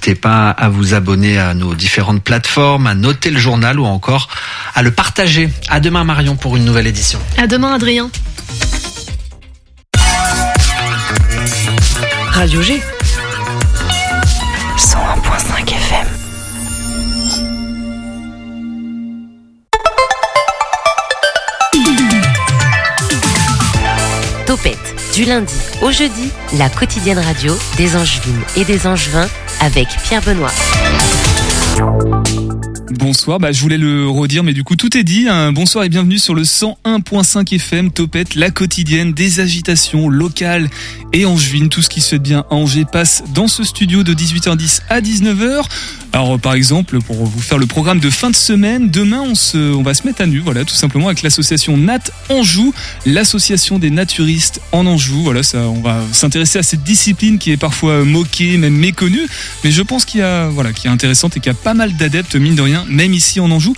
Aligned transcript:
n'hésitez 0.00 0.18
pas 0.18 0.48
à 0.48 0.70
vous 0.70 0.94
abonner 0.94 1.38
à 1.38 1.52
nos 1.52 1.74
différentes 1.74 2.22
plateformes, 2.22 2.86
à 2.86 2.94
noter 2.94 3.30
le 3.30 3.38
journal 3.38 3.78
ou 3.78 3.84
encore 3.84 4.28
à 4.74 4.80
le 4.82 4.90
partager. 4.90 5.50
À 5.68 5.78
demain 5.78 6.04
Marion 6.04 6.36
pour 6.36 6.56
une 6.56 6.64
nouvelle 6.64 6.86
édition. 6.86 7.18
À 7.36 7.46
demain 7.46 7.74
Adrien. 7.74 8.10
Radio 12.30 12.62
G. 12.62 12.80
101.5 14.78 15.68
FM. 15.68 16.06
Topette, 24.46 24.78
du 25.14 25.24
lundi 25.24 25.54
au 25.82 25.90
jeudi, 25.90 26.30
la 26.56 26.70
quotidienne 26.70 27.18
radio 27.18 27.54
des 27.76 27.96
Angevines 27.96 28.42
et 28.56 28.64
des 28.64 28.86
Angevins 28.86 29.28
avec 29.60 29.88
Pierre 30.02 30.22
Benoît. 30.22 30.50
Bonsoir, 32.90 33.38
bah, 33.38 33.52
je 33.52 33.60
voulais 33.60 33.78
le 33.78 34.08
redire, 34.08 34.42
mais 34.42 34.52
du 34.52 34.64
coup 34.64 34.74
tout 34.74 34.96
est 34.96 35.04
dit. 35.04 35.28
Un 35.28 35.52
bonsoir 35.52 35.84
et 35.84 35.88
bienvenue 35.88 36.18
sur 36.18 36.34
le 36.34 36.42
101.5 36.42 37.54
FM 37.54 37.92
Topette, 37.92 38.34
la 38.34 38.50
quotidienne 38.50 39.12
des 39.12 39.38
agitations 39.38 40.08
locales 40.08 40.68
et 41.12 41.24
angevines. 41.24 41.68
Tout 41.68 41.82
ce 41.82 41.88
qui 41.88 42.00
se 42.00 42.08
fait 42.08 42.18
bien 42.18 42.44
à 42.50 42.54
Angers 42.54 42.86
passe 42.90 43.22
dans 43.32 43.46
ce 43.46 43.62
studio 43.62 44.02
de 44.02 44.12
18h10 44.12 44.80
à 44.88 45.00
19h. 45.00 45.62
Alors 46.12 46.40
par 46.40 46.54
exemple, 46.54 47.00
pour 47.00 47.24
vous 47.24 47.40
faire 47.40 47.58
le 47.58 47.66
programme 47.66 48.00
de 48.00 48.10
fin 48.10 48.30
de 48.30 48.36
semaine, 48.36 48.90
demain 48.90 49.20
on, 49.20 49.36
se, 49.36 49.56
on 49.56 49.82
va 49.82 49.94
se 49.94 50.04
mettre 50.04 50.22
à 50.22 50.26
nu, 50.26 50.40
voilà, 50.40 50.64
tout 50.64 50.74
simplement 50.74 51.06
avec 51.06 51.22
l'association 51.22 51.76
Nat 51.76 52.10
Anjou, 52.28 52.74
l'association 53.06 53.78
des 53.78 53.90
naturistes 53.90 54.60
en 54.72 54.86
Anjou. 54.86 55.22
Voilà, 55.22 55.44
ça, 55.44 55.58
on 55.58 55.80
va 55.80 56.02
s'intéresser 56.10 56.58
à 56.58 56.64
cette 56.64 56.82
discipline 56.82 57.38
qui 57.38 57.52
est 57.52 57.56
parfois 57.56 58.04
moquée, 58.04 58.56
même 58.56 58.76
méconnue, 58.76 59.28
mais 59.62 59.70
je 59.70 59.82
pense 59.82 60.04
qu'il 60.04 60.18
y 60.18 60.24
a, 60.24 60.48
voilà, 60.48 60.72
qui 60.72 60.88
est 60.88 60.90
intéressante 60.90 61.36
et 61.36 61.40
qu'il 61.40 61.52
y 61.52 61.54
a 61.54 61.58
pas 61.58 61.74
mal 61.74 61.94
d'adeptes 61.94 62.34
mine 62.34 62.56
de 62.56 62.62
rien, 62.62 62.79
même 62.88 63.12
ici 63.14 63.40
en 63.40 63.50
Anjou. 63.50 63.74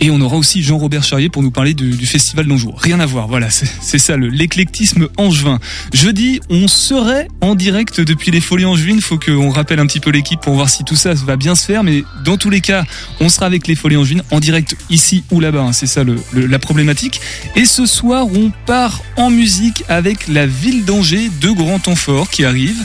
Et 0.00 0.10
on 0.10 0.20
aura 0.20 0.36
aussi 0.36 0.62
Jean-Robert 0.62 1.02
Charrier 1.02 1.28
pour 1.28 1.42
nous 1.42 1.50
parler 1.50 1.74
du, 1.74 1.90
du 1.90 2.06
festival 2.06 2.46
d'Anjou. 2.46 2.72
Rien 2.76 3.00
à 3.00 3.06
voir, 3.06 3.28
voilà, 3.28 3.48
c'est 3.50 3.98
ça 3.98 4.16
l'éclectisme 4.16 5.08
angevin. 5.16 5.58
Jeudi, 5.92 6.40
on 6.50 6.68
serait 6.68 7.28
en 7.40 7.54
direct 7.54 8.00
depuis 8.00 8.30
les 8.30 8.40
Folies 8.40 8.64
Angevines. 8.64 9.00
Faut 9.00 9.18
qu'on 9.18 9.50
rappelle 9.50 9.80
un 9.80 9.86
petit 9.86 10.00
peu 10.00 10.10
l'équipe 10.10 10.40
pour 10.40 10.54
voir 10.54 10.68
si 10.68 10.84
tout 10.84 10.96
ça 10.96 11.14
va 11.14 11.36
bien 11.36 11.54
se 11.54 11.64
faire. 11.64 11.82
Mais 11.82 12.04
dans 12.24 12.36
tous 12.36 12.50
les 12.50 12.60
cas, 12.60 12.84
on 13.20 13.28
sera 13.28 13.46
avec 13.46 13.66
les 13.66 13.74
Folies 13.74 13.96
Angevines 13.96 14.22
en 14.30 14.40
direct 14.40 14.76
ici 14.90 15.24
ou 15.30 15.40
là-bas. 15.40 15.62
Hein, 15.62 15.72
c'est 15.72 15.86
ça 15.86 16.04
le, 16.04 16.16
la 16.34 16.58
problématique. 16.58 17.20
Et 17.54 17.64
ce 17.64 17.86
soir, 17.86 18.26
on 18.26 18.52
part 18.66 19.02
en 19.16 19.30
musique 19.30 19.84
avec 19.88 20.28
la 20.28 20.46
ville 20.46 20.84
d'Angers 20.84 21.30
de 21.40 21.50
Grand 21.50 21.78
Temfort 21.78 22.30
qui 22.30 22.44
arrive. 22.44 22.76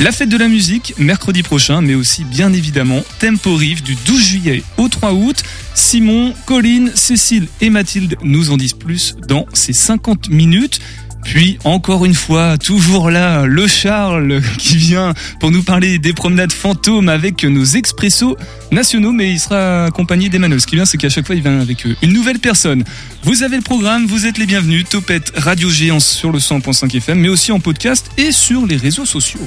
La 0.00 0.10
fête 0.10 0.28
de 0.28 0.36
la 0.36 0.48
musique, 0.48 0.94
mercredi 0.98 1.44
prochain, 1.44 1.80
mais 1.80 1.94
aussi 1.94 2.24
bien 2.24 2.52
évidemment 2.52 3.02
Tempo 3.20 3.54
Rive 3.54 3.82
du 3.84 3.94
12 4.06 4.24
juillet 4.24 4.62
au 4.76 4.88
3 4.88 5.12
août. 5.12 5.44
Simon, 5.74 6.34
Colline, 6.54 6.92
Cécile 6.94 7.48
et 7.60 7.68
Mathilde 7.68 8.14
nous 8.22 8.52
en 8.52 8.56
disent 8.56 8.74
plus 8.74 9.16
dans 9.26 9.44
ces 9.52 9.72
50 9.72 10.28
minutes. 10.28 10.78
Puis 11.24 11.58
encore 11.64 12.04
une 12.04 12.14
fois, 12.14 12.58
toujours 12.58 13.10
là, 13.10 13.44
le 13.44 13.66
Charles 13.66 14.40
qui 14.56 14.76
vient 14.76 15.14
pour 15.40 15.50
nous 15.50 15.64
parler 15.64 15.98
des 15.98 16.12
promenades 16.12 16.52
fantômes 16.52 17.08
avec 17.08 17.42
nos 17.42 17.64
expressos 17.64 18.36
nationaux, 18.70 19.10
mais 19.10 19.32
il 19.32 19.40
sera 19.40 19.86
accompagné 19.86 20.28
d'Emmanuel. 20.28 20.60
Ce 20.60 20.68
qui 20.68 20.76
est 20.76 20.78
bien, 20.78 20.84
c'est 20.84 20.96
qu'à 20.96 21.08
chaque 21.08 21.26
fois, 21.26 21.34
il 21.34 21.42
vient 21.42 21.58
avec 21.58 21.84
une 22.02 22.12
nouvelle 22.12 22.38
personne. 22.38 22.84
Vous 23.24 23.42
avez 23.42 23.56
le 23.56 23.62
programme, 23.62 24.06
vous 24.06 24.24
êtes 24.24 24.38
les 24.38 24.46
bienvenus. 24.46 24.84
Topette 24.88 25.32
Radio 25.34 25.68
Géance 25.68 26.06
sur 26.06 26.30
le 26.30 26.38
100.5 26.38 26.96
FM, 26.96 27.18
mais 27.18 27.28
aussi 27.30 27.50
en 27.50 27.58
podcast 27.58 28.12
et 28.16 28.30
sur 28.30 28.64
les 28.64 28.76
réseaux 28.76 29.06
sociaux. 29.06 29.40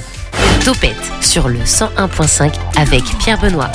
Topette 0.62 1.10
sur 1.22 1.48
le 1.48 1.60
101.5 1.60 2.52
avec 2.76 3.02
Pierre 3.18 3.40
Benoît. 3.40 3.72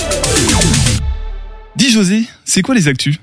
Dis 1.75 1.89
José, 1.89 2.25
c'est 2.45 2.61
quoi 2.61 2.75
les 2.75 2.87
actus? 2.87 3.17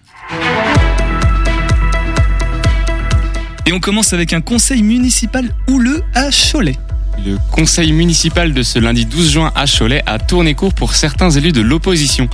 Et 3.66 3.72
on 3.72 3.81
commence 3.81 4.12
avec 4.12 4.32
un 4.32 4.41
conseil 4.41 4.82
municipal 4.82 5.54
houleux 5.69 6.03
à 6.15 6.31
Cholet. 6.31 6.76
Le 7.25 7.37
conseil 7.53 7.93
municipal 7.93 8.54
de 8.54 8.62
ce 8.62 8.78
lundi 8.78 9.04
12 9.04 9.31
juin 9.31 9.53
à 9.54 9.66
Cholet 9.66 10.03
a 10.06 10.19
tourné 10.19 10.54
court 10.54 10.72
pour 10.72 10.94
certains 10.94 11.31
élus 11.31 11.53
de 11.53 11.60
l'opposition. 11.60 12.28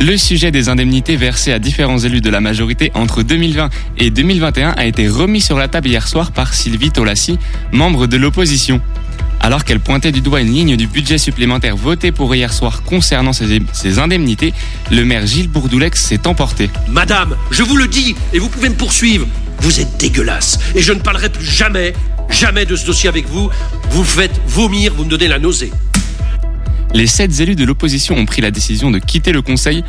Le 0.00 0.16
sujet 0.16 0.52
des 0.52 0.68
indemnités 0.68 1.16
versées 1.16 1.52
à 1.52 1.58
différents 1.58 1.98
élus 1.98 2.20
de 2.20 2.30
la 2.30 2.40
majorité 2.40 2.92
entre 2.94 3.22
2020 3.22 3.68
et 3.98 4.10
2021 4.10 4.70
a 4.70 4.86
été 4.86 5.08
remis 5.08 5.40
sur 5.40 5.58
la 5.58 5.66
table 5.66 5.88
hier 5.88 6.06
soir 6.06 6.30
par 6.30 6.54
Sylvie 6.54 6.92
Tolassi, 6.92 7.38
membre 7.72 8.06
de 8.06 8.16
l'opposition. 8.16 8.80
Alors 9.40 9.64
qu'elle 9.64 9.80
pointait 9.80 10.12
du 10.12 10.20
doigt 10.20 10.40
une 10.40 10.52
ligne 10.52 10.76
du 10.76 10.86
budget 10.86 11.18
supplémentaire 11.18 11.76
voté 11.76 12.12
pour 12.12 12.32
hier 12.34 12.52
soir 12.52 12.82
concernant 12.84 13.32
ces, 13.32 13.60
ces 13.72 13.98
indemnités, 13.98 14.54
le 14.90 15.04
maire 15.04 15.26
Gilles 15.26 15.48
Bourdoulex 15.48 16.00
s'est 16.00 16.26
emporté. 16.26 16.70
Madame, 16.88 17.36
je 17.50 17.62
vous 17.62 17.76
le 17.76 17.88
dis, 17.88 18.14
et 18.32 18.38
vous 18.38 18.48
pouvez 18.48 18.68
me 18.68 18.74
poursuivre, 18.74 19.26
vous 19.60 19.80
êtes 19.80 19.96
dégueulasse, 19.98 20.58
et 20.74 20.82
je 20.82 20.92
ne 20.92 21.00
parlerai 21.00 21.30
plus 21.30 21.44
jamais, 21.44 21.92
jamais 22.30 22.64
de 22.64 22.76
ce 22.76 22.86
dossier 22.86 23.08
avec 23.08 23.26
vous. 23.26 23.50
Vous 23.90 24.04
faites 24.04 24.40
vomir, 24.46 24.94
vous 24.94 25.04
me 25.04 25.10
donnez 25.10 25.28
la 25.28 25.38
nausée. 25.38 25.72
Les 26.94 27.06
sept 27.06 27.40
élus 27.40 27.54
de 27.54 27.64
l'opposition 27.64 28.16
ont 28.16 28.24
pris 28.24 28.40
la 28.40 28.50
décision 28.50 28.90
de 28.90 28.98
quitter 28.98 29.32
le 29.32 29.42
Conseil. 29.42 29.84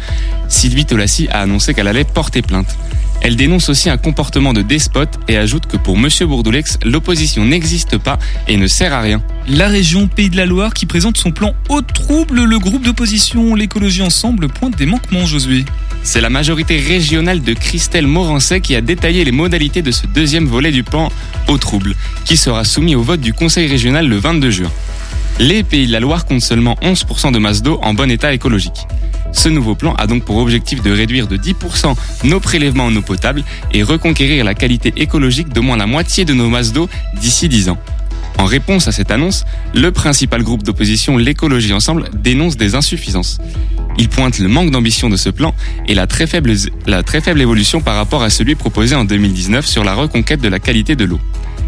Sylvie 0.50 0.86
Tolassi 0.86 1.28
a 1.30 1.42
annoncé 1.42 1.74
qu'elle 1.74 1.88
allait 1.88 2.04
porter 2.04 2.42
plainte. 2.42 2.78
Elle 3.22 3.36
dénonce 3.36 3.70
aussi 3.70 3.90
un 3.90 3.98
comportement 3.98 4.54
de 4.54 4.62
despote 4.62 5.20
et 5.28 5.38
ajoute 5.38 5.66
que 5.66 5.78
pour 5.78 5.98
M. 5.98 6.08
Bourdoulex, 6.22 6.80
l'opposition 6.86 7.46
n'existe 7.46 7.98
pas 7.98 8.18
et 8.48 8.58
ne 8.58 8.68
sert 8.68 8.94
à 8.94 9.02
rien. 9.02 9.22
La 9.48 9.68
région 9.68 10.08
Pays 10.08 10.30
de 10.30 10.38
la 10.38 10.46
Loire 10.46 10.74
qui 10.74 10.86
présente 10.86 11.18
son 11.18 11.32
plan 11.32 11.54
au 11.68 11.82
trouble, 11.82 12.44
le 12.44 12.60
groupe 12.60 12.84
d'opposition 12.84 13.56
L'écologie 13.56 14.02
ensemble 14.02 14.48
pointe 14.48 14.78
des 14.78 14.86
manquements, 14.86 15.26
Josué. 15.26 15.66
C'est 16.02 16.22
la 16.22 16.30
majorité 16.30 16.80
régionale 16.80 17.42
de 17.42 17.54
Christelle 17.54 18.08
Morancet 18.08 18.62
qui 18.62 18.76
a 18.76 18.82
détaillé 18.82 19.26
les 19.26 19.32
modalités 19.32 19.82
de 19.82 19.92
ce 19.92 20.08
deuxième 20.08 20.46
volet 20.46 20.72
du 20.72 20.84
plan 20.84 21.12
au 21.50 21.58
trouble, 21.58 21.96
qui 22.24 22.38
sera 22.38 22.64
soumis 22.64 22.96
au 22.96 23.02
vote 23.02 23.20
du 23.20 23.34
Conseil 23.34 23.68
régional 23.68 24.08
le 24.08 24.16
22 24.16 24.50
juin. 24.50 24.72
Les 25.40 25.64
Pays 25.64 25.88
de 25.88 25.92
la 25.92 26.00
Loire 26.00 26.26
comptent 26.26 26.42
seulement 26.42 26.76
11% 26.82 27.32
de 27.32 27.40
masse 27.40 27.62
d'eau 27.62 27.80
en 27.82 27.94
bon 27.94 28.10
état 28.10 28.34
écologique. 28.34 28.88
Ce 29.32 29.50
nouveau 29.50 29.76
plan 29.76 29.94
a 29.94 30.08
donc 30.08 30.24
pour 30.24 30.38
objectif 30.38 30.82
de 30.82 30.92
réduire 30.92 31.28
de 31.28 31.38
10% 31.38 31.96
nos 32.24 32.40
prélèvements 32.40 32.86
en 32.86 32.96
eau 32.96 33.02
potable 33.02 33.44
et 33.74 33.84
reconquérir 33.84 34.44
la 34.44 34.54
qualité 34.54 34.94
écologique 34.98 35.50
de 35.50 35.60
moins 35.60 35.78
la 35.78 35.88
moitié 35.88 36.26
de 36.26 36.34
nos 36.34 36.50
masses 36.50 36.74
d'eau 36.74 36.90
d'ici 37.20 37.48
10 37.48 37.70
ans. 37.70 37.78
En 38.38 38.46
réponse 38.46 38.88
à 38.88 38.94
cette 38.94 39.12
annonce, 39.12 39.44
le 39.74 39.92
principal 39.92 40.44
groupe 40.44 40.64
d'opposition, 40.64 41.18
l'écologie 41.18 41.74
ensemble, 41.74 42.10
dénonce 42.14 42.56
des 42.56 42.74
insuffisances. 42.74 43.38
Il 43.98 44.08
pointe 44.08 44.40
le 44.40 44.48
manque 44.48 44.72
d'ambition 44.72 45.10
de 45.10 45.18
ce 45.18 45.30
plan 45.30 45.54
et 45.90 45.94
la 45.94 46.08
très, 46.08 46.26
faible, 46.26 46.54
la 46.88 47.04
très 47.04 47.20
faible 47.20 47.42
évolution 47.42 47.82
par 47.82 47.98
rapport 47.98 48.24
à 48.24 48.30
celui 48.30 48.56
proposé 48.56 48.96
en 48.96 49.04
2019 49.04 49.66
sur 49.66 49.84
la 49.84 49.94
reconquête 49.94 50.40
de 50.40 50.48
la 50.48 50.60
qualité 50.60 50.96
de 50.96 51.04
l'eau. 51.04 51.20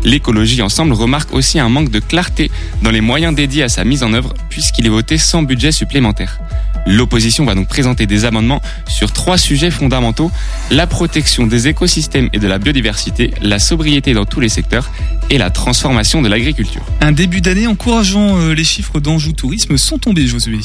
L'écologie 0.06 0.62
ensemble 0.62 0.94
remarque 0.94 1.34
aussi 1.34 1.60
un 1.60 1.68
manque 1.68 1.92
de 1.92 2.00
clarté 2.00 2.50
dans 2.82 2.90
les 2.90 3.02
moyens 3.02 3.36
dédiés 3.36 3.64
à 3.64 3.70
sa 3.70 3.84
mise 3.84 4.02
en 4.04 4.14
œuvre 4.14 4.34
puisqu'il 4.50 4.86
est 4.86 4.90
voté 4.90 5.18
sans 5.18 5.44
budget 5.44 5.74
supplémentaire. 5.74 6.40
L'opposition 6.88 7.46
va 7.46 7.56
donc 7.56 7.68
présenter 7.68 8.06
des 8.06 8.26
amendements 8.26 8.62
sur 8.88 9.12
trois 9.12 9.38
sujets 9.38 9.72
fondamentaux, 9.72 10.32
la 10.72 10.88
protection 10.88 11.48
des 11.48 11.68
écosystèmes 11.68 12.30
et 12.34 12.40
de 12.40 12.48
la 12.48 12.58
biodiversité, 12.58 13.32
la 13.42 13.60
sobriété 13.60 14.14
dans 14.14 14.26
tous 14.26 14.40
les 14.40 14.50
secteurs 14.50 14.92
et 15.30 15.38
la 15.38 15.50
transformation 15.50 16.22
de 16.22 16.28
l'agriculture. 16.28 16.82
Un 17.00 17.12
début 17.12 17.42
d'année 17.42 17.68
encourageant, 17.68 18.38
euh, 18.38 18.54
les 18.54 18.64
chiffres 18.64 19.00
d'Anjou 19.00 19.32
Tourisme 19.34 19.78
sont 19.78 19.98
tombés, 19.98 20.28
Josué. 20.28 20.60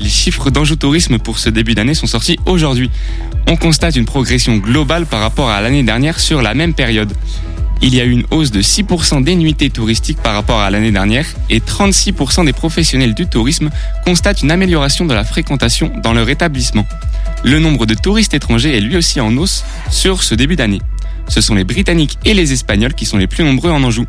Les 0.00 0.08
chiffres 0.08 0.50
d'Anjou 0.50 0.76
Tourisme 0.76 1.18
pour 1.18 1.38
ce 1.38 1.50
début 1.50 1.74
d'année 1.74 1.94
sont 1.94 2.06
sortis 2.06 2.38
aujourd'hui. 2.46 2.90
On 3.46 3.56
constate 3.56 3.96
une 3.96 4.06
progression 4.06 4.56
globale 4.56 5.06
par 5.06 5.20
rapport 5.20 5.50
à 5.50 5.60
l'année 5.60 5.82
dernière 5.82 6.20
sur 6.20 6.42
la 6.42 6.54
même 6.54 6.74
période. 6.74 7.12
Il 7.82 7.94
y 7.94 8.00
a 8.00 8.04
eu 8.04 8.10
une 8.10 8.24
hausse 8.30 8.50
de 8.50 8.60
6% 8.60 9.24
des 9.24 9.34
nuitées 9.36 9.70
touristiques 9.70 10.20
par 10.22 10.34
rapport 10.34 10.60
à 10.60 10.70
l'année 10.70 10.92
dernière 10.92 11.24
et 11.48 11.60
36% 11.60 12.44
des 12.44 12.52
professionnels 12.52 13.14
du 13.14 13.26
tourisme 13.26 13.70
constatent 14.04 14.42
une 14.42 14.50
amélioration 14.50 15.06
de 15.06 15.14
la 15.14 15.24
fréquentation 15.24 15.90
dans 16.02 16.12
leur 16.12 16.28
établissement. 16.28 16.86
Le 17.42 17.58
nombre 17.58 17.86
de 17.86 17.94
touristes 17.94 18.34
étrangers 18.34 18.76
est 18.76 18.80
lui 18.80 18.98
aussi 18.98 19.18
en 19.18 19.34
hausse 19.38 19.64
sur 19.90 20.22
ce 20.22 20.34
début 20.34 20.56
d'année. 20.56 20.82
Ce 21.28 21.40
sont 21.40 21.54
les 21.54 21.64
Britanniques 21.64 22.18
et 22.26 22.34
les 22.34 22.52
Espagnols 22.52 22.92
qui 22.92 23.06
sont 23.06 23.16
les 23.16 23.26
plus 23.26 23.44
nombreux 23.44 23.70
en 23.70 23.82
Anjou. 23.82 24.04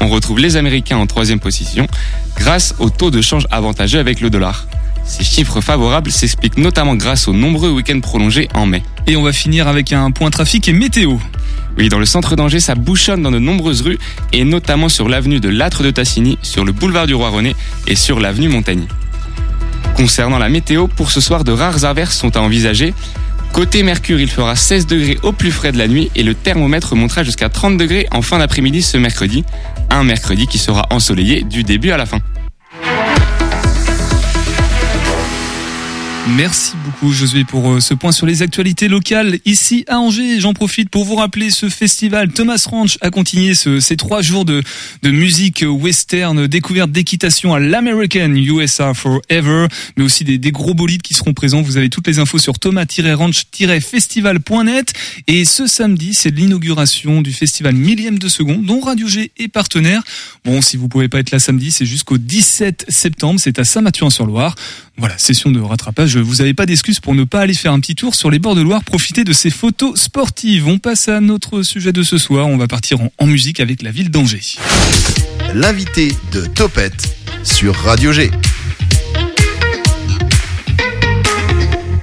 On 0.00 0.08
retrouve 0.08 0.40
les 0.40 0.56
Américains 0.56 0.96
en 0.96 1.06
troisième 1.06 1.38
position 1.38 1.86
grâce 2.36 2.74
au 2.80 2.90
taux 2.90 3.12
de 3.12 3.22
change 3.22 3.46
avantageux 3.52 4.00
avec 4.00 4.20
le 4.20 4.30
dollar. 4.30 4.66
Ces 5.04 5.22
chiffres 5.22 5.60
favorables 5.60 6.10
s'expliquent 6.10 6.58
notamment 6.58 6.96
grâce 6.96 7.28
aux 7.28 7.32
nombreux 7.32 7.70
week-ends 7.70 8.00
prolongés 8.00 8.48
en 8.54 8.66
mai. 8.66 8.82
Et 9.06 9.14
on 9.14 9.22
va 9.22 9.32
finir 9.32 9.68
avec 9.68 9.92
un 9.92 10.10
point 10.10 10.30
trafic 10.30 10.68
et 10.68 10.72
météo. 10.72 11.18
Oui, 11.78 11.88
dans 11.88 11.98
le 11.98 12.04
centre 12.04 12.36
d'Angers, 12.36 12.60
ça 12.60 12.74
bouchonne 12.74 13.22
dans 13.22 13.30
de 13.30 13.38
nombreuses 13.38 13.82
rues, 13.82 13.98
et 14.32 14.44
notamment 14.44 14.88
sur 14.88 15.08
l'avenue 15.08 15.40
de 15.40 15.48
l'Âtre 15.48 15.82
de 15.82 15.90
Tassigny, 15.90 16.38
sur 16.42 16.64
le 16.64 16.72
boulevard 16.72 17.06
du 17.06 17.14
Roi 17.14 17.30
René 17.30 17.56
et 17.86 17.96
sur 17.96 18.20
l'avenue 18.20 18.48
Montagny. 18.48 18.86
Concernant 19.96 20.38
la 20.38 20.48
météo, 20.48 20.86
pour 20.86 21.10
ce 21.10 21.20
soir, 21.20 21.44
de 21.44 21.52
rares 21.52 21.84
averses 21.84 22.16
sont 22.16 22.36
à 22.36 22.40
envisager. 22.40 22.94
Côté 23.52 23.82
Mercure, 23.82 24.20
il 24.20 24.30
fera 24.30 24.56
16 24.56 24.86
degrés 24.86 25.18
au 25.22 25.32
plus 25.32 25.50
frais 25.50 25.72
de 25.72 25.78
la 25.78 25.86
nuit 25.86 26.10
et 26.14 26.22
le 26.22 26.34
thermomètre 26.34 26.94
montera 26.96 27.22
jusqu'à 27.22 27.50
30 27.50 27.76
degrés 27.76 28.06
en 28.10 28.22
fin 28.22 28.38
d'après-midi 28.38 28.82
ce 28.82 28.96
mercredi. 28.96 29.44
Un 29.90 30.04
mercredi 30.04 30.46
qui 30.46 30.56
sera 30.56 30.86
ensoleillé 30.90 31.42
du 31.42 31.62
début 31.62 31.90
à 31.90 31.98
la 31.98 32.06
fin. 32.06 32.18
Merci 36.28 36.74
beaucoup 36.84 37.12
Josué 37.12 37.42
pour 37.42 37.68
euh, 37.68 37.80
ce 37.80 37.94
point 37.94 38.12
sur 38.12 38.26
les 38.26 38.42
actualités 38.42 38.86
locales 38.86 39.40
ici 39.44 39.84
à 39.88 39.98
Angers. 39.98 40.38
J'en 40.38 40.54
profite 40.54 40.88
pour 40.88 41.04
vous 41.04 41.16
rappeler 41.16 41.50
ce 41.50 41.68
festival 41.68 42.32
Thomas 42.32 42.64
Ranch 42.70 42.96
a 43.00 43.10
continué 43.10 43.56
ce, 43.56 43.80
ces 43.80 43.96
trois 43.96 44.22
jours 44.22 44.44
de, 44.44 44.62
de 45.02 45.10
musique 45.10 45.64
western, 45.68 46.46
découverte 46.46 46.92
d'équitation 46.92 47.54
à 47.54 47.60
l'American 47.60 48.32
USA 48.36 48.94
Forever, 48.94 49.66
mais 49.96 50.04
aussi 50.04 50.22
des, 50.22 50.38
des, 50.38 50.52
gros 50.52 50.74
bolides 50.74 51.02
qui 51.02 51.14
seront 51.14 51.34
présents. 51.34 51.60
Vous 51.60 51.76
avez 51.76 51.90
toutes 51.90 52.06
les 52.06 52.20
infos 52.20 52.38
sur 52.38 52.60
thomas-ranch-festival.net 52.60 54.92
et 55.26 55.44
ce 55.44 55.66
samedi 55.66 56.14
c'est 56.14 56.30
l'inauguration 56.30 57.20
du 57.20 57.32
festival 57.32 57.74
millième 57.74 58.20
de 58.20 58.28
seconde 58.28 58.64
dont 58.64 58.78
Radio 58.78 59.08
G 59.08 59.32
est 59.38 59.48
partenaire. 59.48 60.04
Bon, 60.44 60.62
si 60.62 60.76
vous 60.76 60.86
pouvez 60.88 61.08
pas 61.08 61.18
être 61.18 61.32
là 61.32 61.40
samedi, 61.40 61.72
c'est 61.72 61.86
jusqu'au 61.86 62.16
17 62.16 62.84
septembre, 62.88 63.40
c'est 63.42 63.58
à 63.58 63.64
Saint-Mathieu-en-sur-Loire. 63.64 64.54
Voilà, 64.98 65.16
session 65.18 65.50
de 65.50 65.60
rattrapage. 65.60 66.16
Vous 66.16 66.36
n'avez 66.36 66.54
pas 66.54 66.66
d'excuses 66.66 67.00
pour 67.00 67.14
ne 67.14 67.24
pas 67.24 67.40
aller 67.40 67.54
faire 67.54 67.72
un 67.72 67.80
petit 67.80 67.94
tour 67.94 68.14
sur 68.14 68.30
les 68.30 68.38
bords 68.38 68.54
de 68.54 68.62
Loire, 68.62 68.84
profiter 68.84 69.24
de 69.24 69.32
ces 69.32 69.50
photos 69.50 70.00
sportives. 70.00 70.68
On 70.68 70.78
passe 70.78 71.08
à 71.08 71.20
notre 71.20 71.62
sujet 71.62 71.92
de 71.92 72.02
ce 72.02 72.18
soir. 72.18 72.46
On 72.46 72.56
va 72.56 72.68
partir 72.68 73.00
en, 73.00 73.10
en 73.18 73.26
musique 73.26 73.60
avec 73.60 73.82
la 73.82 73.90
ville 73.90 74.10
d'Angers. 74.10 74.58
L'invité 75.54 76.12
de 76.32 76.46
Topette 76.46 77.16
sur 77.42 77.74
Radio 77.74 78.12
G. 78.12 78.30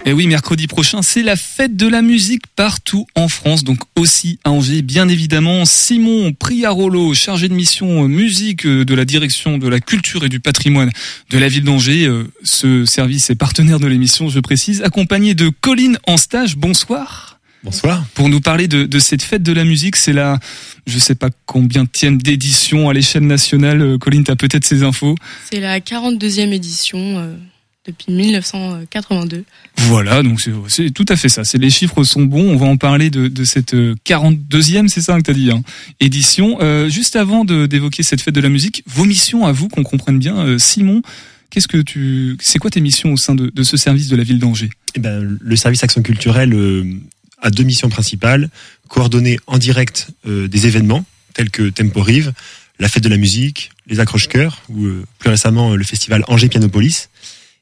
Et 0.10 0.12
oui, 0.12 0.26
mercredi 0.26 0.66
prochain, 0.66 1.04
c'est 1.04 1.22
la 1.22 1.36
fête 1.36 1.76
de 1.76 1.88
la 1.88 2.02
musique 2.02 2.42
partout 2.56 3.06
en 3.14 3.28
France, 3.28 3.64
donc 3.64 3.78
aussi 3.96 4.40
à 4.44 4.50
Angers, 4.50 4.82
bien 4.82 5.08
évidemment. 5.08 5.66
Simon 5.66 6.34
Priarolo, 6.34 7.14
chargé 7.14 7.48
de 7.48 7.54
mission 7.54 8.08
musique 8.08 8.66
de 8.66 8.96
la 8.96 9.06
direction 9.06 9.60
de 9.60 9.68
la 9.68 9.80
culture 9.80 10.26
et 10.26 10.30
du 10.30 10.40
patrimoine 10.40 10.90
de 11.30 11.38
la 11.38 11.48
ville 11.48 11.64
d'Angers. 11.64 12.12
Ce 12.44 12.86
service 12.86 13.30
est 13.30 13.36
partenaire 13.36 13.80
de 13.80 13.86
l'émission, 13.86 14.30
je 14.30 14.40
précise, 14.40 14.82
accompagné 14.82 15.36
de 15.36 15.50
Colline 15.50 16.00
en 16.08 16.18
stage. 16.18 16.58
Bonsoir. 16.58 17.40
Bonsoir. 17.64 18.04
Pour 18.16 18.30
nous 18.30 18.42
parler 18.42 18.68
de, 18.68 18.86
de 18.86 18.98
cette 18.98 19.22
fête 19.22 19.44
de 19.44 19.54
la 19.54 19.64
musique, 19.64 19.96
c'est 19.96 20.14
la, 20.14 20.40
je 20.88 20.98
sais 20.98 21.14
pas 21.14 21.30
combien 21.46 21.86
tiennent 21.86 22.18
d'éditions 22.18 22.90
à 22.90 22.94
l'échelle 22.94 23.28
nationale. 23.28 24.00
Colline, 24.00 24.24
tu 24.24 24.32
as 24.32 24.36
peut-être 24.36 24.66
ces 24.66 24.82
infos. 24.82 25.14
C'est 25.52 25.60
la 25.60 25.80
42e 25.80 26.52
édition. 26.52 27.38
Euh 27.88 27.92
depuis 27.92 28.12
1982. 28.12 29.46
Voilà, 29.78 30.22
donc 30.22 30.42
c'est 30.68 30.92
tout 30.92 31.06
à 31.08 31.16
fait 31.16 31.30
ça. 31.30 31.44
C'est 31.44 31.58
les 31.58 31.70
chiffres 31.70 32.04
sont 32.04 32.24
bons. 32.24 32.52
On 32.52 32.58
va 32.58 32.68
en 32.68 32.78
parler 32.78 33.10
de, 33.10 33.28
de 33.28 33.44
cette 33.44 33.74
42e, 33.74 34.88
c'est 34.88 35.02
ça 35.02 35.18
que 35.18 35.24
tu 35.24 35.32
as 35.32 35.34
dit, 35.34 35.52
hein, 35.52 35.62
édition. 36.00 36.58
Euh, 36.62 36.90
juste 36.90 37.16
avant 37.16 37.46
d'évoquer 37.46 38.04
cette 38.04 38.22
fête 38.22 38.36
de 38.36 38.42
la 38.42 38.50
musique, 38.50 38.84
vos 38.86 39.06
missions 39.06 39.46
à 39.46 39.52
vous, 39.52 39.70
qu'on 39.70 39.84
comprenne 39.84 40.20
bien, 40.20 40.38
euh, 40.38 40.58
Simon. 40.58 41.02
Qu'est-ce 41.50 41.68
que 41.68 41.78
tu, 41.78 42.38
c'est 42.42 42.60
quoi 42.60 42.70
tes 42.70 42.82
missions 42.82 43.14
au 43.14 43.18
sein 43.18 43.34
de, 43.34 43.50
de 43.50 43.64
ce 43.64 43.76
service 43.76 44.08
de 44.08 44.16
la 44.16 44.24
ville 44.24 44.40
d'Angers? 44.40 44.70
Eh 44.94 45.00
ben, 45.00 45.38
le 45.40 45.56
service 45.56 45.84
action 45.84 46.04
culturelle 46.04 46.54
euh, 46.54 46.84
a 47.42 47.50
deux 47.50 47.64
missions 47.64 47.90
principales 47.90 48.50
coordonner 48.88 49.40
en 49.48 49.58
direct 49.58 50.10
euh, 50.28 50.48
des 50.48 50.68
événements 50.68 51.06
tels 51.34 51.50
que 51.50 51.70
Tempo 51.70 52.02
Rive, 52.02 52.34
la 52.80 52.88
fête 52.88 53.04
de 53.04 53.10
la 53.10 53.18
musique, 53.18 53.72
les 53.88 54.00
accroche-cœurs 54.00 54.62
ou 54.70 54.86
euh, 54.86 55.06
plus 55.18 55.30
récemment 55.30 55.76
le 55.76 55.84
festival 55.84 56.24
Angers 56.28 56.50
Pianopolis. 56.50 57.10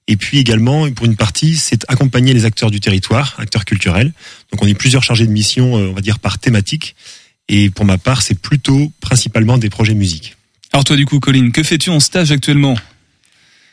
Et 0.08 0.16
puis 0.16 0.38
également, 0.38 0.90
pour 0.92 1.06
une 1.06 1.16
partie, 1.16 1.56
c'est 1.56 1.84
accompagner 1.90 2.34
les 2.34 2.46
acteurs 2.46 2.72
du 2.72 2.80
territoire, 2.80 3.36
acteurs 3.40 3.66
culturels. 3.66 4.14
Donc 4.52 4.64
on 4.64 4.68
est 4.68 4.74
plusieurs 4.74 5.04
chargés 5.04 5.28
de 5.28 5.32
mission, 5.32 5.74
on 5.74 5.94
va 5.94 6.02
dire 6.02 6.20
par 6.20 6.40
thématique. 6.40 6.96
Et 7.50 7.70
pour 7.70 7.86
ma 7.86 7.98
part, 7.98 8.22
c'est 8.22 8.40
plutôt 8.40 8.92
principalement 9.02 9.58
des 9.58 9.70
projets 9.70 9.94
musique. 9.94 10.38
Alors 10.72 10.84
toi 10.84 10.96
du 10.96 11.06
coup, 11.06 11.20
Colline, 11.20 11.52
que 11.52 11.64
fais-tu 11.64 11.90
en 11.90 12.00
stage 12.00 12.32
actuellement? 12.32 12.78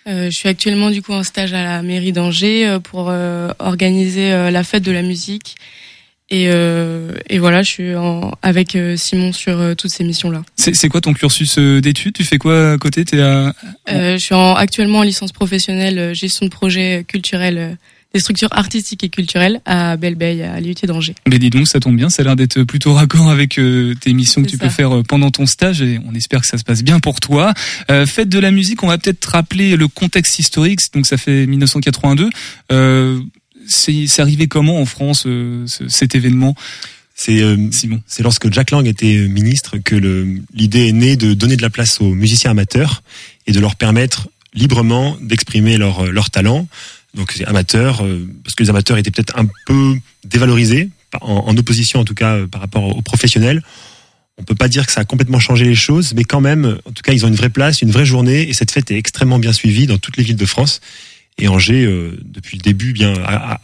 Euh, 0.06 0.26
je 0.26 0.36
suis 0.36 0.48
actuellement 0.48 0.90
du 0.90 1.00
coup 1.00 1.12
en 1.12 1.22
stage 1.22 1.54
à 1.54 1.64
la 1.64 1.82
mairie 1.82 2.12
d'Angers 2.12 2.78
pour 2.82 3.08
euh, 3.08 3.50
organiser 3.58 4.32
euh, 4.32 4.50
la 4.50 4.62
fête 4.62 4.82
de 4.82 4.92
la 4.92 5.02
musique 5.02 5.56
et, 6.30 6.48
euh, 6.48 7.12
et, 7.28 7.38
voilà, 7.38 7.62
je 7.62 7.70
suis 7.70 7.94
en, 7.94 8.32
avec 8.42 8.76
Simon 8.96 9.32
sur 9.32 9.58
euh, 9.60 9.74
toutes 9.74 9.90
ces 9.92 10.04
missions-là. 10.04 10.42
C'est 10.56 10.88
quoi 10.88 11.00
ton 11.00 11.12
cursus 11.12 11.58
d'études? 11.58 12.14
Tu 12.14 12.24
fais 12.24 12.38
quoi 12.38 12.72
à 12.72 12.78
côté? 12.78 13.04
Es 13.12 13.20
à... 13.20 13.54
euh, 13.90 14.12
Je 14.14 14.18
suis 14.18 14.34
en, 14.34 14.54
actuellement 14.54 15.00
en 15.00 15.02
licence 15.02 15.32
professionnelle 15.32 16.14
gestion 16.14 16.46
de 16.46 16.50
projet 16.50 17.04
culturel 17.06 17.76
des 18.14 18.20
structures 18.20 18.48
artistiques 18.52 19.02
et 19.02 19.08
culturelles 19.08 19.60
à 19.64 19.96
Belle-Bay, 19.96 20.42
à 20.42 20.60
l'IUT 20.60 20.76
d'Angers. 20.84 21.16
Mais 21.28 21.40
dis 21.40 21.50
donc, 21.50 21.66
ça 21.66 21.80
tombe 21.80 21.96
bien, 21.96 22.08
ça 22.08 22.22
a 22.22 22.24
l'air 22.24 22.36
d'être 22.36 22.62
plutôt 22.62 22.94
raccord 22.94 23.28
avec 23.28 23.58
euh, 23.58 23.92
tes 24.00 24.12
missions 24.12 24.40
que 24.44 24.48
tu 24.48 24.56
ça. 24.56 24.64
peux 24.64 24.70
faire 24.70 25.02
pendant 25.08 25.32
ton 25.32 25.46
stage 25.46 25.82
et 25.82 25.98
on 26.08 26.14
espère 26.14 26.40
que 26.42 26.46
ça 26.46 26.56
se 26.56 26.62
passe 26.62 26.84
bien 26.84 27.00
pour 27.00 27.18
toi. 27.18 27.52
Euh, 27.90 28.06
fête 28.06 28.28
de 28.28 28.38
la 28.38 28.52
musique, 28.52 28.84
on 28.84 28.86
va 28.86 28.98
peut-être 28.98 29.24
rappeler 29.24 29.76
le 29.76 29.88
contexte 29.88 30.38
historique, 30.38 30.78
donc 30.94 31.06
ça 31.06 31.16
fait 31.16 31.44
1982. 31.46 32.30
Euh, 32.70 33.20
c'est 33.68 34.20
arrivé 34.20 34.48
comment 34.48 34.80
en 34.80 34.86
France 34.86 35.24
euh, 35.26 35.66
cet 35.66 36.14
événement? 36.14 36.54
C'est 37.14 37.40
euh, 37.42 37.56
c'est 38.06 38.22
lorsque 38.22 38.52
Jack 38.52 38.70
Lang 38.72 38.86
était 38.86 39.28
ministre 39.28 39.78
que 39.78 39.94
l'idée 40.52 40.88
est 40.88 40.92
née 40.92 41.16
de 41.16 41.32
donner 41.34 41.56
de 41.56 41.62
la 41.62 41.70
place 41.70 42.00
aux 42.00 42.12
musiciens 42.12 42.50
amateurs 42.50 43.02
et 43.46 43.52
de 43.52 43.60
leur 43.60 43.76
permettre 43.76 44.28
librement 44.52 45.16
d'exprimer 45.20 45.78
leur 45.78 46.10
leur 46.10 46.30
talent. 46.30 46.66
Donc 47.14 47.32
c'est 47.32 47.44
amateur 47.44 48.04
euh, 48.04 48.28
parce 48.42 48.54
que 48.54 48.62
les 48.62 48.70
amateurs 48.70 48.98
étaient 48.98 49.10
peut-être 49.10 49.38
un 49.38 49.46
peu 49.66 49.96
dévalorisés 50.24 50.90
en, 51.20 51.44
en, 51.46 51.56
opposition 51.56 52.00
en 52.00 52.04
tout 52.04 52.14
cas 52.14 52.34
euh, 52.34 52.46
par 52.46 52.60
rapport 52.60 52.96
aux 52.96 53.02
professionnels. 53.02 53.62
On 54.36 54.42
peut 54.42 54.56
pas 54.56 54.68
dire 54.68 54.84
que 54.84 54.92
ça 54.92 55.00
a 55.00 55.04
complètement 55.04 55.38
changé 55.38 55.64
les 55.64 55.76
choses, 55.76 56.12
mais 56.14 56.24
quand 56.24 56.40
même, 56.40 56.78
en 56.86 56.90
tout 56.90 57.02
cas, 57.04 57.12
ils 57.12 57.24
ont 57.24 57.28
une 57.28 57.36
vraie 57.36 57.50
place, 57.50 57.82
une 57.82 57.92
vraie 57.92 58.04
journée, 58.04 58.48
et 58.48 58.52
cette 58.52 58.72
fête 58.72 58.90
est 58.90 58.98
extrêmement 58.98 59.38
bien 59.38 59.52
suivie 59.52 59.86
dans 59.86 59.98
toutes 59.98 60.16
les 60.16 60.24
villes 60.24 60.34
de 60.34 60.44
France. 60.44 60.80
Et 61.36 61.48
Angers, 61.48 61.84
euh, 61.84 62.16
depuis 62.24 62.56
le 62.56 62.62
début, 62.62 62.92
bien 62.92 63.12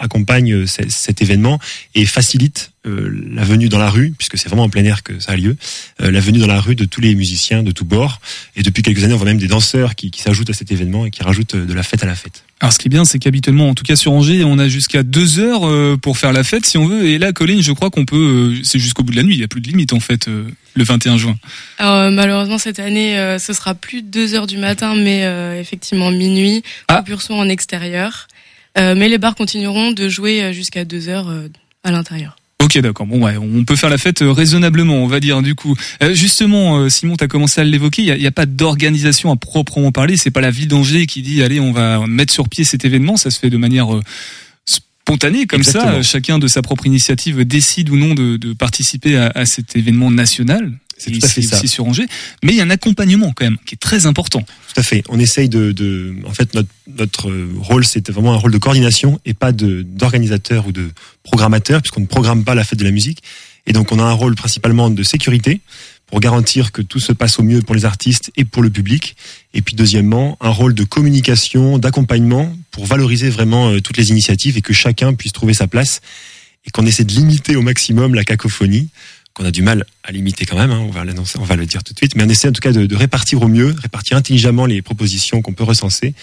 accompagne 0.01 0.67
cet 0.67 1.23
événement 1.23 1.61
et 1.95 2.05
facilite 2.05 2.73
euh, 2.85 3.09
la 3.33 3.45
venue 3.45 3.69
dans 3.69 3.79
la 3.79 3.91
rue, 3.91 4.13
puisque 4.19 4.37
c'est 4.39 4.49
vraiment 4.49 4.65
en 4.65 4.69
plein 4.69 4.85
air 4.85 5.05
que 5.05 5.21
ça 5.21 5.33
a 5.33 5.37
lieu, 5.37 5.57
euh, 6.03 6.11
la 6.11 6.19
venue 6.19 6.41
dans 6.41 6.49
la 6.49 6.61
rue 6.61 6.75
de 6.75 6.85
tous 6.85 7.01
les 7.01 7.15
musiciens 7.15 7.63
de 7.63 7.71
tous 7.71 7.85
bords. 7.85 8.21
Et 8.57 8.65
depuis 8.65 8.83
quelques 8.83 9.05
années, 9.05 9.15
on 9.15 9.19
voit 9.19 9.27
même 9.27 9.39
des 9.39 9.47
danseurs 9.47 9.95
qui, 9.95 10.11
s'ajoutent 10.17 10.51
à 10.51 10.53
cet 10.53 10.73
événement 10.73 11.07
et 11.07 11.11
qui 11.11 11.23
rajoutent 11.23 11.55
de 11.55 11.73
la 11.73 11.85
fête 11.85 12.03
à 12.03 12.07
la 12.07 12.17
fête. 12.17 12.43
Alors 12.59 12.73
ce 12.73 12.79
qui 12.79 12.89
est 12.89 12.91
bien, 12.91 13.05
c'est 13.05 13.21
qu'habituellement, 13.21 13.69
en 13.69 13.75
tout 13.75 13.85
cas 13.85 13.97
sur 13.97 14.13
Angers, 14.13 14.43
on 14.45 14.59
a 14.59 14.69
jusqu'à 14.69 15.03
deux 15.03 15.39
heures 15.39 15.99
pour 16.01 16.19
faire 16.19 16.33
la 16.33 16.45
fête 16.45 16.67
si 16.67 16.77
on 16.77 16.87
veut. 16.87 17.07
Et 17.07 17.19
là, 17.19 17.33
Colline, 17.33 17.63
je 17.63 17.73
crois 17.73 17.89
qu'on 17.89 18.05
peut, 18.05 18.55
c'est 18.65 18.79
jusqu'au 18.79 19.03
bout 19.03 19.13
de 19.13 19.17
la 19.17 19.23
nuit. 19.23 19.35
Il 19.35 19.39
n'y 19.39 19.45
a 19.45 19.49
plus 19.49 19.63
de 19.63 19.69
limite 19.69 19.95
en 19.95 20.01
fait, 20.01 20.29
le 20.75 20.85
21 20.85 21.17
juin. 21.17 21.37
Alors 21.79 22.11
malheureusement 22.11 22.59
cette 22.59 22.79
année, 22.79 23.19
euh, 23.19 23.39
ce 23.39 23.53
sera 23.53 23.75
plus 23.75 24.03
deux 24.03 24.35
heures 24.35 24.47
du 24.47 24.59
matin, 24.59 24.95
mais 24.95 25.25
euh, 25.25 25.61
effectivement 25.61 26.11
minuit. 26.11 26.63
Ah. 26.89 27.05
Son 27.19 27.35
en 27.35 27.49
extérieur. 27.49 28.29
Euh, 28.79 28.95
mais 28.97 29.09
les 29.09 29.19
bars 29.19 29.35
continueront 29.35 29.91
de 29.91 30.09
jouer 30.09 30.53
jusqu'à 30.55 30.85
deux 30.85 31.09
heures 31.09 31.29
à 31.83 31.91
l'intérieur. 31.91 32.37
Ok, 32.63 32.79
d'accord. 32.79 33.07
Bon, 33.07 33.25
ouais, 33.25 33.37
on 33.37 33.65
peut 33.65 33.75
faire 33.75 33.89
la 33.91 33.99
fête 33.99 34.21
raisonnablement, 34.21 34.95
on 34.95 35.07
va 35.07 35.19
dire. 35.19 35.41
Du 35.43 35.55
coup, 35.55 35.75
euh, 36.03 36.13
justement, 36.15 36.89
Simon, 36.91 37.17
tu 37.17 37.25
as 37.25 37.27
commencé 37.27 37.61
à 37.61 37.65
l'évoquer. 37.65 38.03
Il 38.03 38.15
n'y 38.15 38.27
a, 38.27 38.29
a, 38.29 38.31
pas 38.31 38.47
d'organisation 38.47 39.33
à 39.33 39.37
proprement 39.37 39.93
parler. 39.93 40.17
C'est 40.17 40.31
pas 40.31 40.43
la 40.43 40.51
ville 40.51 40.69
d'Angers 40.69 41.07
qui 41.07 41.23
dit 41.23 41.43
allez, 41.43 41.59
on 41.59 41.73
va 41.73 42.07
mettre 42.07 42.33
sur 42.33 42.49
pied 42.49 42.65
cet 42.65 42.85
événement. 42.85 43.17
Ça 43.17 43.31
se 43.31 43.39
fait 43.39 43.51
de 43.51 43.57
manière 43.57 43.95
euh, 43.95 44.03
spontanée, 45.11 45.47
comme 45.47 45.61
Exactement. 45.61 46.03
ça. 46.03 46.03
Chacun 46.03 46.39
de 46.39 46.47
sa 46.47 46.63
propre 46.63 46.87
initiative 46.87 47.45
décide 47.45 47.91
ou 47.91 47.97
non 47.97 48.15
de, 48.15 48.37
de 48.37 48.53
participer 48.53 49.17
à, 49.17 49.31
à, 49.35 49.45
cet 49.47 49.77
événement 49.77 50.11
national. 50.11 50.73
C'est 50.97 51.11
tout 51.11 51.19
à 51.23 51.29
fait 51.29 51.41
ça. 51.41 51.57
aussi 51.57 51.67
sur 51.67 51.87
Angers, 51.87 52.07
mais 52.43 52.53
il 52.53 52.57
y 52.57 52.61
a 52.61 52.65
un 52.65 52.71
accompagnement 52.71 53.33
quand 53.35 53.45
même 53.45 53.57
qui 53.65 53.75
est 53.75 53.79
très 53.79 54.05
important. 54.05 54.41
Tout 54.41 54.81
à 54.81 54.83
fait. 54.83 55.03
On 55.09 55.19
essaye 55.19 55.49
de, 55.49 55.73
de 55.73 56.15
en 56.27 56.35
fait, 56.35 56.53
notre, 56.53 56.69
notre 56.99 57.33
rôle, 57.57 57.87
c'est 57.87 58.11
vraiment 58.11 58.35
un 58.35 58.37
rôle 58.37 58.53
de 58.53 58.59
coordination 58.59 59.19
et 59.25 59.33
pas 59.33 59.51
d'organisateur 59.53 60.67
ou 60.67 60.73
de 60.73 60.91
programmateur, 61.23 61.81
puisqu'on 61.81 62.03
ne 62.03 62.07
programme 62.07 62.45
pas 62.45 62.55
la 62.55 62.65
fête 62.65 62.79
de 62.79 62.85
la 62.85 62.91
musique. 62.91 63.23
Et 63.67 63.73
donc, 63.73 63.93
on 63.93 63.99
a 63.99 64.03
un 64.03 64.13
rôle 64.13 64.35
principalement 64.35 64.91
de 64.91 65.03
sécurité 65.03 65.61
pour 66.11 66.21
garantir 66.21 66.73
que 66.73 66.83
tout 66.83 67.01
se 67.01 67.13
passe 67.13 67.39
au 67.39 67.43
mieux 67.43 67.63
pour 67.63 67.75
les 67.75 67.85
artistes 67.85 68.31
et 68.37 68.45
pour 68.45 68.63
le 68.63 68.71
public. 68.71 69.17
Et 69.55 69.63
puis, 69.63 69.75
deuxièmement, 69.75 70.37
un 70.41 70.51
rôle 70.51 70.75
de 70.75 70.85
communication, 70.85 71.79
d'accompagnement 71.79 72.53
pour 72.71 72.87
valoriser 72.87 73.31
vraiment 73.31 73.79
toutes 73.81 73.97
les 73.97 74.11
initiatives 74.11 74.57
et 74.59 74.63
que 74.63 74.73
chacun 74.73 75.15
puisse 75.15 75.33
trouver 75.33 75.55
sa 75.55 75.67
place 75.67 76.01
et 76.67 76.71
qu'on 76.71 76.87
essaie 76.87 77.05
de 77.05 77.13
limiter 77.13 77.57
au 77.57 77.63
maximum 77.63 78.15
la 78.15 78.25
cacophonie 78.25 78.91
qu'on 79.35 79.45
a 79.45 79.51
du 79.51 79.63
mal 79.63 79.87
à 80.03 80.13
limiter 80.13 80.45
quand 80.45 80.57
même, 80.57 80.71
hein, 80.71 80.81
on, 80.81 80.91
va 80.91 81.05
on 81.39 81.45
va 81.45 81.57
le 81.57 81.67
dire 81.67 81.85
tout 81.85 81.93
de 81.93 81.99
suite, 81.99 82.17
mais 82.17 82.25
on 82.25 82.29
essaie 82.29 82.49
en 82.49 82.53
tout 82.53 82.61
cas 82.61 82.73
de, 82.73 82.97
répartir 82.97 83.43
au 83.43 83.49
mieux, 83.49 83.75
répartir 83.81 84.17
intelligemment 84.17 84.67
les 84.67 84.83
propositions 84.83 85.41
qu'on 85.41 85.53
peut 85.53 85.65
recenser, 85.65 86.15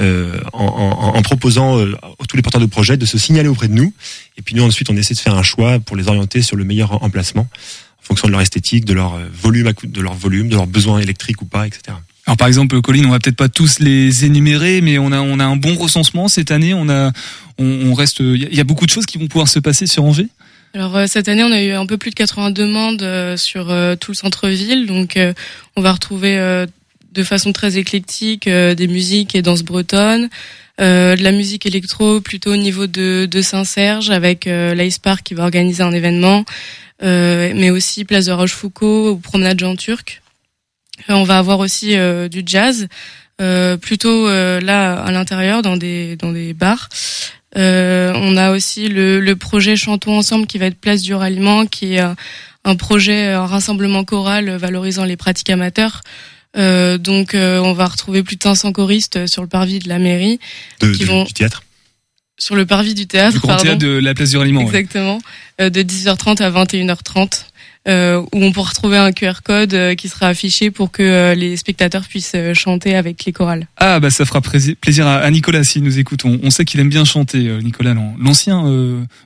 euh, 0.00 0.40
en, 0.52 0.64
en, 0.64 1.16
en, 1.16 1.22
proposant 1.22 1.78
euh, 1.78 1.96
à 2.02 2.26
tous 2.28 2.36
les 2.36 2.42
porteurs 2.42 2.60
de 2.60 2.66
projets 2.66 2.96
de 2.96 3.06
se 3.06 3.18
signaler 3.18 3.48
auprès 3.48 3.68
de 3.68 3.74
nous, 3.74 3.92
et 4.36 4.42
puis 4.42 4.54
nous 4.54 4.62
ensuite 4.62 4.88
on 4.90 4.96
essaie 4.96 5.14
de 5.14 5.18
faire 5.18 5.34
un 5.34 5.42
choix 5.42 5.78
pour 5.80 5.96
les 5.96 6.08
orienter 6.08 6.42
sur 6.42 6.56
le 6.56 6.64
meilleur 6.64 7.02
emplacement, 7.02 7.48
en 7.93 7.93
fonction 8.04 8.28
de 8.28 8.32
leur 8.32 8.40
esthétique, 8.40 8.84
de 8.84 8.94
leur 8.94 9.18
volume, 9.32 9.72
de 9.82 10.00
leur 10.00 10.14
volume, 10.14 10.48
de 10.48 10.54
leurs 10.54 10.66
besoins 10.66 11.00
électriques 11.00 11.42
ou 11.42 11.46
pas, 11.46 11.66
etc. 11.66 11.96
Alors 12.26 12.36
par 12.36 12.48
exemple, 12.48 12.80
Colline, 12.80 13.06
on 13.06 13.10
va 13.10 13.18
peut-être 13.18 13.36
pas 13.36 13.48
tous 13.48 13.80
les 13.80 14.24
énumérer, 14.24 14.80
mais 14.80 14.98
on 14.98 15.12
a 15.12 15.20
on 15.20 15.38
a 15.40 15.44
un 15.44 15.56
bon 15.56 15.74
recensement 15.74 16.28
cette 16.28 16.50
année. 16.50 16.72
On 16.72 16.88
a 16.88 17.12
on, 17.58 17.90
on 17.90 17.94
reste, 17.94 18.20
il 18.20 18.54
y 18.54 18.60
a 18.60 18.64
beaucoup 18.64 18.86
de 18.86 18.90
choses 18.90 19.06
qui 19.06 19.18
vont 19.18 19.26
pouvoir 19.26 19.48
se 19.48 19.58
passer 19.58 19.86
sur 19.86 20.04
Angers. 20.04 20.28
Alors 20.74 20.96
euh, 20.96 21.06
cette 21.06 21.28
année, 21.28 21.44
on 21.44 21.52
a 21.52 21.62
eu 21.62 21.70
un 21.70 21.86
peu 21.86 21.98
plus 21.98 22.10
de 22.10 22.16
80 22.16 22.50
demandes 22.50 23.02
euh, 23.02 23.36
sur 23.36 23.70
euh, 23.70 23.94
tout 23.94 24.10
le 24.10 24.16
centre-ville, 24.16 24.86
donc 24.86 25.18
on 25.76 25.80
va 25.80 25.92
retrouver 25.92 26.66
de 27.12 27.22
façon 27.22 27.52
très 27.52 27.78
éclectique, 27.78 28.48
des 28.48 28.88
musiques 28.88 29.34
et 29.34 29.42
danses 29.42 29.62
bretonnes, 29.62 30.28
de 30.78 31.22
la 31.22 31.32
musique 31.32 31.64
électro 31.66 32.20
plutôt 32.20 32.52
au 32.52 32.56
niveau 32.56 32.88
de, 32.88 33.28
de 33.30 33.42
Saint-Serge 33.42 34.10
avec 34.10 34.46
l'Ice 34.46 34.98
Park 34.98 35.22
qui 35.24 35.34
va 35.34 35.44
organiser 35.44 35.82
un 35.82 35.92
événement, 35.92 36.44
mais 37.04 37.70
aussi 37.70 38.04
Place 38.04 38.26
de 38.26 38.32
Rochefoucauld 38.32 39.12
ou 39.12 39.16
Promenade 39.18 39.60
Jean 39.60 39.76
Turc. 39.76 40.22
on 41.08 41.24
va 41.24 41.38
avoir 41.38 41.60
aussi 41.60 41.96
du 42.30 42.42
jazz. 42.44 42.88
plutôt 43.80 44.28
là 44.28 44.94
à 45.02 45.10
l'intérieur 45.12 45.62
dans 45.62 45.76
des 45.76 46.16
dans 46.16 46.32
des 46.32 46.54
bars 46.54 46.88
euh, 47.56 48.12
on 48.16 48.36
a 48.36 48.50
aussi 48.50 48.88
le, 48.88 49.20
le, 49.20 49.36
projet 49.36 49.76
Chantons 49.76 50.18
ensemble 50.18 50.46
qui 50.46 50.58
va 50.58 50.66
être 50.66 50.78
Place 50.78 51.02
du 51.02 51.14
Ralliement, 51.14 51.66
qui 51.66 51.94
est 51.94 52.00
un, 52.64 52.76
projet, 52.76 53.28
un 53.28 53.46
rassemblement 53.46 54.04
choral 54.04 54.50
valorisant 54.56 55.04
les 55.04 55.16
pratiques 55.16 55.50
amateurs. 55.50 56.02
Euh, 56.56 56.98
donc 56.98 57.34
euh, 57.34 57.58
on 57.58 57.72
va 57.72 57.86
retrouver 57.86 58.22
plus 58.22 58.36
de 58.36 58.42
500 58.42 58.72
choristes 58.72 59.26
sur 59.26 59.42
le 59.42 59.48
parvis 59.48 59.78
de 59.78 59.88
la 59.88 59.98
mairie. 59.98 60.40
qui 60.80 61.04
vont... 61.04 61.24
Du 61.24 61.32
théâtre? 61.32 61.62
Sur 62.38 62.56
le 62.56 62.66
parvis 62.66 62.94
du 62.94 63.06
théâtre. 63.06 63.34
Du 63.34 63.40
grand 63.40 63.56
théâtre 63.56 63.78
de 63.78 63.98
la 63.98 64.14
place 64.14 64.30
du 64.30 64.36
Ralliement. 64.36 64.62
Exactement. 64.62 65.20
de 65.58 65.82
10h30 65.82 66.42
à 66.42 66.50
21h30 66.50 67.44
euh, 67.86 68.22
où 68.32 68.42
on 68.42 68.52
pourra 68.52 68.70
retrouver 68.70 68.96
un 68.96 69.12
QR 69.12 69.42
code 69.44 69.74
euh, 69.74 69.94
qui 69.94 70.08
sera 70.08 70.28
affiché 70.28 70.70
pour 70.70 70.90
que 70.90 71.02
euh, 71.02 71.34
les 71.34 71.56
spectateurs 71.56 72.04
puissent 72.08 72.32
euh, 72.34 72.54
chanter 72.54 72.94
avec 72.94 73.24
les 73.24 73.32
chorales. 73.32 73.66
Ah 73.76 74.00
bah 74.00 74.10
ça 74.10 74.24
fera 74.24 74.40
plaisir 74.40 75.06
à, 75.06 75.30
Nicolas 75.30 75.64
s'il 75.64 75.82
nous 75.82 75.98
écoute. 75.98 76.24
On, 76.24 76.50
sait 76.50 76.64
qu'il 76.64 76.80
aime 76.80 76.88
bien 76.88 77.04
chanter, 77.04 77.38
Nicolas, 77.62 77.94
l'ancien 78.18 78.64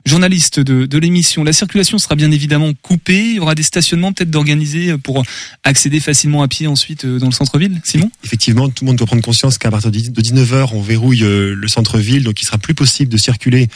journaliste 0.05 0.59
de, 0.59 0.85
de 0.85 0.97
l'émission. 0.97 1.43
La 1.43 1.53
circulation 1.53 1.97
sera 1.97 2.15
bien 2.15 2.31
évidemment 2.31 2.71
coupée. 2.81 3.19
Il 3.19 3.35
y 3.35 3.39
aura 3.39 3.55
des 3.55 3.63
stationnements 3.63 4.11
peut-être 4.11 4.31
d'organiser 4.31 4.97
pour 4.97 5.23
accéder 5.63 5.99
facilement 5.99 6.41
à 6.41 6.47
pied 6.47 6.67
ensuite 6.67 7.05
dans 7.05 7.27
le 7.27 7.31
centre-ville. 7.31 7.79
Simon? 7.83 8.11
Effectivement, 8.23 8.67
tout 8.69 8.83
le 8.83 8.87
monde 8.87 8.97
doit 8.97 9.07
prendre 9.07 9.21
conscience 9.21 9.57
qu'à 9.57 9.71
partir 9.71 9.91
de 9.91 9.97
19h, 9.97 10.69
on 10.73 10.81
verrouille 10.81 11.19
le 11.19 11.67
centre-ville, 11.67 12.23
donc 12.23 12.41
il 12.41 12.45
sera 12.45 12.57
plus 12.57 12.73
possible 12.73 13.11
de 13.11 13.17
circuler 13.17 13.69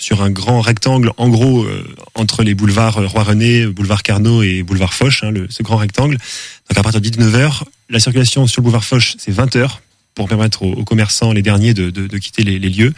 sur 0.00 0.22
un 0.22 0.30
grand 0.30 0.62
rectangle, 0.62 1.12
en 1.18 1.28
gros, 1.28 1.62
euh, 1.62 1.84
entre 2.14 2.42
les 2.42 2.54
boulevards 2.54 2.98
euh, 2.98 3.06
Roi-René, 3.06 3.66
boulevard 3.66 4.02
Carnot 4.02 4.42
et 4.42 4.62
boulevard 4.62 4.94
Foch, 4.94 5.20
hein, 5.22 5.30
le, 5.30 5.46
ce 5.50 5.62
grand 5.62 5.76
rectangle. 5.76 6.16
Donc 6.16 6.78
à 6.78 6.82
partir 6.82 7.02
de 7.02 7.08
19h, 7.08 7.62
la 7.90 8.00
circulation 8.00 8.46
sur 8.46 8.62
le 8.62 8.64
boulevard 8.64 8.84
Foch, 8.84 9.14
c'est 9.18 9.30
20h 9.30 9.78
pour 10.14 10.26
permettre 10.26 10.62
aux, 10.62 10.84
commerçants, 10.84 11.32
les 11.32 11.42
derniers, 11.42 11.74
de, 11.74 11.90
de, 11.90 12.06
de 12.06 12.18
quitter 12.18 12.42
les, 12.42 12.58
les 12.58 12.70
lieux. 12.70 12.94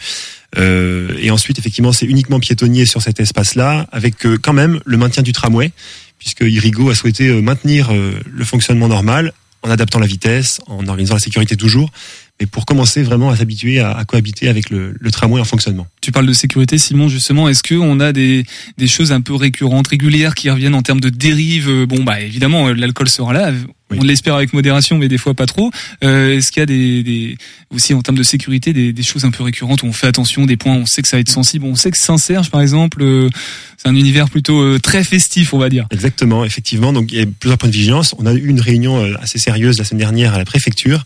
Euh, 0.57 1.15
et 1.19 1.29
ensuite, 1.29 1.59
effectivement, 1.59 1.91
c'est 1.91 2.05
uniquement 2.05 2.39
piétonnier 2.39 2.85
sur 2.85 3.01
cet 3.01 3.19
espace-là, 3.19 3.85
avec 3.91 4.25
euh, 4.25 4.37
quand 4.41 4.53
même 4.53 4.79
le 4.85 4.97
maintien 4.97 5.23
du 5.23 5.33
tramway, 5.33 5.71
puisque 6.19 6.41
Irigo 6.41 6.89
a 6.89 6.95
souhaité 6.95 7.29
maintenir 7.41 7.91
le 7.91 8.45
fonctionnement 8.45 8.87
normal 8.87 9.33
en 9.61 9.69
adaptant 9.69 9.99
la 9.99 10.07
vitesse, 10.07 10.61
en 10.67 10.87
organisant 10.87 11.15
la 11.15 11.19
sécurité 11.19 11.57
toujours, 11.57 11.91
mais 12.39 12.47
pour 12.47 12.65
commencer 12.65 13.03
vraiment 13.03 13.29
à 13.29 13.37
s'habituer 13.37 13.79
à, 13.79 14.03
cohabiter 14.05 14.49
avec 14.49 14.69
le, 14.69 14.95
le, 14.99 15.11
tramway 15.11 15.39
en 15.39 15.45
fonctionnement. 15.45 15.87
Tu 16.01 16.11
parles 16.11 16.25
de 16.25 16.33
sécurité, 16.33 16.77
Simon, 16.77 17.07
justement. 17.07 17.47
Est-ce 17.47 17.63
que 17.63 17.75
on 17.75 17.99
a 17.99 18.11
des, 18.11 18.45
des 18.77 18.87
choses 18.87 19.11
un 19.11 19.21
peu 19.21 19.35
récurrentes, 19.35 19.87
régulières, 19.87 20.35
qui 20.35 20.49
reviennent 20.49 20.75
en 20.75 20.81
termes 20.81 20.99
de 20.99 21.09
dérive? 21.09 21.85
Bon, 21.85 22.03
bah 22.03 22.21
évidemment, 22.21 22.67
euh, 22.67 22.73
l'alcool 22.73 23.09
sera 23.09 23.33
là. 23.33 23.51
On 23.99 24.03
l'espère 24.03 24.35
avec 24.35 24.53
modération, 24.53 24.97
mais 24.97 25.07
des 25.07 25.17
fois 25.17 25.33
pas 25.33 25.45
trop. 25.45 25.71
Euh, 26.03 26.37
Est-ce 26.37 26.51
qu'il 26.51 26.61
y 26.61 26.63
a 26.63 26.65
des, 26.65 27.03
des, 27.03 27.37
aussi 27.69 27.93
en 27.93 28.01
termes 28.01 28.17
de 28.17 28.23
sécurité 28.23 28.73
des, 28.73 28.93
des, 28.93 29.03
choses 29.03 29.25
un 29.25 29.31
peu 29.31 29.43
récurrentes 29.43 29.83
où 29.83 29.85
on 29.85 29.93
fait 29.93 30.07
attention, 30.07 30.45
des 30.45 30.57
points 30.57 30.75
où 30.75 30.79
on 30.79 30.85
sait 30.85 31.01
que 31.01 31.07
ça 31.07 31.17
va 31.17 31.21
être 31.21 31.29
sensible. 31.29 31.65
On 31.65 31.75
sait 31.75 31.91
que 31.91 31.97
Saint-Serge, 31.97 32.49
par 32.49 32.61
exemple, 32.61 33.01
euh, 33.01 33.29
c'est 33.77 33.87
un 33.87 33.95
univers 33.95 34.29
plutôt 34.29 34.61
euh, 34.61 34.79
très 34.79 35.03
festif, 35.03 35.53
on 35.53 35.57
va 35.57 35.69
dire. 35.69 35.87
Exactement, 35.91 36.45
effectivement. 36.45 36.93
Donc 36.93 37.11
il 37.11 37.19
y 37.19 37.21
a 37.21 37.25
plusieurs 37.25 37.57
points 37.57 37.69
de 37.69 37.75
vigilance. 37.75 38.15
On 38.17 38.25
a 38.25 38.33
eu 38.33 38.47
une 38.47 38.59
réunion 38.59 39.13
assez 39.21 39.39
sérieuse 39.39 39.77
la 39.77 39.83
semaine 39.83 39.99
dernière 39.99 40.33
à 40.33 40.37
la 40.37 40.45
préfecture 40.45 41.03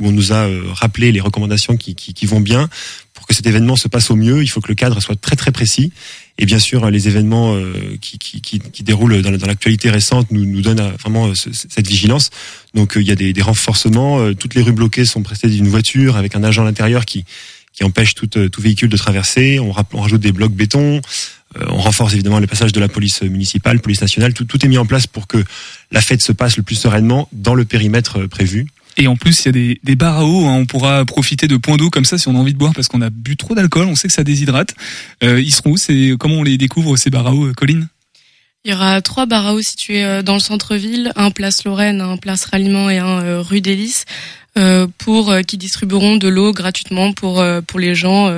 où 0.00 0.08
on 0.08 0.12
nous 0.12 0.32
a 0.32 0.46
euh, 0.48 0.62
rappelé 0.72 1.12
les 1.12 1.20
recommandations 1.20 1.76
qui, 1.76 1.94
qui, 1.94 2.14
qui, 2.14 2.26
vont 2.26 2.40
bien. 2.40 2.68
Pour 3.14 3.26
que 3.26 3.34
cet 3.34 3.46
événement 3.46 3.76
se 3.76 3.86
passe 3.86 4.10
au 4.10 4.16
mieux, 4.16 4.42
il 4.42 4.48
faut 4.48 4.60
que 4.60 4.68
le 4.68 4.74
cadre 4.74 5.00
soit 5.00 5.20
très 5.20 5.36
très 5.36 5.52
précis. 5.52 5.92
Et 6.38 6.46
bien 6.46 6.58
sûr, 6.58 6.90
les 6.90 7.06
événements 7.06 7.54
euh, 7.54 7.96
qui, 8.00 8.18
qui, 8.18 8.40
qui, 8.40 8.82
déroulent 8.82 9.20
dans, 9.20 9.46
l'actualité 9.46 9.90
récente 9.90 10.30
nous, 10.30 10.46
nous 10.46 10.62
donnent 10.62 10.80
euh, 10.80 10.92
vraiment 10.98 11.32
cette 11.34 11.86
vigilance. 11.86 12.30
Donc 12.74 12.94
il 12.96 13.06
y 13.06 13.10
a 13.10 13.14
des, 13.14 13.32
des 13.32 13.42
renforcements. 13.42 14.32
Toutes 14.34 14.54
les 14.54 14.62
rues 14.62 14.72
bloquées 14.72 15.04
sont 15.04 15.22
précédées 15.22 15.56
d'une 15.56 15.68
voiture 15.68 16.16
avec 16.16 16.34
un 16.34 16.42
agent 16.42 16.62
à 16.62 16.64
l'intérieur 16.64 17.04
qui, 17.04 17.24
qui 17.74 17.84
empêche 17.84 18.14
tout, 18.14 18.26
tout 18.26 18.62
véhicule 18.62 18.88
de 18.88 18.96
traverser. 18.96 19.60
On, 19.60 19.70
rajoute 19.72 20.20
des 20.20 20.32
blocs 20.32 20.52
béton. 20.52 21.00
on 21.60 21.78
renforce 21.78 22.14
évidemment 22.14 22.38
le 22.38 22.46
passage 22.46 22.72
de 22.72 22.80
la 22.80 22.88
police 22.88 23.22
municipale, 23.22 23.80
police 23.80 24.00
nationale. 24.00 24.32
Tout, 24.32 24.44
tout 24.44 24.64
est 24.64 24.68
mis 24.68 24.78
en 24.78 24.86
place 24.86 25.06
pour 25.06 25.26
que 25.26 25.44
la 25.90 26.00
fête 26.00 26.22
se 26.22 26.32
passe 26.32 26.56
le 26.56 26.62
plus 26.62 26.76
sereinement 26.76 27.28
dans 27.32 27.54
le 27.54 27.64
périmètre 27.64 28.26
prévu. 28.26 28.66
Et 29.00 29.06
en 29.06 29.16
plus, 29.16 29.40
il 29.40 29.46
y 29.46 29.48
a 29.48 29.52
des, 29.52 29.80
des 29.82 29.96
bars 29.96 30.18
à 30.18 30.26
eau. 30.26 30.44
Hein. 30.44 30.56
On 30.56 30.66
pourra 30.66 31.06
profiter 31.06 31.48
de 31.48 31.56
points 31.56 31.78
d'eau 31.78 31.88
comme 31.88 32.04
ça 32.04 32.18
si 32.18 32.28
on 32.28 32.36
a 32.36 32.38
envie 32.38 32.52
de 32.52 32.58
boire 32.58 32.74
parce 32.74 32.86
qu'on 32.86 33.00
a 33.00 33.08
bu 33.08 33.34
trop 33.34 33.54
d'alcool. 33.54 33.86
On 33.86 33.96
sait 33.96 34.08
que 34.08 34.14
ça 34.14 34.24
déshydrate. 34.24 34.74
Euh, 35.24 35.40
ils 35.40 35.54
seront 35.54 35.70
où 35.70 35.76
C'est 35.78 36.12
comment 36.20 36.34
on 36.34 36.42
les 36.42 36.58
découvre 36.58 36.98
ces 36.98 37.08
bars 37.08 37.26
à 37.26 37.32
eau, 37.32 37.46
euh, 37.46 37.54
Colline? 37.54 37.88
Il 38.66 38.70
y 38.70 38.74
aura 38.74 39.00
trois 39.00 39.24
bars 39.24 39.46
à 39.46 39.54
eau 39.54 39.62
situés 39.62 40.04
euh, 40.04 40.20
dans 40.20 40.34
le 40.34 40.40
centre-ville, 40.40 41.12
un 41.16 41.30
place 41.30 41.64
Lorraine, 41.64 42.02
un 42.02 42.18
place 42.18 42.44
Ralliement 42.44 42.90
et 42.90 42.98
un 42.98 43.22
euh, 43.22 43.40
rue 43.40 43.62
d'Hélice. 43.62 44.04
Pour 44.98 45.32
qui 45.46 45.56
distribueront 45.56 46.16
de 46.16 46.28
l'eau 46.28 46.52
gratuitement 46.52 47.12
pour 47.12 47.42
pour 47.66 47.80
les 47.80 47.94
gens. 47.94 48.28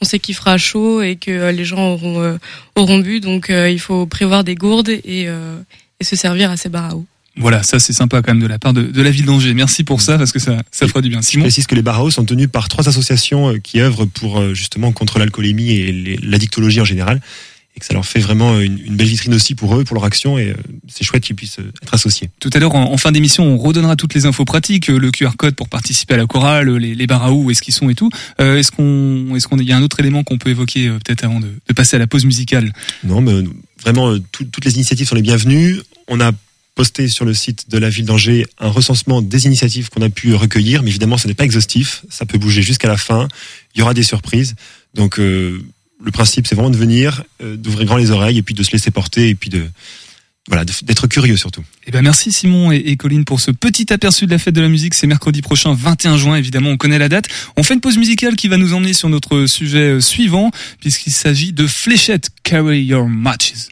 on 0.00 0.04
sait 0.04 0.20
qu'il 0.20 0.34
fera 0.34 0.56
chaud 0.56 1.02
et 1.02 1.16
que 1.16 1.50
les 1.50 1.64
gens 1.64 1.94
auront 1.94 2.38
auront 2.76 2.98
bu, 2.98 3.18
donc 3.20 3.46
il 3.48 3.80
faut 3.80 4.06
prévoir 4.06 4.44
des 4.44 4.54
gourdes 4.54 4.90
et, 4.90 5.22
et 5.22 6.04
se 6.04 6.14
servir 6.14 6.50
à 6.52 6.56
ces 6.58 6.68
bars 6.68 6.90
à 6.90 6.94
eau. 6.94 7.06
Voilà, 7.36 7.62
ça 7.62 7.78
c'est 7.78 7.92
sympa 7.92 8.20
quand 8.20 8.32
même 8.32 8.42
de 8.42 8.46
la 8.46 8.58
part 8.58 8.72
de, 8.72 8.82
de 8.82 9.02
la 9.02 9.10
ville 9.10 9.24
d'Angers. 9.24 9.54
Merci 9.54 9.84
pour 9.84 10.02
ça 10.02 10.18
parce 10.18 10.32
que 10.32 10.38
ça, 10.38 10.62
ça 10.70 10.86
fera 10.86 11.00
du 11.00 11.08
bien. 11.08 11.22
Simon. 11.22 11.44
Je 11.44 11.46
précise 11.46 11.66
que 11.66 11.74
les 11.74 11.82
barraos 11.82 12.10
sont 12.10 12.24
tenus 12.24 12.48
par 12.50 12.68
trois 12.68 12.88
associations 12.88 13.50
euh, 13.50 13.58
qui 13.58 13.80
œuvrent 13.80 14.06
pour 14.06 14.38
euh, 14.38 14.54
justement 14.54 14.92
contre 14.92 15.18
l'alcoolémie 15.18 15.70
et 15.70 16.18
l'addictologie 16.22 16.80
en 16.80 16.84
général 16.84 17.20
et 17.74 17.80
que 17.80 17.86
ça 17.86 17.94
leur 17.94 18.04
fait 18.04 18.20
vraiment 18.20 18.60
une, 18.60 18.78
une, 18.84 18.96
belle 18.96 19.06
vitrine 19.06 19.32
aussi 19.34 19.54
pour 19.54 19.74
eux, 19.76 19.84
pour 19.84 19.94
leur 19.94 20.04
action, 20.04 20.36
et 20.36 20.50
euh, 20.50 20.54
c'est 20.88 21.04
chouette 21.04 21.22
qu'ils 21.22 21.36
puissent 21.36 21.58
être 21.82 21.94
associés. 21.94 22.28
Tout 22.38 22.50
à 22.52 22.58
l'heure, 22.58 22.74
en, 22.74 22.96
fin 22.98 23.12
d'émission, 23.12 23.44
on 23.44 23.56
redonnera 23.56 23.96
toutes 23.96 24.12
les 24.14 24.26
infos 24.26 24.44
pratiques, 24.44 24.88
le 24.88 25.10
QR 25.10 25.30
code 25.38 25.54
pour 25.54 25.70
participer 25.70 26.14
à 26.14 26.16
la 26.18 26.26
chorale, 26.26 26.68
les, 26.76 26.94
les 26.94 27.06
bars 27.06 27.34
où 27.34 27.50
est-ce 27.50 27.62
qu'ils 27.62 27.72
sont 27.72 27.88
et 27.88 27.94
tout. 27.94 28.10
Euh, 28.40 28.58
est-ce 28.58 28.70
qu'on, 28.70 29.34
est-ce 29.34 29.48
qu'on, 29.48 29.56
il 29.56 29.66
y 29.66 29.72
a 29.72 29.76
un 29.76 29.82
autre 29.82 30.00
élément 30.00 30.22
qu'on 30.22 30.36
peut 30.36 30.50
évoquer 30.50 30.90
peut-être 30.90 31.24
avant 31.24 31.40
de, 31.40 31.48
de, 31.66 31.72
passer 31.72 31.96
à 31.96 31.98
la 31.98 32.06
pause 32.06 32.26
musicale? 32.26 32.72
Non, 33.04 33.22
mais 33.22 33.42
vraiment, 33.82 34.14
toutes 34.32 34.64
les 34.64 34.74
initiatives 34.74 35.08
sont 35.08 35.14
les 35.14 35.22
bienvenues. 35.22 35.80
On 36.08 36.20
a 36.20 36.32
posté 36.74 37.08
sur 37.08 37.24
le 37.24 37.34
site 37.34 37.70
de 37.70 37.78
la 37.78 37.88
ville 37.88 38.06
d'Angers 38.06 38.46
un 38.58 38.68
recensement 38.68 39.20
des 39.22 39.46
initiatives 39.46 39.90
qu'on 39.90 40.02
a 40.02 40.08
pu 40.08 40.34
recueillir, 40.34 40.82
mais 40.82 40.90
évidemment, 40.90 41.18
ce 41.18 41.28
n'est 41.28 41.34
pas 41.34 41.44
exhaustif. 41.44 42.04
Ça 42.08 42.26
peut 42.26 42.38
bouger 42.38 42.62
jusqu'à 42.62 42.88
la 42.88 42.96
fin. 42.96 43.28
Il 43.74 43.80
y 43.80 43.82
aura 43.82 43.94
des 43.94 44.02
surprises. 44.02 44.54
Donc, 44.94 45.18
euh, 45.18 45.62
le 46.02 46.10
principe, 46.10 46.46
c'est 46.46 46.54
vraiment 46.54 46.70
de 46.70 46.76
venir, 46.76 47.24
euh, 47.42 47.56
d'ouvrir 47.56 47.86
grand 47.86 47.96
les 47.96 48.10
oreilles 48.10 48.38
et 48.38 48.42
puis 48.42 48.54
de 48.54 48.62
se 48.62 48.72
laisser 48.72 48.90
porter 48.90 49.28
et 49.28 49.34
puis 49.34 49.50
de 49.50 49.66
voilà, 50.48 50.64
d'être 50.64 51.06
curieux 51.06 51.36
surtout. 51.36 51.62
Eh 51.86 51.92
ben 51.92 52.02
merci 52.02 52.32
Simon 52.32 52.72
et, 52.72 52.76
et, 52.76 52.96
Colline 52.96 53.24
pour 53.24 53.40
ce 53.40 53.52
petit 53.52 53.92
aperçu 53.92 54.26
de 54.26 54.32
la 54.32 54.38
fête 54.38 54.54
de 54.54 54.60
la 54.60 54.68
musique. 54.68 54.94
C'est 54.94 55.06
mercredi 55.06 55.40
prochain, 55.40 55.72
21 55.72 56.16
juin. 56.16 56.36
Évidemment, 56.36 56.70
on 56.70 56.76
connaît 56.76 56.98
la 56.98 57.08
date. 57.08 57.26
On 57.56 57.62
fait 57.62 57.74
une 57.74 57.80
pause 57.80 57.96
musicale 57.96 58.34
qui 58.34 58.48
va 58.48 58.56
nous 58.56 58.74
emmener 58.74 58.92
sur 58.92 59.08
notre 59.08 59.46
sujet 59.46 59.92
euh, 59.92 60.00
suivant, 60.00 60.50
puisqu'il 60.80 61.12
s'agit 61.12 61.52
de 61.52 61.66
Fléchette 61.68 62.30
Carry 62.42 62.82
Your 62.82 63.08
Matches. 63.08 63.68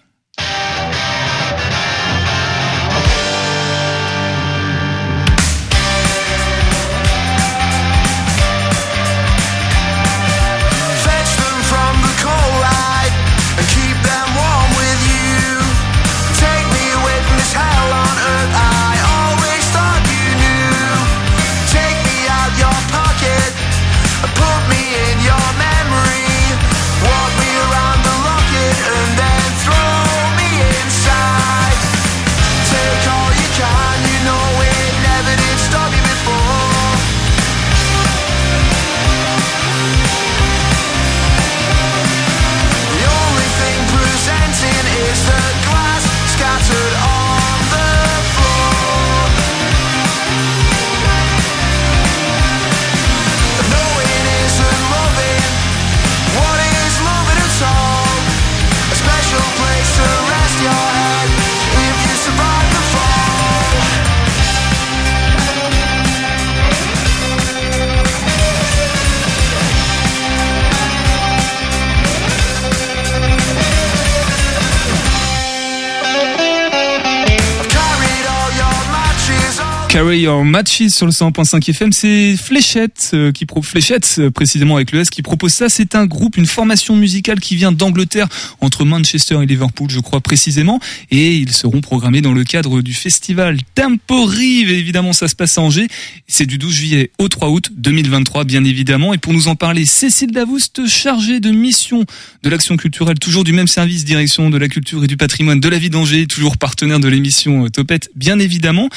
Matches 80.11 80.89
sur 80.89 81.07
le 81.07 81.13
100.5 81.13 81.71
FM, 81.71 81.93
c'est 81.93 82.37
Fléchette 82.37 83.13
euh, 83.15 83.31
qui 83.31 83.47
Fléchette 83.63 84.17
euh, 84.19 84.31
précisément 84.33 84.75
avec 84.75 84.91
qui 85.09 85.23
propose 85.23 85.53
ça. 85.53 85.69
C'est 85.69 85.95
un 85.95 86.05
groupe, 86.05 86.37
une 86.37 86.47
formation 86.47 86.97
musicale 86.97 87.39
qui 87.39 87.55
vient 87.55 87.71
d'Angleterre 87.71 88.27
entre 88.61 88.85
Manchester 88.85 89.39
et 89.41 89.47
Liverpool, 89.47 89.89
je 89.89 90.01
crois 90.01 90.21
précisément, 90.21 90.81
et 91.13 91.37
ils 91.37 91.53
seront 91.53 91.81
programmés 91.81 92.23
dans 92.23 92.33
le 92.33 92.43
cadre 92.43 92.83
du 92.83 92.93
festival 92.93 93.59
Temporive. 93.77 94.73
Évidemment, 94.73 95.13
ça 95.13 95.29
se 95.29 95.37
passe 95.37 95.59
à 95.59 95.63
Angers. 95.63 95.87
C'est 96.27 96.47
du 96.47 96.59
12 96.59 96.75
juillet 96.75 97.11
au 97.19 97.29
3 97.29 97.49
août 97.49 97.71
2023, 97.77 98.43
bien 98.45 98.65
évidemment. 98.65 99.15
Et 99.15 99.19
pour 99.19 99.33
nous 99.33 99.47
en 99.47 99.55
parler, 99.55 99.87
Cécile 99.87 100.33
Davoust, 100.33 100.89
chargée 100.89 101.39
de 101.39 101.53
mission 101.53 102.05
de 102.43 102.51
l'action 102.51 102.77
culturelle, 102.77 103.21
toujours 103.21 103.45
du 103.45 103.53
même 103.53 103.69
service 103.69 104.05
direction 104.05 104.51
de 104.51 104.59
la 104.59 104.67
culture 104.67 105.05
et 105.05 105.07
du 105.07 105.17
patrimoine 105.17 105.61
de 105.61 105.69
la 105.69 105.79
vie 105.79 105.91
d'Angers, 105.91 106.27
toujours 106.27 106.57
partenaire 106.57 106.99
de 106.99 107.09
l'émission 107.09 107.67
euh, 107.67 107.69
Topette, 107.69 108.11
bien 108.17 108.41
évidemment, 108.41 108.89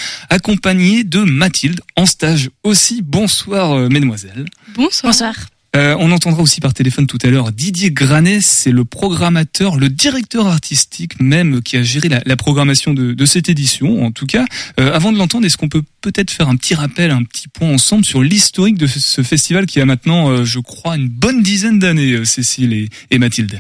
de 1.04 1.20
Mathilde 1.20 1.82
en 1.96 2.06
stage 2.06 2.50
aussi. 2.64 3.02
Bonsoir 3.02 3.74
euh, 3.74 3.90
mesdemoiselles. 3.90 4.46
Bonsoir. 4.76 5.12
Bonsoir. 5.12 5.36
Euh, 5.76 5.96
on 6.00 6.12
entendra 6.12 6.44
aussi 6.44 6.62
par 6.62 6.76
téléphone 6.76 7.08
tout 7.08 7.18
à 7.24 7.30
l'heure 7.30 7.52
Didier 7.52 7.90
Granet, 7.90 8.42
c'est 8.42 8.70
le 8.70 8.86
programmateur, 8.86 9.76
le 9.76 9.90
directeur 9.90 10.46
artistique 10.46 11.20
même 11.20 11.64
qui 11.64 11.78
a 11.78 11.84
géré 11.84 12.10
la, 12.10 12.36
programmation 12.36 12.94
de, 12.94 13.26
cette 13.26 13.50
édition. 13.50 14.06
En 14.06 14.12
tout 14.12 14.28
cas, 14.28 14.46
euh, 14.80 14.94
avant 14.94 15.12
de 15.12 15.18
l'entendre, 15.18 15.48
est-ce 15.48 15.58
qu'on 15.58 15.70
peut 15.70 15.82
peut-être 16.02 16.30
faire 16.30 16.48
un 16.48 16.58
petit 16.58 16.76
rappel, 16.76 17.10
un 17.10 17.24
petit 17.24 17.48
point 17.48 17.70
ensemble 17.70 18.06
sur 18.06 18.22
l'historique 18.22 18.78
de 18.78 18.86
ce, 18.86 19.24
festival 19.24 19.66
qui 19.66 19.82
a 19.82 19.86
maintenant, 19.86 20.46
je 20.46 20.60
crois, 20.60 20.96
une 20.96 21.10
bonne 21.10 21.42
dizaine 21.42 21.80
d'années, 21.80 22.24
Cécile 22.24 22.74
et, 22.74 22.90
et 23.10 23.18
Mathilde? 23.18 23.60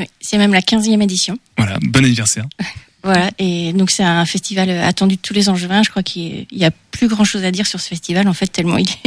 Oui, 0.00 0.06
c'est 0.20 0.38
même 0.38 0.52
la 0.52 0.62
15e 0.62 1.00
édition. 1.00 1.38
Voilà, 1.56 1.78
bon 1.80 2.04
anniversaire. 2.04 2.48
Voilà, 3.02 3.30
et 3.38 3.72
donc 3.72 3.90
c'est 3.90 4.02
un 4.02 4.26
festival 4.26 4.68
attendu 4.70 5.16
de 5.16 5.20
tous 5.20 5.32
les 5.32 5.48
Angevins. 5.48 5.82
Je 5.82 5.88
crois 5.90 6.02
qu'il 6.02 6.46
y 6.52 6.64
a 6.64 6.70
plus 6.90 7.08
grand 7.08 7.24
chose 7.24 7.44
à 7.44 7.50
dire 7.50 7.66
sur 7.66 7.80
ce 7.80 7.88
festival 7.88 8.28
en 8.28 8.34
fait 8.34 8.48
tellement 8.48 8.76
il 8.76 8.88
est, 8.88 8.98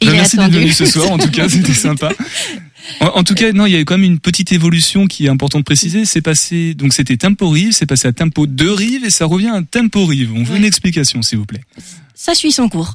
il 0.00 0.06
bah, 0.06 0.12
merci 0.14 0.36
d'être 0.36 0.52
venu 0.52 0.70
ce 0.70 0.84
soir. 0.84 1.10
En 1.10 1.18
tout 1.18 1.30
cas, 1.30 1.48
c'était 1.48 1.74
sympa. 1.74 2.10
En, 3.00 3.24
tout 3.24 3.34
cas, 3.34 3.52
non, 3.52 3.66
il 3.66 3.72
y 3.72 3.76
a 3.76 3.80
quand 3.80 3.98
même 3.98 4.04
une 4.04 4.20
petite 4.20 4.52
évolution 4.52 5.06
qui 5.06 5.26
est 5.26 5.28
importante 5.28 5.60
de 5.60 5.64
préciser. 5.64 6.04
C'est 6.04 6.22
passé, 6.22 6.74
donc 6.74 6.92
c'était 6.92 7.16
Tempo 7.16 7.48
Rive, 7.48 7.72
c'est 7.72 7.86
passé 7.86 8.08
à 8.08 8.12
Tempo 8.12 8.46
de 8.46 8.68
Rive 8.68 9.04
et 9.04 9.10
ça 9.10 9.26
revient 9.26 9.48
à 9.48 9.60
Tempo 9.62 10.06
Rive. 10.06 10.32
On 10.34 10.44
veut 10.44 10.56
une 10.56 10.64
explication, 10.64 11.20
s'il 11.22 11.38
vous 11.38 11.46
plaît. 11.46 11.62
Ça 12.14 12.34
suit 12.34 12.52
son 12.52 12.68
cours. 12.68 12.94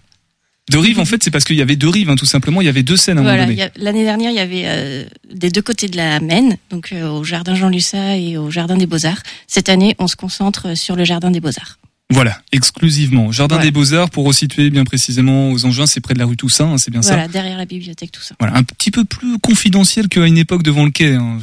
De 0.71 0.77
rive, 0.77 0.99
en 0.99 1.05
fait, 1.05 1.23
c'est 1.23 1.29
parce 1.29 1.43
qu'il 1.43 1.55
y 1.55 1.61
avait 1.61 1.75
deux 1.75 1.89
rives, 1.89 2.09
hein, 2.09 2.15
tout 2.15 2.25
simplement. 2.25 2.59
Il 2.59 2.65
y 2.65 2.69
avait 2.69 2.83
deux 2.83 2.97
scènes 2.97 3.19
à 3.19 3.21
un 3.21 3.23
moment 3.23 3.45
donné. 3.45 3.69
L'année 3.77 4.03
dernière, 4.03 4.31
il 4.31 4.37
y 4.37 4.39
avait 4.39 4.63
euh, 4.65 5.05
des 5.31 5.51
deux 5.51 5.61
côtés 5.61 5.87
de 5.87 5.95
la 5.95 6.19
Maine, 6.19 6.57
donc 6.71 6.91
euh, 6.91 7.07
au 7.07 7.23
jardin 7.23 7.53
Jean 7.53 7.69
Lussat 7.69 8.17
et 8.17 8.37
au 8.37 8.49
jardin 8.49 8.75
des 8.75 8.87
Beaux 8.87 9.05
Arts. 9.05 9.21
Cette 9.47 9.69
année, 9.69 9.95
on 9.99 10.07
se 10.07 10.15
concentre 10.15 10.75
sur 10.75 10.95
le 10.95 11.05
jardin 11.05 11.29
des 11.29 11.39
Beaux 11.39 11.57
Arts. 11.59 11.77
Voilà, 12.11 12.39
exclusivement. 12.51 13.31
Jardin 13.31 13.57
des 13.57 13.71
Beaux-Arts, 13.71 14.11
pour 14.11 14.25
resituer 14.25 14.69
bien 14.69 14.83
précisément 14.83 15.49
aux 15.49 15.65
Angevins, 15.65 15.87
c'est 15.87 16.01
près 16.01 16.13
de 16.13 16.19
la 16.19 16.27
rue 16.27 16.37
Toussaint, 16.37 16.73
hein, 16.73 16.77
c'est 16.77 16.91
bien 16.91 17.01
ça 17.01 17.13
Voilà, 17.13 17.27
derrière 17.27 17.57
la 17.57 17.65
bibliothèque 17.65 18.11
Toussaint. 18.11 18.35
Voilà, 18.39 18.55
un 18.55 18.61
petit 18.61 18.91
peu 18.91 19.05
plus 19.05 19.39
confidentiel 19.39 20.07
qu'à 20.07 20.23
une 20.27 20.37
époque 20.37 20.61
devant 20.61 20.85
le 20.85 20.91
quai. 20.91 21.15
Hein, 21.15 21.39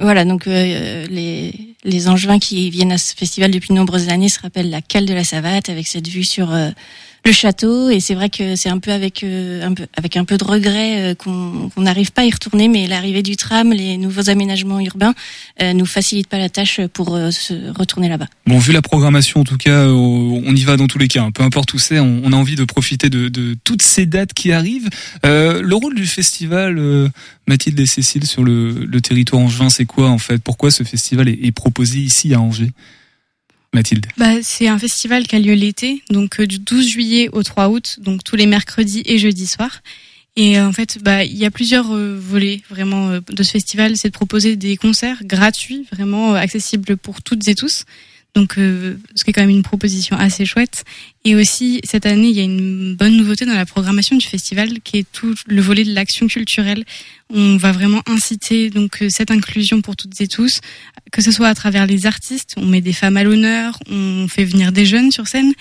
voilà, 0.00 0.24
donc 0.24 0.46
euh, 0.46 1.06
les, 1.10 1.52
les 1.84 2.08
Angevins 2.08 2.38
qui 2.38 2.70
viennent 2.70 2.92
à 2.92 2.98
ce 2.98 3.14
festival 3.14 3.50
depuis 3.50 3.68
de 3.68 3.74
nombreuses 3.74 4.08
années 4.08 4.30
se 4.30 4.40
rappellent 4.40 4.70
la 4.70 4.80
cale 4.80 5.04
de 5.04 5.12
la 5.12 5.22
Savate, 5.22 5.68
avec 5.68 5.86
cette 5.86 6.08
vue 6.08 6.24
sur 6.24 6.50
le 7.26 7.32
château 7.32 7.90
et 7.90 7.98
c'est 7.98 8.14
vrai 8.14 8.30
que 8.30 8.54
c'est 8.54 8.68
un 8.68 8.78
peu 8.78 8.92
avec 8.92 9.24
euh, 9.24 9.66
un 9.66 9.74
peu 9.74 9.86
avec 9.96 10.16
un 10.16 10.24
peu 10.24 10.38
de 10.38 10.44
regret 10.44 11.12
euh, 11.12 11.14
qu'on 11.14 11.70
n'arrive 11.76 12.12
pas 12.12 12.22
à 12.22 12.24
y 12.24 12.30
retourner 12.30 12.68
mais 12.68 12.86
l'arrivée 12.86 13.22
du 13.22 13.36
tram 13.36 13.72
les 13.72 13.96
nouveaux 13.96 14.30
aménagements 14.30 14.78
urbains 14.80 15.14
euh, 15.60 15.72
nous 15.72 15.86
facilitent 15.86 16.28
pas 16.28 16.38
la 16.38 16.48
tâche 16.48 16.80
pour 16.92 17.18
se 17.30 17.76
retourner 17.76 18.08
là-bas. 18.08 18.28
Bon 18.46 18.58
vu 18.58 18.72
la 18.72 18.82
programmation 18.82 19.40
en 19.40 19.44
tout 19.44 19.56
cas 19.56 19.86
on 19.88 20.54
y 20.54 20.62
va 20.62 20.76
dans 20.76 20.86
tous 20.86 20.98
les 20.98 21.08
cas 21.08 21.22
hein. 21.22 21.32
peu 21.32 21.42
importe 21.42 21.74
où 21.74 21.78
c'est 21.78 21.98
on, 21.98 22.32
a 22.32 22.36
envie 22.36 22.56
de 22.56 22.64
profiter 22.64 23.10
de, 23.10 23.28
de, 23.28 23.56
toutes 23.64 23.82
ces 23.82 24.06
dates 24.06 24.32
qui 24.32 24.52
arrivent 24.52 24.88
le 25.24 25.74
rôle 25.74 25.94
du 25.94 26.06
festival 26.06 26.80
Mathilde 27.48 27.80
et 27.80 27.86
Cécile 27.86 28.26
sur 28.26 28.44
le, 28.44 28.70
le 28.70 29.00
territoire 29.00 29.42
angevin 29.42 29.68
c'est 29.68 29.84
quoi 29.84 30.10
en 30.10 30.18
fait? 30.18 30.38
Pourquoi 30.38 30.70
ce 30.70 30.84
festival 30.84 31.28
est, 31.28 31.38
est 31.42 31.52
proposé 31.52 31.98
ici 31.98 32.34
à 32.34 32.40
Angers? 32.40 32.72
Bah, 34.16 34.42
C'est 34.42 34.68
un 34.68 34.78
festival 34.78 35.26
qui 35.26 35.36
a 35.36 35.38
lieu 35.38 35.54
l'été, 35.54 36.02
donc 36.10 36.40
euh, 36.40 36.46
du 36.46 36.58
12 36.58 36.86
juillet 36.86 37.28
au 37.32 37.42
3 37.42 37.68
août, 37.68 37.98
donc 38.00 38.24
tous 38.24 38.36
les 38.36 38.46
mercredis 38.46 39.02
et 39.06 39.18
jeudis 39.18 39.46
soirs. 39.46 39.82
Et 40.36 40.58
euh, 40.58 40.66
en 40.66 40.72
fait, 40.72 40.98
bah, 41.02 41.24
il 41.24 41.36
y 41.36 41.44
a 41.44 41.50
plusieurs 41.50 41.94
euh, 41.94 42.18
volets 42.18 42.62
vraiment 42.68 43.18
de 43.26 43.42
ce 43.42 43.50
festival. 43.50 43.96
C'est 43.96 44.08
de 44.08 44.14
proposer 44.14 44.56
des 44.56 44.76
concerts 44.76 45.24
gratuits, 45.24 45.86
vraiment 45.92 46.34
accessibles 46.34 46.96
pour 46.96 47.22
toutes 47.22 47.48
et 47.48 47.54
tous. 47.54 47.84
Donc, 48.36 48.58
euh, 48.58 48.98
ce 49.14 49.24
qui 49.24 49.30
est 49.30 49.32
quand 49.32 49.40
même 49.40 49.48
une 49.48 49.62
proposition 49.62 50.14
assez 50.14 50.44
chouette. 50.44 50.84
Et 51.24 51.34
aussi, 51.34 51.80
cette 51.84 52.04
année, 52.04 52.28
il 52.28 52.36
y 52.36 52.40
a 52.40 52.42
une 52.42 52.94
bonne 52.94 53.16
nouveauté 53.16 53.46
dans 53.46 53.54
la 53.54 53.64
programmation 53.64 54.14
du 54.14 54.26
festival, 54.26 54.80
qui 54.84 54.98
est 54.98 55.06
tout 55.10 55.34
le 55.46 55.62
volet 55.62 55.84
de 55.84 55.94
l'action 55.94 56.26
culturelle. 56.26 56.84
On 57.30 57.56
va 57.56 57.72
vraiment 57.72 58.02
inciter 58.06 58.68
donc 58.68 59.00
euh, 59.00 59.08
cette 59.08 59.30
inclusion 59.30 59.80
pour 59.80 59.96
toutes 59.96 60.20
et 60.20 60.28
tous, 60.28 60.60
que 61.12 61.22
ce 61.22 61.30
soit 61.32 61.48
à 61.48 61.54
travers 61.54 61.86
les 61.86 62.04
artistes. 62.04 62.52
On 62.58 62.66
met 62.66 62.82
des 62.82 62.92
femmes 62.92 63.16
à 63.16 63.24
l'honneur, 63.24 63.78
on 63.90 64.28
fait 64.28 64.44
venir 64.44 64.70
des 64.70 64.84
jeunes 64.84 65.10
sur 65.10 65.28
scène, 65.28 65.54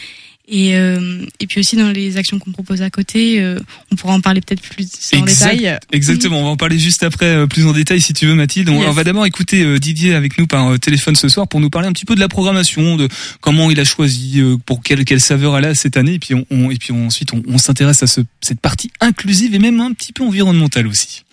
et, 0.47 0.77
euh, 0.77 1.25
et 1.39 1.47
puis 1.47 1.59
aussi 1.59 1.75
dans 1.75 1.89
les 1.89 2.17
actions 2.17 2.37
qu'on 2.37 2.51
propose 2.51 2.81
à 2.83 2.89
côté, 2.89 3.41
euh, 3.41 3.57
on 3.91 3.95
pourra 3.95 4.13
en 4.13 4.21
parler 4.21 4.41
peut-être 4.41 4.61
plus 4.61 4.87
en 5.15 5.21
détail. 5.21 5.79
Exactement, 5.91 6.39
on 6.39 6.43
va 6.43 6.49
en 6.49 6.57
parler 6.57 6.77
juste 6.77 7.03
après 7.03 7.35
euh, 7.35 7.47
plus 7.47 7.65
en 7.65 7.73
détail 7.73 7.99
si 7.99 8.13
tu 8.13 8.27
veux 8.27 8.35
Mathilde. 8.35 8.69
On, 8.69 8.91
va 8.91 9.03
d'abord 9.03 9.25
écouter 9.25 9.79
Didier 9.79 10.13
avec 10.13 10.37
nous 10.37 10.45
par 10.45 10.79
téléphone 10.79 11.15
ce 11.15 11.29
soir 11.29 11.47
pour 11.47 11.59
nous 11.59 11.69
parler 11.69 11.87
un 11.87 11.93
petit 11.93 12.05
peu 12.05 12.15
de 12.15 12.19
la 12.19 12.27
programmation, 12.27 12.95
de 12.95 13.07
comment 13.41 13.71
il 13.71 13.79
a 13.79 13.83
choisi, 13.83 14.41
pour 14.65 14.81
quelle, 14.83 15.03
quelle 15.03 15.19
saveur 15.19 15.57
elle 15.57 15.65
a 15.65 15.75
cette 15.75 15.97
année, 15.97 16.13
et 16.13 16.19
puis 16.19 16.35
on, 16.51 16.69
et 16.69 16.75
puis 16.75 16.93
ensuite 16.93 17.33
on, 17.33 17.41
on 17.47 17.57
s'intéresse 17.57 18.03
à 18.03 18.07
ce, 18.07 18.21
cette 18.41 18.61
partie 18.61 18.91
inclusive 19.01 19.55
et 19.55 19.59
même 19.59 19.79
un 19.79 19.93
petit 19.93 20.13
peu 20.13 20.23
environnementale 20.23 20.87
aussi. 20.87 21.23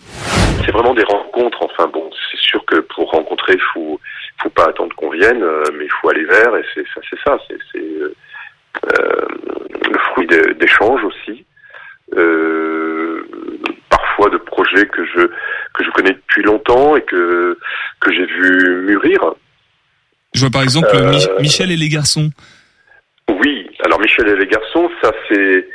C'est 0.65 0.73
vraiment 0.73 0.95
des 0.95 1.05
rencontres. 1.05 1.59
Enfin 1.63 1.91
bon, 1.93 2.11
c'est 2.31 2.41
sûr 2.41 2.65
que 2.65 2.81
pour 2.95 3.11
rencontrer, 3.11 3.59
faut 3.75 4.01
faut 4.43 4.51
pas 4.51 4.69
attendre 4.71 4.95
qu'on 4.97 5.11
vienne, 5.11 5.45
mais 5.79 5.85
il 5.85 5.91
faut 6.01 6.09
aller 6.09 6.25
vers 6.25 6.57
et 6.57 6.65
c'est 6.75 6.85
ça, 6.93 7.01
c'est 7.09 7.19
ça, 7.25 7.39
c'est 7.49 7.79
euh, 7.79 8.13
le 8.83 9.99
fruit 9.99 10.27
d'échanges 10.27 11.05
aussi, 11.05 11.45
euh, 12.17 13.23
parfois 13.89 14.29
de 14.31 14.37
projets 14.39 14.87
que 14.87 15.05
je 15.05 15.27
que 15.75 15.85
je 15.85 15.91
connais 15.91 16.13
depuis 16.13 16.43
longtemps 16.43 16.97
et 16.97 17.03
que 17.03 17.59
que 18.01 18.13
j'ai 18.13 18.27
vu 18.27 18.83
mûrir. 18.83 19.35
Je 20.35 20.41
vois 20.41 20.51
par 20.51 20.63
exemple 20.63 20.89
euh, 20.95 21.13
Michel 21.41 21.71
et 21.71 21.77
les 21.77 21.89
garçons. 21.89 22.31
Oui, 23.29 23.69
alors 23.85 24.01
Michel 24.01 24.29
et 24.29 24.37
les 24.37 24.47
garçons, 24.47 24.91
ça 25.03 25.13
c'est 25.29 25.69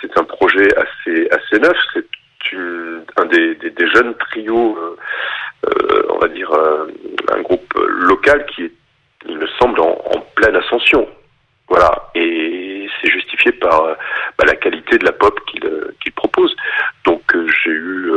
c'est 0.00 0.18
un 0.18 0.24
projet 0.24 0.68
assez 0.76 1.28
assez 1.30 1.58
neuf. 1.58 1.76
C'est 1.94 2.06
un 3.16 3.24
des, 3.26 3.54
des, 3.54 3.88
jeunes 3.94 4.14
trios, 4.16 4.76
euh, 4.76 6.02
on 6.10 6.18
va 6.18 6.28
dire 6.28 6.50
un 7.32 7.40
groupe 7.40 7.72
local 7.76 8.44
qui 8.46 8.64
est, 8.64 8.72
il 9.26 9.38
me 9.38 9.46
semble, 9.58 9.80
en, 9.80 9.96
en 10.12 10.20
pleine 10.34 10.56
ascension. 10.56 11.08
Justifié 13.42 13.52
par 13.52 13.84
euh, 13.84 13.94
bah, 14.38 14.44
la 14.46 14.56
qualité 14.56 14.98
de 14.98 15.04
la 15.04 15.12
pop 15.12 15.38
qu'il 15.50 15.64
euh, 15.64 15.94
propose. 16.14 16.54
Donc 17.04 17.22
euh, 17.34 17.46
j'ai 17.64 17.70
eu 17.70 18.10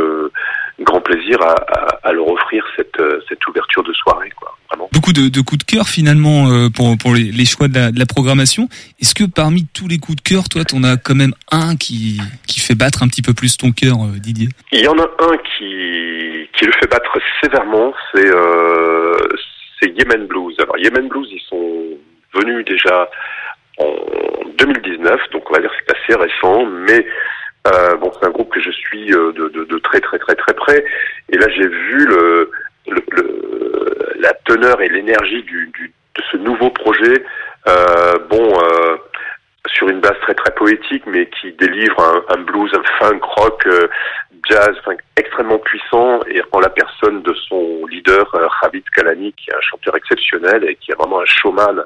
grand 0.82 1.02
plaisir 1.02 1.40
à, 1.42 2.12
leur 2.12 2.28
offrir 2.28 2.64
cette, 2.76 3.02
cette 3.28 3.48
ouverture 3.48 3.84
de 3.84 3.94
soirée. 3.94 4.30
Quoi, 4.36 4.56
vraiment. 4.70 4.90
Beaucoup 4.92 5.14
de, 5.14 5.42
coups 5.42 5.66
de 5.66 5.72
cœur 5.72 5.88
finalement 5.88 6.70
pour, 6.76 6.98
pour 6.98 7.14
les, 7.14 7.46
choix 7.46 7.68
de 7.68 7.98
la, 7.98 8.06
programmation. 8.06 8.68
Est-ce 9.02 9.16
que 9.16 9.24
parmi 9.24 9.66
tous 9.74 9.88
les 9.88 9.98
coups 9.98 10.18
de 10.18 10.22
cœur, 10.22 10.50
toi, 10.50 10.64
tu 10.66 10.76
en 10.76 10.84
as 10.84 10.98
quand 10.98 11.16
même 11.16 11.34
un 11.52 11.76
qui, 11.78 12.20
qui 12.46 12.60
fait 12.60 12.76
battre 12.76 13.04
un 13.04 13.08
petit 13.08 13.22
peu 13.22 13.34
plus 13.34 13.58
ton 13.58 13.72
cœur, 13.72 13.96
Didier? 14.18 14.50
Il 14.72 14.82
y 14.82 14.88
en 14.88 15.00
a 15.00 15.08
un 15.20 15.38
qui, 15.38 16.50
qui 16.54 16.66
le 16.66 16.74
fait 16.74 16.90
battre 16.90 17.18
sévèrement, 17.42 17.94
c'est 18.14 18.30
c'est 19.80 19.90
Yemen 19.98 20.28
Blues. 20.28 20.56
Alors 20.60 20.78
Yemen 20.78 21.08
Blues, 21.08 21.28
ils 21.32 21.42
sont 21.50 21.84
venus 22.34 22.66
déjà 22.66 23.10
en 23.78 23.94
2019, 24.58 25.22
donc 25.32 25.50
on 25.50 25.54
va 25.54 25.60
dire 25.60 25.72
c'est 25.80 25.96
assez 25.96 26.20
récent, 26.20 26.66
mais 26.66 27.06
euh, 27.68 27.96
bon, 27.96 28.12
c'est 28.14 28.28
un 28.28 28.32
groupe 28.32 28.54
que 28.54 28.62
je 28.62 28.72
suis 28.72 29.12
euh, 29.14 29.32
de, 29.34 29.50
de, 29.50 29.64
de, 29.66 29.78
très 29.80 30.00
très 30.00 30.20
très 30.20 30.36
très 30.36 30.54
près, 30.54 30.86
et 31.30 31.38
là 31.38 31.48
j'ai 31.50 31.68
vu 31.68 32.06
le, 32.06 32.52
le, 32.88 33.04
le, 33.12 34.14
la 34.20 34.34
teneur 34.46 34.82
et 34.82 34.90
l'énergie 34.90 35.44
du, 35.44 35.68
du, 35.74 35.92
de 36.16 36.24
ce 36.32 36.38
nouveau 36.38 36.70
projet. 36.70 37.24
Euh, 37.68 38.20
bon, 38.30 38.54
euh, 38.62 38.98
sur 39.68 39.90
une 39.90 40.00
base 40.00 40.18
très 40.22 40.36
très 40.36 40.54
poétique, 40.54 41.04
mais 41.08 41.28
qui 41.28 41.52
délivre 41.54 42.00
un, 42.00 42.36
un 42.36 42.42
blues, 42.42 42.72
un 42.76 42.84
funk 43.00 43.20
rock, 43.24 43.66
euh, 43.66 43.88
jazz, 44.50 44.72
enfin, 44.80 44.96
extrêmement 45.18 45.58
puissant, 45.58 46.20
et 46.28 46.42
en 46.52 46.60
la 46.60 46.70
personne 46.70 47.24
de 47.24 47.34
son 47.50 47.86
leader, 47.88 48.32
Khabib 48.62 48.84
Kalani, 48.96 49.34
qui 49.34 49.50
est 49.50 49.56
un 49.56 49.62
chanteur 49.62 49.96
exceptionnel 49.96 50.64
et 50.70 50.76
qui 50.76 50.92
est 50.92 50.96
vraiment 50.96 51.22
un 51.22 51.26
showman 51.26 51.84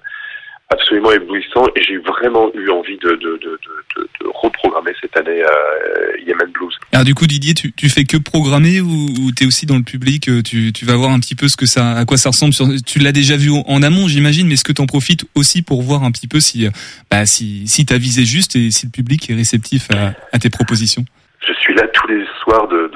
absolument 0.70 1.12
éblouissant 1.12 1.66
et 1.76 1.82
j'ai 1.82 1.98
vraiment 1.98 2.52
eu 2.54 2.70
envie 2.70 2.98
de, 2.98 3.10
de, 3.10 3.16
de, 3.16 3.60
de, 3.96 4.02
de 4.22 4.28
reprogrammer 4.34 4.92
cette 5.02 5.18
année 5.18 5.42
euh, 5.42 6.18
Yemen 6.26 6.52
Blues. 6.52 6.74
Alors 6.92 7.06
du 7.06 7.16
coup 7.16 7.26
Didier, 7.26 7.54
tu, 7.54 7.72
tu 7.72 7.90
fais 7.90 8.04
que 8.04 8.18
programmer 8.18 8.80
ou, 8.82 8.88
ou 8.88 9.32
tu 9.32 9.44
es 9.44 9.48
aussi 9.48 9.66
dans 9.66 9.78
le 9.78 9.84
public 9.84 10.30
euh, 10.30 10.42
tu, 10.44 10.72
tu 10.72 10.86
vas 10.86 10.96
voir 10.96 11.12
un 11.12 11.20
petit 11.20 11.36
peu 11.36 11.48
ce 11.48 11.58
que 11.58 11.66
ça, 11.66 11.94
à 11.94 12.06
quoi 12.06 12.18
ça 12.18 12.30
ressemble. 12.30 12.54
Sur, 12.54 12.68
tu 12.86 13.00
l'as 13.00 13.12
déjà 13.12 13.36
vu 13.36 13.50
en 13.52 13.82
amont 13.82 14.08
j'imagine, 14.08 14.48
mais 14.48 14.54
est-ce 14.54 14.64
que 14.64 14.74
tu 14.74 14.82
en 14.82 14.86
profites 14.86 15.26
aussi 15.36 15.62
pour 15.62 15.82
voir 15.82 16.04
un 16.04 16.12
petit 16.12 16.28
peu 16.28 16.40
si, 16.40 16.68
euh, 16.68 16.70
bah, 17.10 17.26
si, 17.26 17.68
si 17.68 17.86
tu 17.86 17.94
as 17.94 17.98
visé 17.98 18.24
juste 18.24 18.56
et 18.56 18.72
si 18.72 18.86
le 18.86 18.92
public 18.92 19.30
est 19.30 19.36
réceptif 19.36 19.88
à, 19.92 20.14
à 20.32 20.40
tes 20.40 20.50
propositions? 20.50 21.04
Je 21.48 21.54
suis 21.54 21.74
là 21.74 21.88
tous 21.94 22.08
les 22.08 22.24
soirs 22.44 22.68
de, 22.68 22.92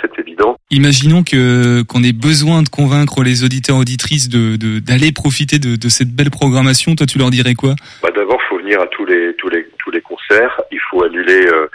c'est 0.00 0.18
évident. 0.18 0.56
Imaginons 0.70 1.22
que 1.22 1.82
qu'on 1.82 2.02
ait 2.02 2.12
besoin 2.12 2.62
de 2.62 2.68
convaincre 2.68 3.22
les 3.22 3.44
auditeurs 3.44 3.76
auditrices 3.76 4.28
de 4.28 4.56
d'aller 4.80 5.12
profiter 5.12 5.58
de, 5.58 5.76
de 5.76 5.88
cette 5.88 6.10
belle 6.14 6.30
programmation. 6.30 6.94
Toi, 6.94 7.06
tu 7.06 7.18
leur 7.18 7.30
dirais 7.30 7.54
quoi? 7.54 7.74
Bah, 8.02 8.10
D'abord, 8.14 8.40
faut 8.48 8.58
venir 8.58 8.80
à 8.80 8.86
tous 8.86 9.04
les 9.04 9.34
tous 9.38 9.48
les 9.48 9.66
tous 9.78 9.90
les 9.90 10.00
concerts. 10.00 10.60
Il 10.72 10.80
faut 10.90 11.04
annuler 11.04 11.46
euh, 11.46 11.66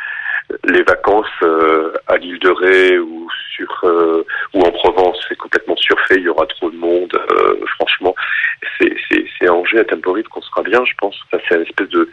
les 0.65 0.84
vacances 0.84 1.26
euh, 1.43 1.93
à 2.08 2.17
l'île 2.17 2.39
de 2.39 2.50
Ré 2.50 3.00
ou 3.00 3.28
sur 3.55 3.69
euh, 3.83 4.23
ou 4.53 4.61
en 4.61 4.71
Provence. 4.71 5.17
C'est 5.27 5.37
complètement 5.37 5.75
surfait. 5.77 6.15
Il 6.17 6.23
y 6.23 6.29
aura 6.29 6.45
trop 6.47 6.69
de 6.69 6.77
monde. 6.77 7.13
Euh, 7.13 7.55
franchement, 7.77 8.15
c'est 8.79 9.49
Angers 9.49 9.79
à 9.79 9.85
Temporite 9.85 10.27
qu'on 10.27 10.41
sera 10.41 10.61
bien, 10.61 10.83
je 10.85 10.93
pense. 10.99 11.15
C'est 11.31 11.55
une 11.55 11.63
espèce 11.63 11.89
de 11.89 12.07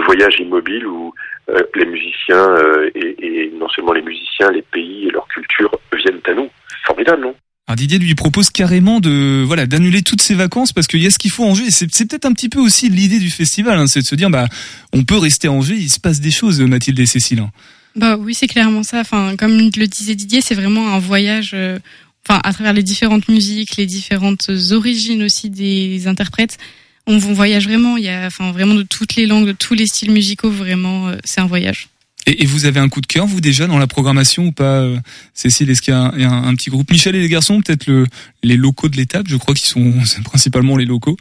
voyage 0.00 0.40
immobile 0.40 0.86
où 0.86 1.12
euh, 1.50 1.62
les 1.74 1.86
musiciens 1.86 2.36
euh, 2.36 2.90
et, 2.94 3.50
non 3.58 3.68
seulement 3.68 3.92
les 3.92 4.02
musiciens, 4.02 4.50
les 4.50 4.62
pays 4.62 5.08
et 5.08 5.10
leur 5.10 5.26
culture 5.28 5.70
viennent 5.92 6.20
à 6.26 6.34
nous. 6.34 6.48
C'est 6.68 6.86
formidable, 6.86 7.22
non? 7.22 7.34
Didier 7.74 7.98
lui 7.98 8.16
propose 8.16 8.50
carrément 8.50 8.98
de 8.98 9.44
voilà 9.44 9.64
d'annuler 9.64 10.02
toutes 10.02 10.20
ses 10.20 10.34
vacances 10.34 10.72
parce 10.72 10.88
qu'il 10.88 11.02
y 11.02 11.06
a 11.06 11.10
ce 11.10 11.18
qu'il 11.18 11.30
faut 11.30 11.44
en 11.44 11.50
Angers. 11.50 11.70
C'est 11.70 11.86
peut-être 11.86 12.24
un 12.24 12.32
petit 12.32 12.48
peu 12.48 12.58
aussi 12.58 12.88
l'idée 12.88 13.20
du 13.20 13.30
festival, 13.30 13.78
hein, 13.78 13.86
c'est 13.86 14.00
de 14.00 14.04
se 14.04 14.16
dire 14.16 14.28
bah 14.28 14.46
on 14.92 15.04
peut 15.04 15.16
rester 15.16 15.46
à 15.46 15.52
Angers, 15.52 15.76
il 15.76 15.88
se 15.88 16.00
passe 16.00 16.20
des 16.20 16.32
choses, 16.32 16.60
Mathilde 16.60 16.98
et 16.98 17.06
Cécile. 17.06 17.44
Bah 18.00 18.16
oui, 18.16 18.32
c'est 18.34 18.46
clairement 18.46 18.82
ça. 18.82 19.00
Enfin, 19.00 19.36
comme 19.36 19.56
le 19.58 19.86
disait 19.86 20.14
Didier, 20.14 20.40
c'est 20.40 20.54
vraiment 20.54 20.94
un 20.94 20.98
voyage. 20.98 21.50
euh, 21.54 21.78
Enfin, 22.28 22.40
à 22.44 22.52
travers 22.52 22.74
les 22.74 22.82
différentes 22.82 23.28
musiques, 23.28 23.76
les 23.76 23.86
différentes 23.86 24.50
origines 24.72 25.22
aussi 25.22 25.48
des 25.50 26.06
interprètes, 26.06 26.58
on, 27.06 27.14
on 27.14 27.32
voyage 27.32 27.64
vraiment. 27.66 27.96
Il 27.96 28.04
y 28.04 28.08
a, 28.08 28.26
enfin, 28.26 28.52
vraiment 28.52 28.74
de 28.74 28.82
toutes 28.82 29.16
les 29.16 29.26
langues, 29.26 29.46
de 29.46 29.52
tous 29.52 29.74
les 29.74 29.86
styles 29.86 30.10
musicaux. 30.12 30.50
Vraiment, 30.50 31.08
euh, 31.08 31.16
c'est 31.24 31.40
un 31.40 31.46
voyage. 31.46 31.88
Et, 32.26 32.42
et 32.42 32.46
vous 32.46 32.66
avez 32.66 32.78
un 32.78 32.88
coup 32.90 33.00
de 33.00 33.06
cœur 33.06 33.26
vous 33.26 33.40
déjà 33.40 33.66
dans 33.66 33.78
la 33.78 33.86
programmation 33.86 34.46
ou 34.48 34.52
pas, 34.52 34.80
euh, 34.82 34.98
Cécile? 35.34 35.70
Est-ce 35.70 35.80
qu'il 35.82 35.92
y 35.94 35.96
a, 35.96 36.00
un, 36.00 36.12
il 36.14 36.20
y 36.22 36.24
a 36.24 36.30
un- 36.30 36.44
un 36.48 36.54
petit 36.54 36.68
groupe? 36.70 36.90
Michel 36.90 37.16
et 37.16 37.20
les 37.20 37.28
garçons, 37.28 37.60
peut-être 37.62 37.86
le, 37.86 38.06
les 38.42 38.56
locaux 38.56 38.88
de 38.90 38.96
l'étape, 38.96 39.26
je 39.28 39.36
crois 39.36 39.54
qu'ils 39.54 39.68
sont 39.68 39.92
c'est 40.04 40.22
principalement 40.22 40.76
les 40.76 40.86
locaux. 40.86 41.16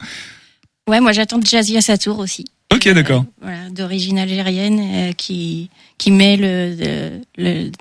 Ouais, 0.87 0.99
moi 1.01 1.11
j'attends 1.13 1.39
Jazzy 1.41 1.77
à 1.77 1.81
sa 1.81 1.97
tour 1.97 2.19
aussi. 2.19 2.45
Ok, 2.73 2.87
d'accord. 2.93 3.25
Voilà, 3.41 3.69
d'origine 3.71 4.19
algérienne, 4.19 4.79
euh, 4.81 5.11
qui 5.13 5.69
qui 5.97 6.11
met 6.11 6.37
le, 6.37 6.75
le, 6.77 7.21
le- 7.37 7.71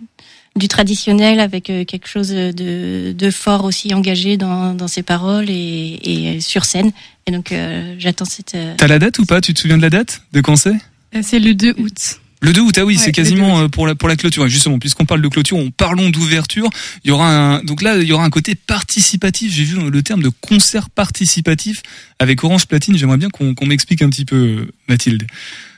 du 0.56 0.66
traditionnel 0.66 1.38
avec 1.38 1.70
euh, 1.70 1.84
quelque 1.84 2.08
chose 2.08 2.30
de, 2.30 3.12
de 3.12 3.30
fort 3.30 3.64
aussi 3.64 3.94
engagé 3.94 4.36
dans, 4.36 4.74
dans 4.74 4.88
ses 4.88 5.02
paroles 5.04 5.50
et, 5.50 6.00
et 6.02 6.40
sur 6.40 6.64
scène. 6.64 6.90
Et 7.26 7.30
donc 7.30 7.52
euh, 7.52 7.94
j'attends 7.98 8.24
cette. 8.24 8.54
euh, 8.56 8.74
T'as 8.76 8.88
la 8.88 8.98
date 8.98 9.18
ou 9.20 9.24
pas? 9.24 9.40
Tu 9.40 9.54
te 9.54 9.60
souviens 9.60 9.76
de 9.76 9.82
la 9.82 9.90
date? 9.90 10.22
De 10.32 10.40
quand 10.40 10.56
c'est? 10.56 10.74
Euh, 11.14 11.20
C'est 11.22 11.38
le 11.38 11.54
2 11.54 11.74
août. 11.78 12.18
Le 12.40 12.52
2 12.52 12.60
août, 12.60 12.78
ah 12.78 12.84
oui, 12.84 12.96
Ouais, 12.96 13.02
c'est 13.02 13.12
quasiment 13.12 13.58
2 13.58 13.64
euh, 13.64 13.68
pour 13.68 13.86
la 13.86 13.94
pour 13.94 14.08
la 14.08 14.16
clôture. 14.16 14.46
Et 14.46 14.50
justement, 14.50 14.78
puisqu'on 14.78 15.04
parle 15.06 15.22
de 15.22 15.28
clôture, 15.28 15.56
on 15.56 15.70
parlons 15.70 16.10
d'ouverture. 16.10 16.70
Il 17.04 17.08
y 17.08 17.10
aura 17.10 17.28
un 17.28 17.64
donc 17.64 17.82
là 17.82 17.96
il 17.96 18.06
y 18.06 18.12
aura 18.12 18.24
un 18.24 18.30
côté 18.30 18.54
participatif. 18.54 19.52
J'ai 19.52 19.64
vu 19.64 19.90
le 19.90 20.02
terme 20.02 20.22
de 20.22 20.28
concert 20.28 20.88
participatif 20.90 21.82
avec 22.18 22.44
Orange 22.44 22.66
Platine. 22.66 22.96
J'aimerais 22.96 23.16
bien 23.16 23.28
qu'on 23.30 23.66
m'explique 23.66 24.02
un 24.02 24.10
petit 24.10 24.24
peu, 24.24 24.68
Mathilde. 24.88 25.26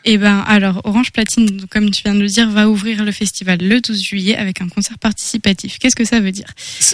Eh 0.06 0.16
ben, 0.16 0.38
alors, 0.46 0.80
Orange 0.84 1.12
Platine, 1.12 1.66
comme 1.68 1.90
tu 1.90 2.02
viens 2.02 2.14
de 2.14 2.20
le 2.20 2.26
dire, 2.26 2.48
va 2.50 2.70
ouvrir 2.70 3.04
le 3.04 3.12
festival 3.12 3.58
le 3.60 3.80
12 3.82 4.02
juillet 4.02 4.34
avec 4.36 4.62
un 4.62 4.68
concert 4.68 4.98
participatif. 4.98 5.78
Qu'est-ce 5.78 5.96
que 5.96 6.06
ça 6.06 6.20
veut 6.20 6.32
dire? 6.32 6.48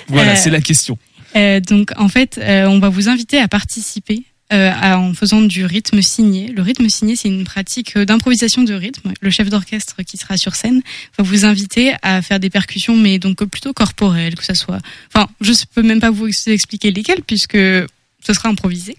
Voilà, 0.09 0.33
Euh, 0.33 0.37
c'est 0.37 0.51
la 0.51 0.61
question. 0.61 0.99
Euh, 1.37 1.61
donc 1.61 1.93
en 1.97 2.09
fait, 2.09 2.41
on 2.43 2.79
va 2.79 2.89
vous 2.89 3.09
inviter 3.09 3.39
à 3.39 3.47
participer 3.49 4.23
euh, 4.53 4.71
en 4.73 5.13
faisant 5.15 5.43
du 5.43 5.65
rythme 5.65 6.01
signé. 6.03 6.49
Le 6.49 6.63
rythme 6.63 6.89
signé, 6.89 7.17
c'est 7.17 7.29
une 7.29 7.45
pratique 7.45 7.97
euh, 7.97 8.05
d'improvisation 8.05 8.63
de 8.63 8.75
rythme. 8.75 9.13
Le 9.21 9.31
chef 9.31 9.49
d'orchestre 9.51 10.03
qui 10.03 10.17
sera 10.17 10.37
sur 10.37 10.55
scène 10.55 10.83
va 11.19 11.25
vous 11.25 11.45
inviter 11.45 11.95
à 12.03 12.23
faire 12.23 12.39
des 12.41 12.51
percussions, 12.51 12.97
mais 12.97 13.19
donc 13.19 13.43
plutôt 13.45 13.73
corporelles, 13.73 14.35
que 14.37 14.45
ça 14.45 14.55
soit. 14.55 14.79
Enfin, 15.13 15.29
je 15.41 15.53
peux 15.75 15.83
même 15.83 16.01
pas 16.01 16.11
vous 16.11 16.29
expliquer 16.47 16.91
lesquelles 16.93 17.23
puisque 17.27 17.57
ce 17.59 18.33
sera 18.33 18.49
improvisé. 18.49 18.97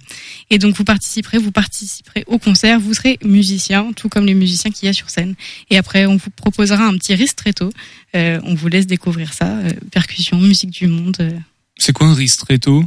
Et 0.50 0.58
donc 0.58 0.76
vous 0.78 0.86
participerez, 0.86 1.38
vous 1.38 1.52
participerez 1.52 2.24
au 2.28 2.38
concert, 2.40 2.80
vous 2.80 2.94
serez 2.94 3.18
musicien, 3.26 3.92
tout 3.94 4.08
comme 4.10 4.26
les 4.26 4.34
musiciens 4.34 4.72
qu'il 4.72 4.86
y 4.86 4.90
a 4.90 4.94
sur 4.94 5.10
scène. 5.10 5.36
Et 5.70 5.78
après, 5.78 6.06
on 6.06 6.16
vous 6.18 6.30
proposera 6.30 6.86
un 6.86 6.98
petit 6.98 7.14
ristretto. 7.14 7.70
Euh, 8.16 8.40
on 8.44 8.54
vous 8.54 8.68
laisse 8.70 8.88
découvrir 8.88 9.34
ça, 9.34 9.48
euh, 9.48 9.72
percussion, 9.92 10.38
musique 10.40 10.70
du 10.70 10.88
monde. 10.88 11.18
euh. 11.20 11.32
C'est 11.78 11.92
quoi 11.94 12.08
un 12.08 12.14
ristretto? 12.14 12.86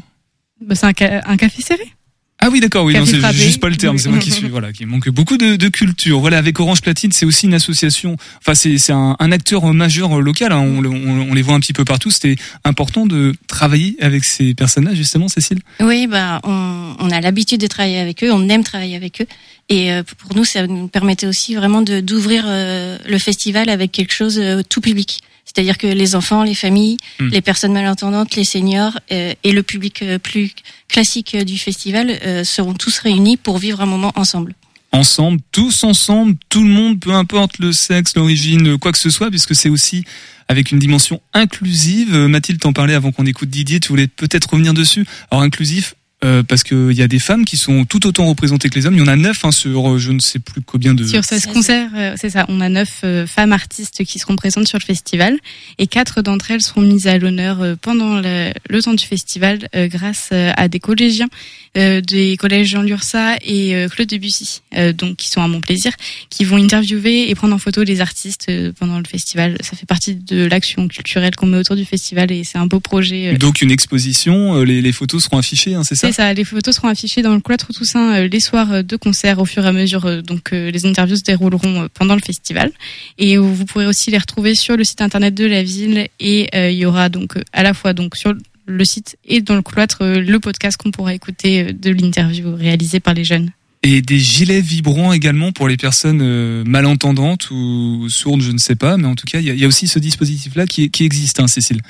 Bah, 0.62 0.74
c'est 0.74 0.86
un, 0.86 0.92
ca- 0.98 1.22
un 1.26 1.36
café 1.36 1.60
serré. 1.62 1.92
Ah 2.42 2.48
oui, 2.50 2.60
d'accord, 2.60 2.84
oui, 2.84 2.96
c'est 3.04 3.20
juste 3.34 3.60
pas 3.60 3.68
le 3.68 3.76
terme, 3.76 3.98
c'est 3.98 4.08
moi 4.08 4.18
qui 4.18 4.30
suis, 4.30 4.48
voilà, 4.48 4.72
qui 4.72 4.86
manque 4.86 5.08
beaucoup 5.10 5.36
de, 5.36 5.56
de 5.56 5.68
culture. 5.68 6.20
Voilà, 6.20 6.38
avec 6.38 6.58
Orange 6.58 6.80
Platine, 6.80 7.12
c'est 7.12 7.26
aussi 7.26 7.46
une 7.46 7.54
association, 7.54 8.16
enfin, 8.38 8.54
c'est, 8.54 8.78
c'est 8.78 8.92
un, 8.92 9.14
un 9.18 9.32
acteur 9.32 9.72
majeur 9.74 10.20
local, 10.20 10.52
hein, 10.52 10.60
on, 10.60 10.84
on, 10.84 11.30
on 11.30 11.34
les 11.34 11.42
voit 11.42 11.54
un 11.54 11.60
petit 11.60 11.74
peu 11.74 11.84
partout. 11.84 12.10
C'était 12.10 12.36
important 12.64 13.04
de 13.04 13.34
travailler 13.46 13.96
avec 14.00 14.24
ces 14.24 14.54
personnages, 14.54 14.96
justement, 14.96 15.28
Cécile? 15.28 15.58
Oui, 15.80 16.06
bah, 16.06 16.40
on, 16.44 16.94
on 16.98 17.10
a 17.10 17.20
l'habitude 17.20 17.60
de 17.60 17.66
travailler 17.66 17.98
avec 17.98 18.24
eux, 18.24 18.32
on 18.32 18.48
aime 18.48 18.64
travailler 18.64 18.96
avec 18.96 19.20
eux. 19.20 19.26
Et 19.68 19.92
euh, 19.92 20.02
pour 20.18 20.34
nous, 20.34 20.44
ça 20.44 20.66
nous 20.66 20.88
permettait 20.88 21.26
aussi 21.26 21.54
vraiment 21.54 21.82
de 21.82 22.00
d'ouvrir 22.00 22.44
euh, 22.46 22.98
le 23.06 23.18
festival 23.18 23.68
avec 23.68 23.92
quelque 23.92 24.12
chose 24.12 24.38
euh, 24.38 24.62
tout 24.68 24.80
public. 24.80 25.20
C'est-à-dire 25.52 25.78
que 25.78 25.88
les 25.88 26.14
enfants, 26.14 26.44
les 26.44 26.54
familles, 26.54 26.96
Hmm. 27.18 27.28
les 27.28 27.40
personnes 27.40 27.72
malentendantes, 27.72 28.36
les 28.36 28.44
seniors 28.44 28.98
euh, 29.10 29.34
et 29.42 29.52
le 29.52 29.62
public 29.62 30.02
euh, 30.02 30.18
plus 30.18 30.52
classique 30.88 31.34
euh, 31.34 31.44
du 31.44 31.58
festival 31.58 32.10
euh, 32.24 32.44
seront 32.44 32.74
tous 32.74 32.98
réunis 32.98 33.36
pour 33.36 33.58
vivre 33.58 33.80
un 33.80 33.86
moment 33.86 34.12
ensemble. 34.14 34.54
Ensemble, 34.92 35.40
tous 35.52 35.84
ensemble, 35.84 36.34
tout 36.48 36.62
le 36.62 36.68
monde, 36.68 37.00
peu 37.00 37.12
importe 37.12 37.58
le 37.58 37.72
sexe, 37.72 38.14
l'origine, 38.16 38.78
quoi 38.78 38.92
que 38.92 38.98
ce 38.98 39.10
soit, 39.10 39.30
puisque 39.30 39.54
c'est 39.54 39.68
aussi 39.68 40.04
avec 40.48 40.70
une 40.72 40.78
dimension 40.78 41.20
inclusive. 41.32 42.14
Mathilde 42.14 42.60
t'en 42.60 42.72
parlait 42.72 42.94
avant 42.94 43.12
qu'on 43.12 43.26
écoute 43.26 43.50
Didier, 43.50 43.80
tu 43.80 43.88
voulais 43.88 44.08
peut-être 44.08 44.50
revenir 44.50 44.74
dessus. 44.74 45.04
Alors 45.30 45.42
inclusif, 45.42 45.94
euh, 46.22 46.42
parce 46.42 46.62
qu'il 46.64 46.92
y 46.92 47.02
a 47.02 47.08
des 47.08 47.18
femmes 47.18 47.44
qui 47.44 47.56
sont 47.56 47.84
tout 47.84 48.06
autant 48.06 48.26
représentées 48.26 48.68
que 48.68 48.74
les 48.74 48.86
hommes. 48.86 48.94
Il 48.94 49.00
y 49.00 49.02
en 49.02 49.06
a 49.06 49.16
neuf 49.16 49.44
hein, 49.44 49.52
sur 49.52 49.92
euh, 49.92 49.98
je 49.98 50.12
ne 50.12 50.20
sais 50.20 50.38
plus 50.38 50.60
combien 50.60 50.94
de... 50.94 51.04
Sur 51.04 51.24
16 51.24 51.46
concerts, 51.46 51.90
euh, 51.96 52.14
c'est 52.20 52.30
ça. 52.30 52.44
On 52.48 52.60
a 52.60 52.68
neuf 52.68 53.00
euh, 53.04 53.26
femmes 53.26 53.52
artistes 53.52 54.04
qui 54.04 54.18
seront 54.18 54.36
présentes 54.36 54.68
sur 54.68 54.78
le 54.78 54.84
festival 54.84 55.38
et 55.78 55.86
quatre 55.86 56.20
d'entre 56.20 56.50
elles 56.50 56.60
seront 56.60 56.82
mises 56.82 57.06
à 57.06 57.16
l'honneur 57.16 57.76
pendant 57.80 58.20
le, 58.20 58.52
le 58.68 58.82
temps 58.82 58.94
du 58.94 59.04
festival 59.04 59.68
grâce 59.74 60.30
à 60.32 60.68
des 60.68 60.80
collégiens 60.80 61.28
euh, 61.76 62.00
des 62.00 62.36
collèges 62.36 62.70
Jean 62.70 62.82
Lursa 62.82 63.36
et 63.42 63.86
Claude 63.92 64.08
Debussy, 64.08 64.60
euh, 64.76 64.92
donc 64.92 65.16
qui 65.16 65.28
sont 65.30 65.40
à 65.40 65.46
mon 65.46 65.60
plaisir, 65.60 65.92
qui 66.28 66.44
vont 66.44 66.56
interviewer 66.56 67.30
et 67.30 67.34
prendre 67.36 67.54
en 67.54 67.58
photo 67.58 67.84
les 67.84 68.00
artistes 68.00 68.50
pendant 68.78 68.98
le 68.98 69.04
festival. 69.04 69.56
Ça 69.60 69.76
fait 69.76 69.86
partie 69.86 70.16
de 70.16 70.44
l'action 70.46 70.88
culturelle 70.88 71.36
qu'on 71.36 71.46
met 71.46 71.58
autour 71.58 71.76
du 71.76 71.84
festival 71.84 72.32
et 72.32 72.42
c'est 72.42 72.58
un 72.58 72.66
beau 72.66 72.80
projet. 72.80 73.34
Donc 73.34 73.62
une 73.62 73.70
exposition, 73.70 74.62
les, 74.62 74.82
les 74.82 74.92
photos 74.92 75.22
seront 75.22 75.38
affichées, 75.38 75.74
hein, 75.74 75.84
c'est 75.84 75.94
ça? 75.94 76.09
Les 76.18 76.44
photos 76.44 76.74
seront 76.74 76.88
affichées 76.88 77.22
dans 77.22 77.34
le 77.34 77.40
cloître 77.40 77.72
Toussaint 77.72 78.14
euh, 78.14 78.28
les 78.28 78.40
soirs 78.40 78.72
euh, 78.72 78.82
de 78.82 78.96
concert 78.96 79.38
au 79.38 79.44
fur 79.44 79.64
et 79.64 79.68
à 79.68 79.72
mesure. 79.72 80.06
euh, 80.06 80.22
donc 80.22 80.50
les 80.52 80.86
interviews 80.86 81.16
se 81.16 81.22
dérouleront 81.22 81.88
pendant 81.94 82.14
le 82.14 82.20
festival 82.20 82.70
et 83.18 83.36
vous 83.36 83.64
pourrez 83.64 83.86
aussi 83.86 84.10
les 84.10 84.18
retrouver 84.18 84.54
sur 84.54 84.76
le 84.76 84.84
site 84.84 85.00
internet 85.00 85.34
de 85.34 85.44
la 85.44 85.62
ville 85.62 86.08
et 86.18 86.48
il 86.70 86.76
y 86.76 86.84
aura 86.84 87.08
donc 87.08 87.38
à 87.52 87.62
la 87.62 87.74
fois 87.74 87.92
donc 87.92 88.16
sur 88.16 88.34
le 88.66 88.84
site 88.84 89.16
et 89.24 89.40
dans 89.40 89.54
le 89.54 89.62
cloître 89.62 90.04
le 90.04 90.38
podcast 90.38 90.76
qu'on 90.76 90.90
pourra 90.90 91.14
écouter 91.14 91.72
de 91.72 91.90
l'interview 91.90 92.54
réalisée 92.54 93.00
par 93.00 93.14
les 93.14 93.24
jeunes. 93.24 93.50
Et 93.82 94.02
des 94.02 94.18
gilets 94.18 94.60
vibrants 94.60 95.12
également 95.12 95.52
pour 95.52 95.68
les 95.68 95.76
personnes 95.76 96.64
malentendantes 96.64 97.50
ou 97.50 98.08
sourdes, 98.08 98.42
je 98.42 98.52
ne 98.52 98.58
sais 98.58 98.76
pas, 98.76 98.96
mais 98.96 99.06
en 99.06 99.14
tout 99.14 99.26
cas, 99.26 99.40
il 99.40 99.46
y 99.46 99.64
a, 99.64 99.68
aussi 99.68 99.88
ce 99.88 99.98
dispositif-là 99.98 100.66
qui 100.66 100.90
existe, 101.00 101.40
hein, 101.40 101.48
Cécile. 101.48 101.80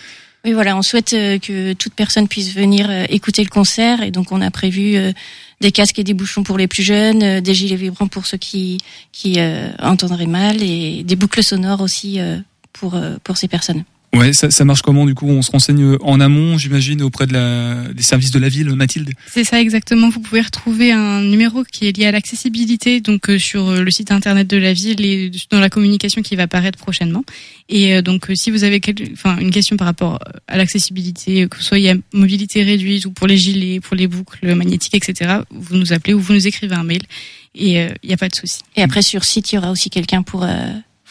Oui, 0.45 0.53
voilà, 0.53 0.75
on 0.75 0.81
souhaite 0.81 1.13
euh, 1.13 1.39
que 1.39 1.75
toute 1.75 1.93
personne 1.93 2.27
puisse 2.27 2.55
venir 2.55 2.89
euh, 2.89 3.05
écouter 3.11 3.45
le 3.45 3.51
concert 3.51 4.03
et 4.03 4.11
donc 4.11 4.33
on 4.33 4.41
a 4.41 4.51
prévu 4.51 4.97
euh, 4.97 5.13
des 5.61 5.71
casques 5.71 5.99
et 5.99 6.05
des 6.05 6.15
bouchons 6.15 6.45
pour 6.45 6.57
les 6.57 6.67
plus 6.67 6.83
jeunes, 6.83 7.41
des 7.41 7.55
gilets 7.55 7.77
vibrants 7.77 8.07
pour 8.07 8.27
ceux 8.27 8.39
qui 8.39 8.79
qui 9.13 9.39
entendraient 9.79 10.25
mal 10.25 10.63
et 10.63 11.03
des 11.03 11.17
boucles 11.17 11.43
sonores 11.43 11.83
aussi 11.83 12.19
pour 12.73 12.99
pour 13.23 13.37
ces 13.37 13.47
personnes. 13.47 13.85
Ouais, 14.13 14.33
ça, 14.33 14.51
ça 14.51 14.65
marche 14.65 14.83
comment 14.83 15.07
du 15.07 15.15
coup 15.15 15.29
On 15.29 15.41
se 15.41 15.53
renseigne 15.53 15.97
en 16.01 16.19
amont, 16.19 16.59
j'imagine, 16.59 17.01
auprès 17.01 17.29
de 17.29 17.33
la, 17.33 17.93
des 17.93 18.03
services 18.03 18.33
de 18.33 18.41
la 18.41 18.49
ville, 18.49 18.69
Mathilde? 18.75 19.13
C'est 19.29 19.45
ça 19.45 19.61
exactement. 19.61 20.09
Vous 20.09 20.19
pouvez 20.19 20.41
retrouver 20.41 20.91
un 20.91 21.23
numéro 21.23 21.63
qui 21.63 21.87
est 21.87 21.97
lié 21.97 22.07
à 22.07 22.11
l'accessibilité, 22.11 23.01
donc 23.01 23.31
euh, 23.31 23.39
sur 23.39 23.69
euh, 23.69 23.83
le 23.83 23.91
site 23.93 24.11
internet 24.11 24.49
de 24.49 24.57
la 24.57 24.73
ville 24.73 25.05
et 25.05 25.31
dans 25.51 25.61
la 25.61 25.71
communication 25.71 26.23
qui 26.23 26.35
va 26.35 26.45
apparaître 26.45 26.77
prochainement. 26.77 27.23
Et 27.69 27.95
euh, 27.95 28.03
donc, 28.03 28.27
si 28.35 28.51
vous 28.51 28.65
avez 28.65 28.81
enfin, 29.13 29.39
une 29.39 29.53
question 29.53 29.77
par 29.77 29.87
rapport 29.87 30.19
à 30.49 30.57
l'accessibilité, 30.57 31.47
que 31.49 31.59
ce 31.59 31.63
soit 31.63 31.79
à 31.89 31.95
mobilité 32.13 32.65
réduite 32.65 33.07
ou 33.07 33.13
pour 33.13 33.29
les 33.29 33.37
gilets, 33.37 33.79
pour 33.79 33.95
les 33.95 34.09
boucles 34.09 34.55
magnétiques, 34.57 34.97
etc., 34.97 35.43
vous 35.51 35.77
nous 35.77 35.93
appelez 35.93 36.15
ou 36.15 36.21
vous 36.21 36.33
nous 36.33 36.49
écrivez 36.49 36.75
un 36.75 36.85
mail 36.85 37.03
et 37.55 37.75
il 37.75 38.09
n'y 38.09 38.15
a 38.15 38.17
pas 38.17 38.29
de 38.29 38.35
souci. 38.35 38.61
Et 38.77 38.83
après, 38.83 39.03
sur 39.03 39.25
site, 39.25 39.53
il 39.53 39.57
y 39.57 39.59
aura 39.59 39.71
aussi 39.71 39.91
quelqu'un 39.91 40.23
pour 40.23 40.47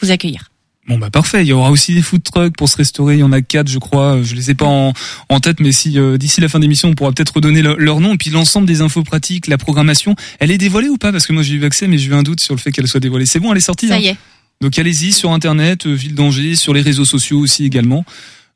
vous 0.00 0.10
accueillir. 0.10 0.49
Bon 0.90 0.98
bah 0.98 1.08
parfait, 1.08 1.44
il 1.44 1.46
y 1.46 1.52
aura 1.52 1.70
aussi 1.70 1.94
des 1.94 2.02
food 2.02 2.24
trucks 2.24 2.56
pour 2.56 2.68
se 2.68 2.76
restaurer, 2.76 3.14
il 3.14 3.20
y 3.20 3.22
en 3.22 3.30
a 3.30 3.42
quatre 3.42 3.68
je 3.68 3.78
crois, 3.78 4.20
je 4.24 4.34
les 4.34 4.50
ai 4.50 4.56
pas 4.56 4.66
en, 4.66 4.92
en 5.28 5.38
tête 5.38 5.60
mais 5.60 5.70
si 5.70 5.96
euh, 6.00 6.18
d'ici 6.18 6.40
la 6.40 6.48
fin 6.48 6.58
d'émission 6.58 6.88
on 6.88 6.94
pourra 6.94 7.12
peut-être 7.12 7.36
redonner 7.36 7.62
leur 7.62 8.00
nom 8.00 8.14
et 8.14 8.16
puis 8.16 8.30
l'ensemble 8.30 8.66
des 8.66 8.80
infos 8.80 9.04
pratiques, 9.04 9.46
la 9.46 9.56
programmation, 9.56 10.16
elle 10.40 10.50
est 10.50 10.58
dévoilée 10.58 10.88
ou 10.88 10.96
pas? 10.96 11.12
Parce 11.12 11.28
que 11.28 11.32
moi 11.32 11.44
j'ai 11.44 11.54
eu 11.54 11.64
accès 11.64 11.86
mais 11.86 11.96
j'ai 11.96 12.10
eu 12.10 12.14
un 12.14 12.24
doute 12.24 12.40
sur 12.40 12.56
le 12.56 12.60
fait 12.60 12.72
qu'elle 12.72 12.88
soit 12.88 12.98
dévoilée. 12.98 13.24
C'est 13.24 13.38
bon, 13.38 13.52
elle 13.52 13.58
est 13.58 13.60
sortie 13.60 13.86
Ça 13.86 13.94
hein 13.94 13.98
y 14.00 14.08
est. 14.08 14.16
Donc 14.60 14.76
allez-y 14.80 15.12
sur 15.12 15.30
internet, 15.30 15.86
euh, 15.86 15.92
Ville 15.92 16.16
d'Angers, 16.16 16.56
sur 16.56 16.74
les 16.74 16.80
réseaux 16.80 17.04
sociaux 17.04 17.38
aussi 17.38 17.64
également. 17.64 18.04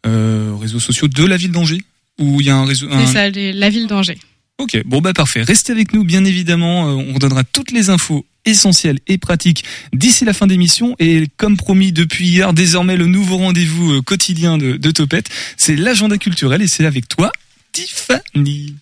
Euh, 0.04 0.56
réseaux 0.60 0.80
sociaux 0.80 1.06
de 1.06 1.24
la 1.24 1.36
ville 1.36 1.52
d'Angers 1.52 1.82
ou 2.18 2.40
il 2.40 2.46
y 2.46 2.50
a 2.50 2.56
un 2.56 2.64
réseau 2.64 2.88
C'est 3.06 3.12
ça, 3.12 3.30
la 3.30 3.70
ville 3.70 3.86
d'Angers. 3.86 4.18
Ok, 4.58 4.80
bon 4.84 5.00
bah 5.00 5.12
parfait. 5.12 5.42
Restez 5.42 5.72
avec 5.72 5.92
nous, 5.92 6.04
bien 6.04 6.24
évidemment. 6.24 6.88
Euh, 6.88 6.92
on 7.14 7.18
donnera 7.18 7.42
toutes 7.44 7.72
les 7.72 7.90
infos 7.90 8.24
essentielles 8.44 8.98
et 9.06 9.18
pratiques 9.18 9.64
d'ici 9.92 10.24
la 10.24 10.32
fin 10.32 10.46
d'émission. 10.46 10.94
Et 10.98 11.26
comme 11.36 11.56
promis 11.56 11.92
depuis 11.92 12.28
hier, 12.28 12.52
désormais 12.52 12.96
le 12.96 13.06
nouveau 13.06 13.36
rendez-vous 13.38 13.94
euh, 13.94 14.02
quotidien 14.02 14.56
de, 14.56 14.76
de 14.76 14.90
Topette, 14.90 15.28
c'est 15.56 15.76
l'agenda 15.76 16.18
culturel 16.18 16.62
et 16.62 16.68
c'est 16.68 16.86
avec 16.86 17.08
toi, 17.08 17.32
Tiffany. 17.72 18.74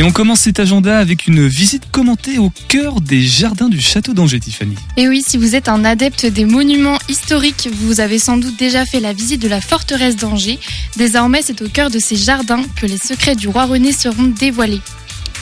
Et 0.00 0.02
on 0.02 0.12
commence 0.12 0.40
cet 0.40 0.58
agenda 0.58 0.98
avec 0.98 1.26
une 1.26 1.46
visite 1.46 1.90
commentée 1.92 2.38
au 2.38 2.50
cœur 2.68 3.02
des 3.02 3.20
jardins 3.20 3.68
du 3.68 3.82
château 3.82 4.14
d'Angers, 4.14 4.40
Tiffany. 4.40 4.74
Et 4.96 5.06
oui, 5.10 5.22
si 5.22 5.36
vous 5.36 5.54
êtes 5.54 5.68
un 5.68 5.84
adepte 5.84 6.24
des 6.24 6.46
monuments 6.46 6.96
historiques, 7.10 7.68
vous 7.70 8.00
avez 8.00 8.18
sans 8.18 8.38
doute 8.38 8.58
déjà 8.58 8.86
fait 8.86 9.00
la 9.00 9.12
visite 9.12 9.42
de 9.42 9.48
la 9.48 9.60
forteresse 9.60 10.16
d'Angers. 10.16 10.58
Désormais, 10.96 11.42
c'est 11.42 11.60
au 11.60 11.68
cœur 11.68 11.90
de 11.90 11.98
ces 11.98 12.16
jardins 12.16 12.62
que 12.80 12.86
les 12.86 12.96
secrets 12.96 13.36
du 13.36 13.48
roi 13.48 13.66
René 13.66 13.92
seront 13.92 14.22
dévoilés. 14.22 14.80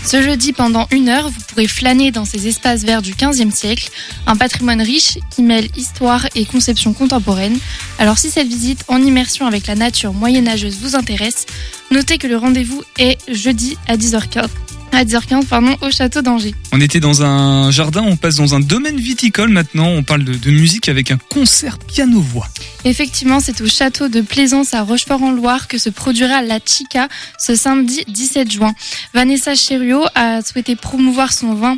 Ce 0.04 0.22
jeudi, 0.22 0.52
pendant 0.52 0.86
une 0.90 1.08
heure, 1.08 1.28
vous 1.28 1.40
pourrez 1.48 1.68
flâner 1.68 2.10
dans 2.10 2.24
ces 2.24 2.48
espaces 2.48 2.84
verts 2.84 3.02
du 3.02 3.14
XVe 3.14 3.50
siècle, 3.50 3.90
un 4.26 4.36
patrimoine 4.36 4.80
riche 4.80 5.18
qui 5.30 5.42
mêle 5.42 5.68
histoire 5.76 6.26
et 6.34 6.44
conception 6.46 6.94
contemporaine. 6.94 7.58
Alors 7.98 8.18
si 8.18 8.30
cette 8.30 8.48
visite 8.48 8.84
en 8.88 9.02
immersion 9.02 9.46
avec 9.46 9.66
la 9.66 9.74
nature 9.74 10.14
moyenâgeuse 10.14 10.78
vous 10.80 10.96
intéresse, 10.96 11.46
notez 11.90 12.18
que 12.18 12.26
le 12.26 12.36
rendez-vous 12.36 12.82
est 12.98 13.18
jeudi 13.28 13.76
à 13.86 13.96
10h15 13.96 14.67
à 14.92 15.04
10h15 15.04 15.46
pardon, 15.46 15.76
au 15.82 15.90
château 15.90 16.22
d'Angers. 16.22 16.54
On 16.72 16.80
était 16.80 17.00
dans 17.00 17.22
un 17.22 17.70
jardin, 17.70 18.02
on 18.02 18.16
passe 18.16 18.36
dans 18.36 18.54
un 18.54 18.60
domaine 18.60 18.96
viticole 18.96 19.50
maintenant, 19.50 19.88
on 19.88 20.02
parle 20.02 20.24
de, 20.24 20.34
de 20.34 20.50
musique 20.50 20.88
avec 20.88 21.10
un 21.10 21.18
concert 21.30 21.78
piano-voix. 21.78 22.48
Effectivement, 22.84 23.40
c'est 23.40 23.60
au 23.60 23.66
château 23.66 24.08
de 24.08 24.20
Plaisance 24.20 24.74
à 24.74 24.82
Rochefort-en-Loire 24.82 25.68
que 25.68 25.78
se 25.78 25.90
produira 25.90 26.42
la 26.42 26.58
Chica 26.64 27.08
ce 27.38 27.54
samedi 27.54 28.04
17 28.08 28.50
juin. 28.50 28.74
Vanessa 29.14 29.54
Chériot 29.54 30.04
a 30.14 30.42
souhaité 30.42 30.76
promouvoir 30.76 31.32
son 31.32 31.54
vin 31.54 31.76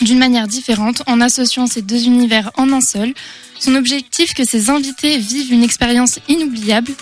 d'une 0.00 0.18
manière 0.18 0.46
différente 0.46 1.02
en 1.06 1.20
associant 1.20 1.66
ces 1.66 1.82
deux 1.82 2.04
univers 2.06 2.50
en 2.56 2.72
un 2.72 2.80
seul. 2.80 3.14
Son 3.58 3.74
objectif 3.74 4.34
que 4.34 4.44
ses 4.44 4.70
invités 4.70 5.18
vivent 5.18 5.52
une 5.52 5.64
expérience 5.64 6.20
inoubliable 6.28 6.92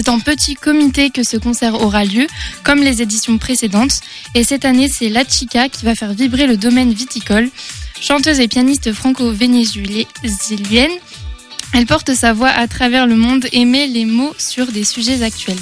c'est 0.00 0.08
en 0.08 0.18
petit 0.18 0.54
comité 0.54 1.10
que 1.10 1.22
ce 1.22 1.36
concert 1.36 1.74
aura 1.74 2.06
lieu, 2.06 2.26
comme 2.64 2.82
les 2.82 3.02
éditions 3.02 3.36
précédentes. 3.36 4.00
Et 4.34 4.44
cette 4.44 4.64
année, 4.64 4.88
c'est 4.88 5.10
La 5.10 5.24
Chica 5.28 5.68
qui 5.68 5.84
va 5.84 5.94
faire 5.94 6.14
vibrer 6.14 6.46
le 6.46 6.56
domaine 6.56 6.90
viticole. 6.90 7.50
Chanteuse 8.00 8.40
et 8.40 8.48
pianiste 8.48 8.94
franco-vénézuélienne, 8.94 10.90
elle 11.74 11.84
porte 11.84 12.14
sa 12.14 12.32
voix 12.32 12.48
à 12.48 12.66
travers 12.66 13.06
le 13.06 13.14
monde 13.14 13.46
et 13.52 13.66
met 13.66 13.88
les 13.88 14.06
mots 14.06 14.32
sur 14.38 14.72
des 14.72 14.84
sujets 14.84 15.22
actuels. 15.22 15.58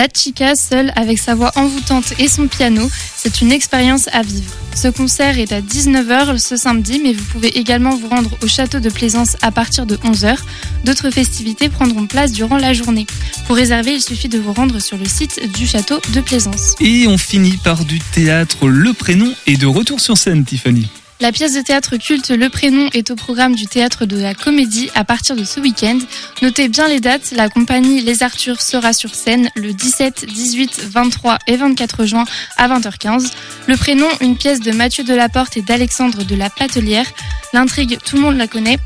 La 0.00 0.08
Chica, 0.08 0.54
seule, 0.56 0.94
avec 0.96 1.18
sa 1.18 1.34
voix 1.34 1.52
envoûtante 1.56 2.14
et 2.18 2.26
son 2.26 2.48
piano, 2.48 2.88
c'est 3.14 3.42
une 3.42 3.52
expérience 3.52 4.08
à 4.14 4.22
vivre. 4.22 4.50
Ce 4.74 4.88
concert 4.88 5.38
est 5.38 5.52
à 5.52 5.60
19h 5.60 6.38
ce 6.38 6.56
samedi, 6.56 7.02
mais 7.04 7.12
vous 7.12 7.24
pouvez 7.24 7.48
également 7.58 7.94
vous 7.94 8.08
rendre 8.08 8.30
au 8.42 8.48
château 8.48 8.80
de 8.80 8.88
Plaisance 8.88 9.36
à 9.42 9.50
partir 9.50 9.84
de 9.84 9.96
11h. 9.96 10.38
D'autres 10.86 11.10
festivités 11.10 11.68
prendront 11.68 12.06
place 12.06 12.32
durant 12.32 12.56
la 12.56 12.72
journée. 12.72 13.04
Pour 13.46 13.56
réserver, 13.56 13.92
il 13.92 14.00
suffit 14.00 14.30
de 14.30 14.38
vous 14.38 14.54
rendre 14.54 14.78
sur 14.78 14.96
le 14.96 15.04
site 15.04 15.38
du 15.52 15.66
château 15.66 16.00
de 16.14 16.22
Plaisance. 16.22 16.76
Et 16.80 17.06
on 17.06 17.18
finit 17.18 17.58
par 17.58 17.84
du 17.84 17.98
théâtre. 17.98 18.68
Le 18.68 18.94
prénom 18.94 19.30
est 19.46 19.60
de 19.60 19.66
retour 19.66 20.00
sur 20.00 20.16
scène, 20.16 20.46
Tiffany. 20.46 20.88
La 21.20 21.32
pièce 21.32 21.54
de 21.54 21.60
théâtre 21.60 21.98
culte 21.98 22.30
Le 22.30 22.48
Prénom 22.48 22.88
est 22.94 23.10
au 23.10 23.14
programme 23.14 23.54
du 23.54 23.66
théâtre 23.66 24.06
de 24.06 24.16
la 24.16 24.32
Comédie 24.32 24.88
à 24.94 25.04
partir 25.04 25.36
de 25.36 25.44
ce 25.44 25.60
week-end. 25.60 25.98
Notez 26.40 26.68
bien 26.68 26.88
les 26.88 26.98
dates, 26.98 27.32
la 27.36 27.50
compagnie 27.50 28.00
Les 28.00 28.22
Arthurs 28.22 28.62
sera 28.62 28.94
sur 28.94 29.14
scène 29.14 29.50
le 29.54 29.74
17, 29.74 30.24
18, 30.24 30.86
23 30.90 31.36
et 31.46 31.58
24 31.58 32.06
juin 32.06 32.24
à 32.56 32.68
20h15. 32.68 33.30
Le 33.66 33.76
Prénom, 33.76 34.06
une 34.22 34.34
pièce 34.34 34.60
de 34.60 34.72
Mathieu 34.72 35.04
Delaporte 35.04 35.58
et 35.58 35.62
d'Alexandre 35.62 36.24
de 36.24 36.34
la 36.34 36.48
Patelière. 36.48 37.04
L'intrigue, 37.52 37.98
tout 38.02 38.16
le 38.16 38.22
monde 38.22 38.38
la 38.38 38.46
connaît. 38.46 38.78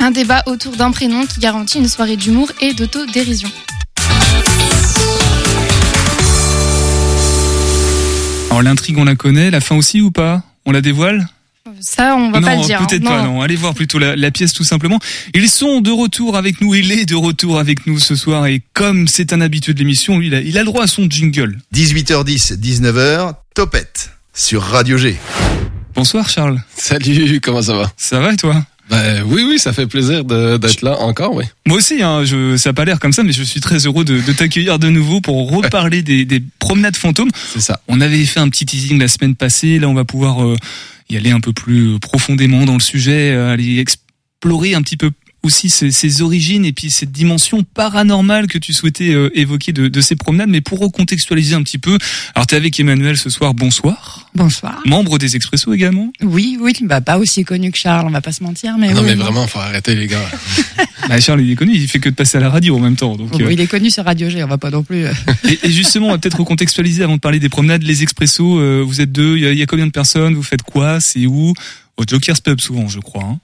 Un 0.00 0.10
débat 0.10 0.42
autour 0.44 0.76
d'un 0.76 0.90
prénom 0.90 1.24
qui 1.24 1.40
garantit 1.40 1.78
une 1.78 1.88
soirée 1.88 2.16
d'humour 2.16 2.50
et 2.60 2.74
d'autodérision. 2.74 3.50
Alors 8.50 8.60
l'intrigue, 8.60 8.98
on 8.98 9.04
la 9.04 9.14
connaît, 9.14 9.50
la 9.50 9.62
fin 9.62 9.76
aussi 9.76 10.02
ou 10.02 10.10
pas? 10.10 10.42
On 10.66 10.72
la 10.72 10.82
dévoile? 10.82 11.26
Ça, 11.80 12.16
on 12.16 12.30
va 12.30 12.40
non, 12.40 12.46
pas 12.46 12.56
le 12.56 12.64
dire. 12.64 12.86
Peut-être 12.86 13.02
non. 13.02 13.10
pas, 13.10 13.22
non. 13.22 13.42
Allez 13.42 13.56
voir 13.56 13.74
plutôt 13.74 13.98
la, 13.98 14.16
la, 14.16 14.30
pièce 14.30 14.52
tout 14.52 14.64
simplement. 14.64 14.98
Ils 15.34 15.48
sont 15.48 15.80
de 15.80 15.90
retour 15.90 16.36
avec 16.36 16.60
nous. 16.60 16.74
Il 16.74 16.90
est 16.92 17.06
de 17.06 17.14
retour 17.14 17.58
avec 17.58 17.86
nous 17.86 17.98
ce 17.98 18.14
soir. 18.14 18.46
Et 18.46 18.62
comme 18.72 19.08
c'est 19.08 19.32
un 19.32 19.40
habitué 19.40 19.74
de 19.74 19.78
l'émission, 19.78 20.18
lui, 20.18 20.28
il 20.28 20.34
a, 20.34 20.40
il 20.40 20.56
a 20.56 20.60
le 20.60 20.66
droit 20.66 20.84
à 20.84 20.86
son 20.86 21.08
jingle. 21.08 21.58
18h10, 21.74 22.58
19h, 22.58 23.34
Topette 23.54 24.10
sur 24.34 24.62
Radio 24.62 24.96
G. 24.96 25.16
Bonsoir 25.94 26.28
Charles. 26.28 26.62
Salut, 26.76 27.40
comment 27.40 27.62
ça 27.62 27.74
va? 27.74 27.92
Ça 27.96 28.20
va 28.20 28.32
et 28.32 28.36
toi? 28.36 28.64
Ben, 28.88 29.22
oui, 29.24 29.44
oui, 29.48 29.58
ça 29.60 29.72
fait 29.72 29.86
plaisir 29.86 30.24
d'être 30.24 30.82
là 30.82 30.98
encore, 30.98 31.32
oui. 31.34 31.44
Moi 31.64 31.76
aussi, 31.78 32.02
hein, 32.02 32.24
je, 32.24 32.56
ça 32.56 32.70
n'a 32.70 32.74
pas 32.74 32.84
l'air 32.84 32.98
comme 32.98 33.12
ça, 33.12 33.22
mais 33.22 33.32
je 33.32 33.44
suis 33.44 33.60
très 33.60 33.86
heureux 33.86 34.04
de, 34.04 34.20
de 34.20 34.32
t'accueillir 34.32 34.80
de 34.80 34.88
nouveau 34.88 35.20
pour 35.20 35.48
reparler 35.52 36.02
des, 36.02 36.24
des, 36.24 36.42
promenades 36.58 36.96
fantômes. 36.96 37.30
C'est 37.52 37.60
ça. 37.60 37.80
On 37.86 38.00
avait 38.00 38.24
fait 38.24 38.40
un 38.40 38.48
petit 38.48 38.66
teasing 38.66 38.98
la 38.98 39.06
semaine 39.06 39.36
passée, 39.36 39.78
là 39.78 39.88
on 39.88 39.94
va 39.94 40.04
pouvoir 40.04 40.44
euh, 40.44 40.56
y 41.10 41.16
aller 41.16 41.30
un 41.30 41.40
peu 41.40 41.52
plus 41.52 41.98
profondément 41.98 42.64
dans 42.64 42.74
le 42.74 42.80
sujet, 42.80 43.32
euh, 43.32 43.52
aller 43.52 43.78
explorer 43.78 44.74
un 44.74 44.82
petit 44.82 44.96
peu 44.96 45.10
aussi 45.42 45.70
ses, 45.70 45.90
ses, 45.90 46.22
origines 46.22 46.64
et 46.64 46.72
puis 46.72 46.90
cette 46.90 47.12
dimension 47.12 47.62
paranormale 47.62 48.46
que 48.46 48.58
tu 48.58 48.72
souhaitais 48.72 49.14
euh, 49.14 49.30
évoquer 49.34 49.72
de, 49.72 49.88
de, 49.88 50.00
ces 50.00 50.16
promenades. 50.16 50.50
Mais 50.50 50.60
pour 50.60 50.78
recontextualiser 50.78 51.54
un 51.54 51.62
petit 51.62 51.78
peu, 51.78 51.96
alors 52.34 52.46
tu 52.46 52.54
es 52.54 52.58
avec 52.58 52.78
Emmanuel 52.78 53.16
ce 53.16 53.30
soir, 53.30 53.54
bonsoir. 53.54 54.28
Bonsoir. 54.34 54.80
Membre 54.86 55.18
des 55.18 55.36
Expressos 55.36 55.72
également 55.72 56.12
Oui, 56.22 56.58
oui, 56.60 56.74
bah 56.82 57.00
pas 57.00 57.18
aussi 57.18 57.44
connu 57.44 57.72
que 57.72 57.78
Charles, 57.78 58.06
on 58.06 58.10
va 58.10 58.20
pas 58.20 58.32
se 58.32 58.42
mentir. 58.42 58.76
Mais 58.78 58.92
non 58.92 59.00
oui, 59.00 59.08
mais 59.08 59.14
vraiment, 59.14 59.46
faut 59.46 59.58
arrêter 59.58 59.94
les 59.94 60.06
gars. 60.06 60.28
bah, 61.08 61.18
Charles 61.20 61.40
il 61.40 61.50
est 61.50 61.56
connu, 61.56 61.74
il 61.74 61.88
fait 61.88 62.00
que 62.00 62.10
de 62.10 62.14
passer 62.14 62.36
à 62.36 62.40
la 62.40 62.50
radio 62.50 62.76
en 62.76 62.80
même 62.80 62.96
temps. 62.96 63.16
Donc, 63.16 63.30
oh, 63.32 63.40
euh... 63.40 63.52
Il 63.52 63.60
est 63.60 63.66
connu 63.66 63.90
sur 63.90 64.04
Radio 64.04 64.28
G, 64.28 64.44
on 64.44 64.48
va 64.48 64.58
pas 64.58 64.70
non 64.70 64.82
plus... 64.82 65.06
euh. 65.06 65.12
et, 65.48 65.58
et, 65.64 65.70
justement, 65.72 66.08
on 66.08 66.10
va 66.10 66.18
peut-être 66.18 66.38
recontextualiser 66.38 67.02
avant 67.02 67.16
de 67.16 67.20
parler 67.20 67.40
des 67.40 67.48
promenades, 67.48 67.82
les 67.82 68.02
Expressos, 68.02 68.58
euh, 68.58 68.82
vous 68.86 69.00
êtes 69.00 69.12
deux, 69.12 69.38
il 69.38 69.54
y, 69.54 69.58
y, 69.58 69.62
a 69.62 69.66
combien 69.66 69.86
de 69.86 69.92
personnes, 69.92 70.34
vous 70.34 70.42
faites 70.42 70.62
quoi, 70.62 71.00
c'est 71.00 71.26
où? 71.26 71.54
Au 71.96 72.04
Joker's 72.06 72.40
Pub 72.40 72.60
souvent 72.60 72.88
je 72.88 73.00
crois. 73.00 73.24
Hein 73.24 73.38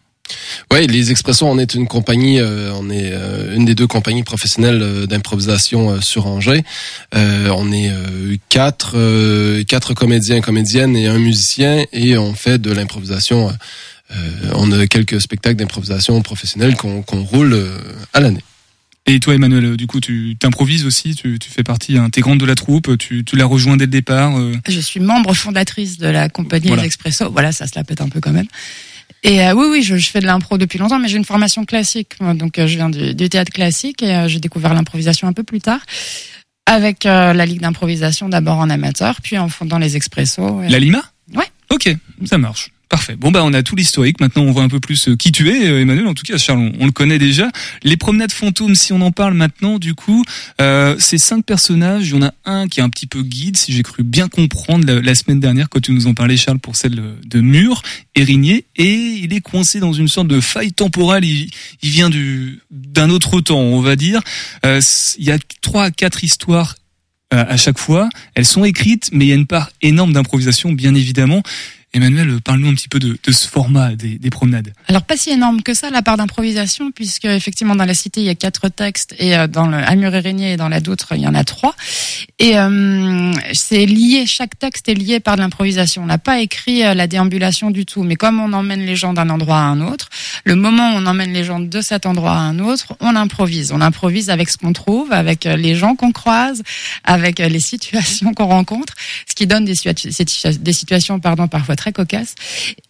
oui, 0.73 0.87
les 0.87 1.11
Expressos, 1.11 1.47
on 1.47 1.59
est 1.59 1.75
une 1.75 1.87
compagnie, 1.87 2.41
euh, 2.41 2.73
on 2.75 2.91
est 2.91 3.11
euh, 3.13 3.55
une 3.57 3.65
des 3.65 3.75
deux 3.75 3.87
compagnies 3.87 4.25
professionnelles 4.25 4.83
euh, 4.83 5.07
d'improvisation 5.07 6.01
sur 6.01 6.27
Angers. 6.27 6.65
on 7.15 7.73
est 7.73 7.91
quatre, 8.49 8.97
quatre 9.65 9.95
comédiens, 9.95 10.41
comédiennes 10.41 10.97
et 10.97 11.07
un 11.07 11.19
musicien, 11.19 11.85
et 11.93 12.17
on 12.19 12.35
fait 12.35 12.59
de 12.61 12.73
l'improvisation 12.73 13.53
euh, 14.13 14.53
on 14.55 14.71
a 14.71 14.87
quelques 14.87 15.21
spectacles 15.21 15.57
d'improvisation 15.57 16.21
professionnels 16.23 16.77
qu'on 16.77 17.03
qu'on 17.03 17.25
roule 17.25 17.55
euh, 17.55 17.77
à 18.13 18.21
l'année. 18.21 18.45
Et 19.09 19.21
toi, 19.21 19.35
Emmanuel, 19.35 19.77
du 19.77 19.87
coup, 19.87 20.01
tu 20.01 20.37
t'improvises 20.39 20.85
aussi, 20.85 21.15
tu, 21.15 21.39
tu 21.39 21.49
fais 21.51 21.63
partie 21.63 21.97
intégrante 21.97 22.39
de 22.39 22.45
la 22.47 22.57
troupe, 22.57 22.99
tu, 22.99 23.25
tu 23.25 23.37
l'as 23.37 23.47
rejoint 23.47 23.77
dès 23.77 23.85
le 23.87 23.91
départ. 23.91 24.37
euh, 24.37 24.53
Je 24.69 24.81
suis 24.81 24.99
membre 25.01 25.33
fondatrice 25.35 25.99
de 25.99 26.09
la 26.09 26.29
compagnie 26.29 26.69
Voilà. 26.69 26.83
Les 26.83 26.87
Expresso. 26.87 27.31
Voilà, 27.31 27.53
ça 27.53 27.67
se 27.67 27.73
la 27.77 27.85
pète 27.85 28.01
un 28.01 28.09
peu 28.09 28.21
quand 28.21 28.33
même. 28.33 28.47
Et 29.23 29.43
euh, 29.43 29.55
oui, 29.55 29.67
oui, 29.71 29.83
je, 29.83 29.97
je 29.97 30.11
fais 30.11 30.21
de 30.21 30.27
l'impro 30.27 30.57
depuis 30.59 30.79
longtemps, 30.79 30.99
mais 30.99 31.09
j'ai 31.09 31.17
une 31.17 31.25
formation 31.25 31.65
classique. 31.65 32.13
Donc, 32.21 32.59
euh, 32.59 32.67
je 32.67 32.77
viens 32.77 32.91
du, 32.91 33.15
du 33.15 33.29
théâtre 33.29 33.53
classique 33.53 34.03
et 34.03 34.15
euh, 34.15 34.29
j'ai 34.29 34.39
découvert 34.41 34.73
l'improvisation 34.75 35.27
un 35.27 35.33
peu 35.33 35.43
plus 35.43 35.61
tard. 35.61 35.81
Avec 36.67 37.07
euh, 37.07 37.33
la 37.33 37.47
ligue 37.47 37.61
d'improvisation, 37.61 38.29
d'abord 38.29 38.59
en 38.59 38.71
amateur, 38.71 39.21
puis 39.23 39.39
en 39.39 39.49
fondant 39.49 39.79
les 39.79 39.97
Expresso. 39.97 40.63
Et- 40.63 40.69
La 40.69 40.79
Lima? 40.79 41.03
Ouais. 41.35 41.47
Ok, 41.71 41.89
ça 42.25 42.39
marche. 42.39 42.71
Parfait. 42.89 43.17
Bon 43.17 43.33
bah 43.33 43.43
on 43.43 43.53
a 43.53 43.65
tout 43.65 43.75
l'historique. 43.75 44.21
Maintenant 44.21 44.43
on 44.43 44.53
voit 44.53 44.63
un 44.63 44.69
peu 44.69 44.79
plus 44.79 45.09
euh, 45.09 45.17
qui 45.17 45.33
tu 45.33 45.51
es, 45.51 45.69
euh, 45.69 45.81
Emmanuel. 45.81 46.07
En 46.07 46.15
tout 46.15 46.23
cas, 46.23 46.39
Charles, 46.39 46.73
on, 46.79 46.87
le 46.87 46.93
connaît 46.93 47.19
déjà. 47.19 47.51
Les 47.83 47.97
promenades 47.97 48.31
fantômes, 48.31 48.77
si 48.77 48.93
on 48.93 49.01
en 49.01 49.11
parle 49.11 49.35
maintenant, 49.35 49.81
du 49.81 49.95
coup, 49.95 50.25
euh, 50.61 50.95
ces 51.01 51.19
cinq 51.19 51.45
personnages, 51.45 52.09
il 52.09 52.15
y 52.15 52.19
en 52.19 52.23
a 52.23 52.33
un 52.45 52.69
qui 52.69 52.79
est 52.79 52.85
un 52.85 52.89
petit 52.89 53.09
peu 53.09 53.23
guide, 53.23 53.57
si 53.57 53.73
j'ai 53.73 53.83
cru 53.83 54.05
bien 54.05 54.29
comprendre 54.29 54.87
la, 54.87 55.15
semaine 55.17 55.41
dernière 55.41 55.69
quand 55.69 55.81
tu 55.81 55.91
nous 55.91 56.07
en 56.07 56.15
parlais, 56.15 56.37
Charles, 56.37 56.61
pour 56.61 56.77
celle 56.77 57.03
de 57.25 57.41
Mur, 57.41 57.83
Érigné, 58.15 58.67
et 58.77 58.93
il 58.93 59.35
est 59.35 59.41
coincé 59.41 59.81
dans 59.81 59.93
une 59.93 60.09
sorte 60.09 60.29
de 60.29 60.41
faille 60.41 60.73
temporelle. 60.73 61.25
Il, 61.25 61.51
vient 61.83 62.09
du 62.09 62.61
d'un 62.71 63.11
autre 63.11 63.41
temps, 63.41 63.61
on 63.61 63.81
va 63.81 63.97
dire. 63.97 64.21
Euh, 64.65 64.81
il 65.19 65.25
y 65.25 65.33
a 65.33 65.39
trois 65.61 65.85
à 65.85 65.91
quatre 65.91 66.23
histoires 66.23 66.77
euh, 67.35 67.45
à 67.49 67.57
chaque 67.57 67.79
fois. 67.79 68.09
Elles 68.35 68.47
sont 68.47 68.65
écrites, 68.65 69.11
mais 69.13 69.25
il 69.25 69.29
y 69.29 69.33
a 69.33 69.35
une 69.35 69.47
part 69.47 69.71
énorme 69.83 70.13
d'improvisation, 70.13 70.73
bien 70.73 70.95
évidemment. 70.95 71.43
Emmanuel, 71.97 72.43
parle-nous 72.45 72.69
un 72.69 72.75
petit 72.75 72.89
peu 72.89 72.99
de, 72.99 73.17
de 73.23 73.33
ce 73.33 73.49
format 73.49 73.95
des, 73.95 74.19
des 74.19 74.29
promenades. 74.29 74.71
Alors 74.87 75.03
pas 75.03 75.17
si 75.17 75.31
énorme 75.31 75.63
que 75.63 75.73
ça 75.73 75.89
la 75.89 76.03
part 76.03 76.19
d'improvisation 76.19 76.91
puisque 76.93 77.25
effectivement 77.25 77.75
dans 77.75 77.87
la 77.87 77.95
cité 77.95 78.21
il 78.21 78.27
y 78.27 78.29
a 78.29 78.35
quatre 78.35 78.69
textes 78.69 79.15
et 79.19 79.35
euh, 79.35 79.47
dans 79.47 79.67
le 79.67 79.79
Amur 79.79 80.15
et 80.15 80.21
Régnier 80.21 80.53
et 80.53 80.57
dans 80.59 80.69
la 80.69 80.81
d'autres 80.81 81.15
il 81.17 81.23
y 81.23 81.27
en 81.27 81.35
a 81.35 81.43
trois 81.43 81.75
et 82.39 82.59
euh, 82.59 83.33
c'est 83.55 83.87
lié 83.87 84.27
chaque 84.27 84.59
texte 84.59 84.91
est 84.91 84.95
lié 84.95 85.21
par 85.21 85.37
de 85.37 85.41
l'improvisation. 85.41 86.03
On 86.03 86.07
n'a 86.07 86.19
pas 86.19 86.41
écrit 86.41 86.85
euh, 86.85 86.93
la 86.93 87.07
déambulation 87.07 87.71
du 87.71 87.87
tout 87.87 88.03
mais 88.03 88.17
comme 88.17 88.41
on 88.41 88.53
emmène 88.53 88.85
les 88.85 88.95
gens 88.95 89.15
d'un 89.15 89.31
endroit 89.31 89.57
à 89.57 89.63
un 89.63 89.81
autre, 89.81 90.11
le 90.45 90.55
moment 90.55 90.91
où 90.93 90.97
on 90.99 91.07
emmène 91.07 91.33
les 91.33 91.45
gens 91.45 91.61
de 91.61 91.81
cet 91.81 92.05
endroit 92.05 92.33
à 92.33 92.41
un 92.41 92.59
autre, 92.59 92.95
on 93.01 93.17
improvise. 93.17 93.73
On 93.73 93.81
improvise 93.81 94.29
avec 94.29 94.51
ce 94.51 94.59
qu'on 94.59 94.75
trouve, 94.75 95.13
avec 95.13 95.47
euh, 95.47 95.57
les 95.57 95.75
gens 95.75 95.95
qu'on 95.95 96.13
croise, 96.13 96.63
avec 97.05 97.39
les 97.39 97.61
situations 97.73 98.35
qu'on 98.35 98.47
rencontre, 98.47 98.93
ce 99.27 99.35
qui 99.35 99.47
donne 99.47 99.65
des, 99.65 99.75
situa- 99.75 100.59
des 100.59 100.73
situations 100.75 101.21
pardon 101.21 101.49
parfois 101.49 101.75
très 101.75 101.86
cocasses 101.93 102.35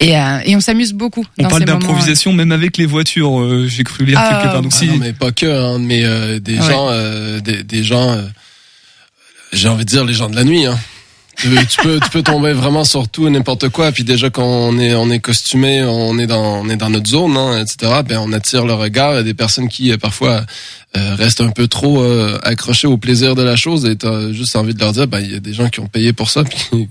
et, 0.00 0.16
euh, 0.18 0.38
et 0.44 0.56
on 0.56 0.60
s'amuse 0.60 0.92
beaucoup. 0.92 1.24
On 1.38 1.42
dans 1.44 1.48
parle 1.48 1.64
d'improvisation 1.64 2.32
même 2.32 2.52
avec 2.52 2.76
les 2.76 2.86
voitures, 2.86 3.40
euh, 3.40 3.66
j'ai 3.68 3.84
cru 3.84 4.04
lire 4.04 4.18
Ah, 4.20 4.28
quelque 4.42 4.52
part. 4.52 4.62
Donc 4.62 4.72
Ah 4.74 4.78
si... 4.78 4.86
non, 4.88 4.96
mais 4.98 5.12
pas 5.12 5.32
que, 5.32 5.46
hein, 5.46 5.78
mais 5.80 6.04
euh, 6.04 6.38
des 6.40 6.58
Ouais. 6.58 6.70
gens, 6.70 6.88
euh, 6.90 7.40
des, 7.40 7.62
des 7.62 7.82
gens, 7.84 8.10
euh, 8.10 8.22
j'ai 9.52 9.68
envie 9.68 9.84
de 9.84 9.90
dire 9.90 10.04
les 10.04 10.14
gens 10.14 10.28
de 10.28 10.36
la 10.36 10.44
nuit. 10.44 10.66
Hein. 10.66 10.78
Tu, 11.38 11.50
tu 11.68 11.82
peux, 11.82 12.00
tu 12.00 12.08
peux 12.08 12.22
tomber 12.22 12.54
vraiment 12.54 12.82
sur 12.84 13.08
tout 13.08 13.26
et 13.26 13.30
n'importe 13.30 13.68
quoi. 13.68 13.92
Puis 13.92 14.04
déjà 14.04 14.30
quand 14.30 14.42
on 14.46 14.78
est, 14.78 14.94
on 14.94 15.10
est 15.10 15.18
costumé, 15.18 15.84
on 15.84 16.18
est 16.18 16.26
dans, 16.26 16.62
on 16.62 16.68
est 16.70 16.76
dans 16.76 16.88
notre 16.88 17.10
zone, 17.10 17.36
hein, 17.36 17.60
etc. 17.62 18.00
Ben 18.08 18.18
on 18.18 18.32
attire 18.32 18.64
le 18.64 18.72
regard. 18.72 19.22
Des 19.22 19.34
personnes 19.34 19.68
qui 19.68 19.92
euh, 19.92 19.98
parfois 19.98 20.46
euh, 20.96 21.14
restent 21.14 21.42
un 21.42 21.50
peu 21.50 21.68
trop 21.68 22.00
euh, 22.02 22.38
accrochées 22.42 22.86
au 22.86 22.96
plaisir 22.96 23.34
de 23.34 23.42
la 23.42 23.54
chose 23.54 23.84
et 23.84 23.96
t'as 23.96 24.32
juste 24.32 24.56
envie 24.56 24.72
de 24.72 24.80
leur 24.80 24.92
dire, 24.92 25.08
ben 25.08 25.20
il 25.20 25.30
y 25.30 25.36
a 25.36 25.40
des 25.40 25.52
gens 25.52 25.68
qui 25.68 25.80
ont 25.80 25.88
payé 25.88 26.14
pour 26.14 26.30
ça. 26.30 26.42
Puis 26.72 26.88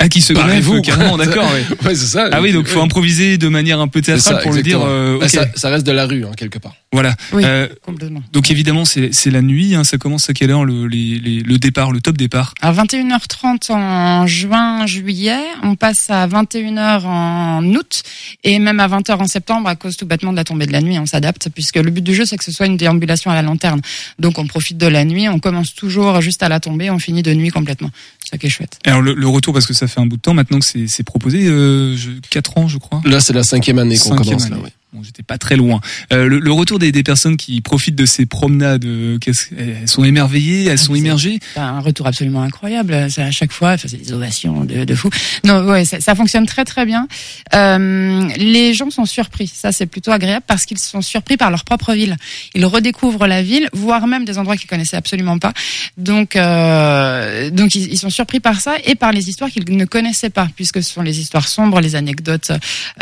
Ah, 0.00 0.08
qui 0.08 0.20
se 0.20 0.32
Barrez-vous, 0.32 0.80
grève, 0.80 0.84
carrément, 0.96 1.16
d'accord. 1.16 1.50
Ouais. 1.52 1.64
ouais, 1.88 1.94
c'est 1.96 2.06
ça. 2.06 2.28
Ah 2.30 2.40
oui, 2.40 2.52
donc 2.52 2.68
faut 2.68 2.80
improviser 2.80 3.36
de 3.36 3.48
manière 3.48 3.80
un 3.80 3.88
peu 3.88 4.00
théâtrale 4.00 4.36
ça, 4.36 4.40
pour 4.42 4.52
le 4.52 4.62
dire. 4.62 4.80
euh, 4.80 5.18
Ben, 5.18 5.24
ok. 5.26 5.30
ça, 5.30 5.46
ça 5.56 5.70
reste 5.70 5.84
de 5.84 5.90
la 5.90 6.06
rue, 6.06 6.24
hein, 6.24 6.30
quelque 6.36 6.60
part. 6.60 6.74
Voilà. 6.92 7.14
Oui, 7.32 7.42
Euh, 7.44 7.66
complètement. 7.82 8.22
donc 8.32 8.50
évidemment, 8.52 8.84
c'est 8.84 9.10
c'est 9.12 9.30
la 9.30 9.42
nuit. 9.42 9.74
Hein, 9.74 9.82
ça 9.82 9.98
commence 9.98 10.30
à 10.30 10.34
quelle 10.34 10.50
heure 10.52 10.64
le, 10.64 10.86
les, 10.86 11.18
les- 11.18 11.40
le 11.40 11.58
départ, 11.58 11.90
le 11.90 12.00
top 12.00 12.16
départ? 12.16 12.54
À 12.62 12.72
21h30 12.72 13.72
en 13.72 14.26
juin, 14.28 14.86
juillet, 14.86 15.40
on 15.64 15.74
passe 15.74 16.06
à 16.10 16.26
21h 16.28 17.04
en 17.04 17.64
août 17.74 18.02
et 18.44 18.58
même 18.60 18.78
à 18.80 18.86
20h 18.88 19.16
en 19.20 19.26
septembre 19.26 19.68
à 19.68 19.74
cause 19.74 19.96
tout 19.96 20.06
bêtement 20.06 20.30
de 20.30 20.36
la 20.36 20.44
tombée 20.44 20.66
de 20.66 20.72
la 20.72 20.80
nuit. 20.80 20.98
On 20.98 21.06
s'adapte 21.06 21.48
puisque 21.52 21.76
le 21.76 21.90
but 21.90 22.02
du 22.04 22.14
jeu 22.14 22.24
c'est 22.24 22.36
que 22.36 22.44
ce 22.44 22.52
soit 22.52 22.66
une 22.66 22.76
déambulation 22.76 23.30
à 23.32 23.34
la 23.34 23.42
lanterne. 23.42 23.80
Donc 24.20 24.38
on 24.38 24.46
profite 24.46 24.78
de 24.78 24.86
la 24.86 25.04
nuit, 25.04 25.28
on 25.28 25.40
commence 25.40 25.74
toujours 25.74 26.20
juste 26.20 26.42
à 26.44 26.48
la 26.48 26.60
tombée, 26.60 26.88
on 26.88 26.98
finit 27.00 27.22
de 27.24 27.34
nuit 27.34 27.50
complètement. 27.50 27.90
Ça 28.30 28.36
qui 28.36 28.46
est 28.46 28.50
chouette. 28.50 28.78
Alors 28.84 29.00
le, 29.00 29.14
le 29.14 29.26
retour, 29.26 29.54
parce 29.54 29.66
que 29.66 29.72
ça 29.72 29.86
fait 29.88 30.00
un 30.00 30.06
bout 30.06 30.18
de 30.18 30.20
temps 30.20 30.34
maintenant 30.34 30.58
que 30.58 30.64
c'est 30.66 30.86
c'est 30.86 31.02
proposé, 31.02 31.46
euh, 31.46 31.96
je, 31.96 32.10
4 32.28 32.58
ans 32.58 32.68
je 32.68 32.76
crois. 32.76 33.00
Là, 33.06 33.20
c'est 33.20 33.32
la 33.32 33.42
cinquième 33.42 33.78
année 33.78 33.96
qu'on 33.96 34.16
commence. 34.16 34.50
Là. 34.50 34.58
Bon, 34.94 35.02
j'étais 35.02 35.22
pas 35.22 35.36
très 35.36 35.56
loin. 35.56 35.82
Euh, 36.14 36.26
le, 36.26 36.38
le 36.38 36.50
retour 36.50 36.78
des, 36.78 36.92
des 36.92 37.02
personnes 37.02 37.36
qui 37.36 37.60
profitent 37.60 37.94
de 37.94 38.06
ces 38.06 38.24
promenades, 38.24 38.86
euh, 38.86 39.18
qu'est-ce- 39.18 39.48
elles 39.54 39.86
sont 39.86 40.02
émerveillées, 40.02 40.64
elles 40.64 40.78
sont 40.78 40.94
c'est- 40.94 41.00
immergées. 41.00 41.40
Un 41.56 41.80
retour 41.80 42.06
absolument 42.06 42.40
incroyable. 42.42 43.08
C'est 43.10 43.20
à 43.22 43.30
chaque 43.30 43.52
fois, 43.52 43.72
enfin, 43.72 43.86
c'est 43.86 44.02
des 44.02 44.14
ovations 44.14 44.64
de, 44.64 44.84
de 44.86 44.94
fou. 44.94 45.10
Non, 45.44 45.62
ouais, 45.66 45.84
ça, 45.84 46.00
ça 46.00 46.14
fonctionne 46.14 46.46
très 46.46 46.64
très 46.64 46.86
bien. 46.86 47.06
Euh, 47.54 48.28
les 48.38 48.72
gens 48.72 48.88
sont 48.90 49.04
surpris. 49.04 49.46
Ça, 49.46 49.72
c'est 49.72 49.84
plutôt 49.84 50.10
agréable 50.10 50.44
parce 50.46 50.64
qu'ils 50.64 50.78
sont 50.78 51.02
surpris 51.02 51.36
par 51.36 51.50
leur 51.50 51.64
propre 51.64 51.92
ville. 51.92 52.16
Ils 52.54 52.64
redécouvrent 52.64 53.26
la 53.26 53.42
ville, 53.42 53.68
voire 53.74 54.06
même 54.06 54.24
des 54.24 54.38
endroits 54.38 54.56
qu'ils 54.56 54.70
connaissaient 54.70 54.96
absolument 54.96 55.38
pas. 55.38 55.52
Donc, 55.98 56.34
euh, 56.34 57.50
donc 57.50 57.74
ils, 57.74 57.92
ils 57.92 57.98
sont 57.98 58.08
surpris 58.08 58.40
par 58.40 58.58
ça 58.62 58.76
et 58.86 58.94
par 58.94 59.12
les 59.12 59.28
histoires 59.28 59.50
qu'ils 59.50 59.64
ne 59.76 59.84
connaissaient 59.84 60.30
pas, 60.30 60.48
puisque 60.56 60.82
ce 60.82 60.90
sont 60.94 61.02
les 61.02 61.20
histoires 61.20 61.46
sombres, 61.46 61.80
les 61.82 61.94
anecdotes 61.94 62.52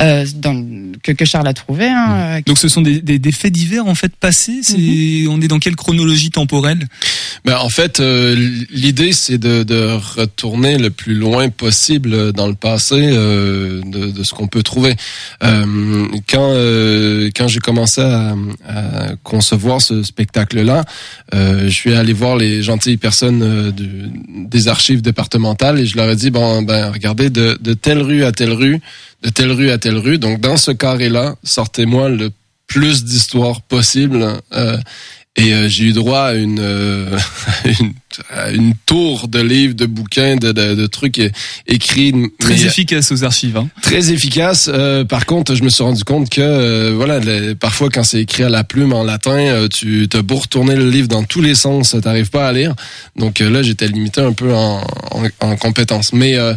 euh, 0.01 0.27
dans, 0.35 0.65
que, 1.03 1.13
que 1.13 1.25
Charles 1.25 1.47
a 1.47 1.55
trouvées. 1.55 1.76
Hein, 1.85 2.39
euh, 2.39 2.41
Donc 2.47 2.59
ce 2.59 2.69
sont 2.69 2.81
des, 2.83 3.01
des, 3.01 3.19
des 3.19 3.33
faits 3.33 3.53
divers 3.53 3.87
en 3.87 3.95
fait 3.95 4.15
passés. 4.17 4.61
C'est 4.63 4.77
Mhm. 4.79 5.29
on 5.31 5.41
est 5.41 5.49
dans 5.49 5.59
quelle 5.59 5.77
chronologie 5.77 6.31
temporelle? 6.31 6.87
Ben, 7.45 7.57
en 7.59 7.69
fait, 7.69 8.01
euh, 8.01 8.35
l'idée, 8.71 9.13
c'est 9.13 9.39
de, 9.39 9.63
de 9.63 9.91
retourner 10.17 10.79
le 10.79 10.91
plus 10.91 11.15
loin 11.15 11.49
possible 11.51 12.33
dans 12.33 12.47
le 12.49 12.55
passé 12.55 12.95
euh, 12.97 13.81
de, 13.85 14.11
de 14.11 14.23
ce 14.25 14.33
qu'on 14.35 14.49
peut 14.49 14.63
trouver. 14.63 14.95
Euh, 15.45 16.07
quand 16.29 16.51
euh, 16.53 17.31
quand 17.37 17.49
j'ai 17.49 17.61
commencé 17.61 18.01
à, 18.01 18.35
à 18.67 19.09
concevoir 19.23 19.81
ce 19.81 20.03
spectacle-là, 20.03 20.85
euh, 21.35 21.65
je 21.65 21.71
suis 21.75 21.95
allé 21.95 22.13
voir 22.13 22.37
les 22.37 22.63
gentilles 22.63 22.97
personnes 22.97 23.43
euh, 23.43 23.71
du- 23.71 24.07
des 24.49 24.69
archives 24.69 25.03
départementales 25.03 25.79
et 25.81 25.87
je 25.87 25.97
leur 25.97 26.09
ai 26.11 26.17
dit, 26.17 26.31
bon, 26.31 26.63
ben 26.63 26.91
regardez, 26.91 27.31
de, 27.31 27.59
de 27.61 27.75
telle 27.75 28.01
rue 28.01 28.25
à 28.25 28.33
telle 28.33 28.53
rue, 28.53 28.81
de 29.27 29.31
telle 29.31 29.51
rue 29.51 29.71
à 29.71 29.79
telle 29.79 29.97
rue, 29.97 30.19
donc 30.19 30.41
dans 30.41 30.57
ce 30.57 30.71
carré-là, 30.71 31.35
sortez-moi 31.43 32.09
le 32.09 32.31
plus 32.69 33.05
d'histoires 33.05 33.61
possible. 33.61 34.25
Euh, 34.53 34.79
et 35.35 35.53
euh, 35.53 35.69
j'ai 35.69 35.87
eu 35.87 35.93
droit 35.93 36.21
à 36.21 36.35
une, 36.35 36.61
euh, 36.61 37.19
une, 37.81 37.93
une 38.53 38.75
tour 38.87 39.29
de 39.29 39.41
livres, 39.41 39.75
de 39.75 39.87
bouquins, 39.87 40.37
de, 40.37 40.53
de, 40.53 40.75
de 40.75 40.87
trucs 40.87 41.21
écrits. 41.67 42.13
Très 42.39 42.55
mais- 42.55 42.63
efficace 42.65 43.13
aux 43.13 43.25
archives. 43.25 43.57
Hein. 43.57 43.69
Très 43.83 44.13
efficace. 44.13 44.71
Euh, 44.73 45.05
par 45.05 45.27
contre, 45.27 45.55
je 45.55 45.63
me 45.63 45.69
suis 45.69 45.83
rendu 45.83 46.05
compte 46.05 46.31
que 46.31 46.41
euh, 46.41 46.93
voilà, 46.95 47.21
parfois 47.59 47.89
quand 47.91 48.03
c'est 48.05 48.21
écrit 48.23 48.43
à 48.43 48.49
la 48.49 48.65
plume 48.65 48.93
en 48.93 49.03
latin, 49.05 49.39
euh, 49.39 49.69
tu 49.69 50.07
t'as 50.09 50.23
beau 50.23 50.37
retourner 50.37 50.75
le 50.77 50.89
livre 50.91 51.09
dans 51.09 51.25
tous 51.25 51.41
les 51.41 51.55
sens, 51.55 51.97
t'arrives 52.03 52.31
pas 52.31 52.49
à 52.49 52.53
lire. 52.53 52.75
Donc 53.17 53.41
euh, 53.41 53.51
là, 53.51 53.63
j'étais 53.63 53.89
limité 53.89 54.21
un 54.21 54.33
peu 54.33 54.55
en, 54.55 54.81
en, 55.11 55.25
en 55.41 55.57
compétences. 55.57 56.13
Mais 56.13 56.37
euh, 56.37 56.55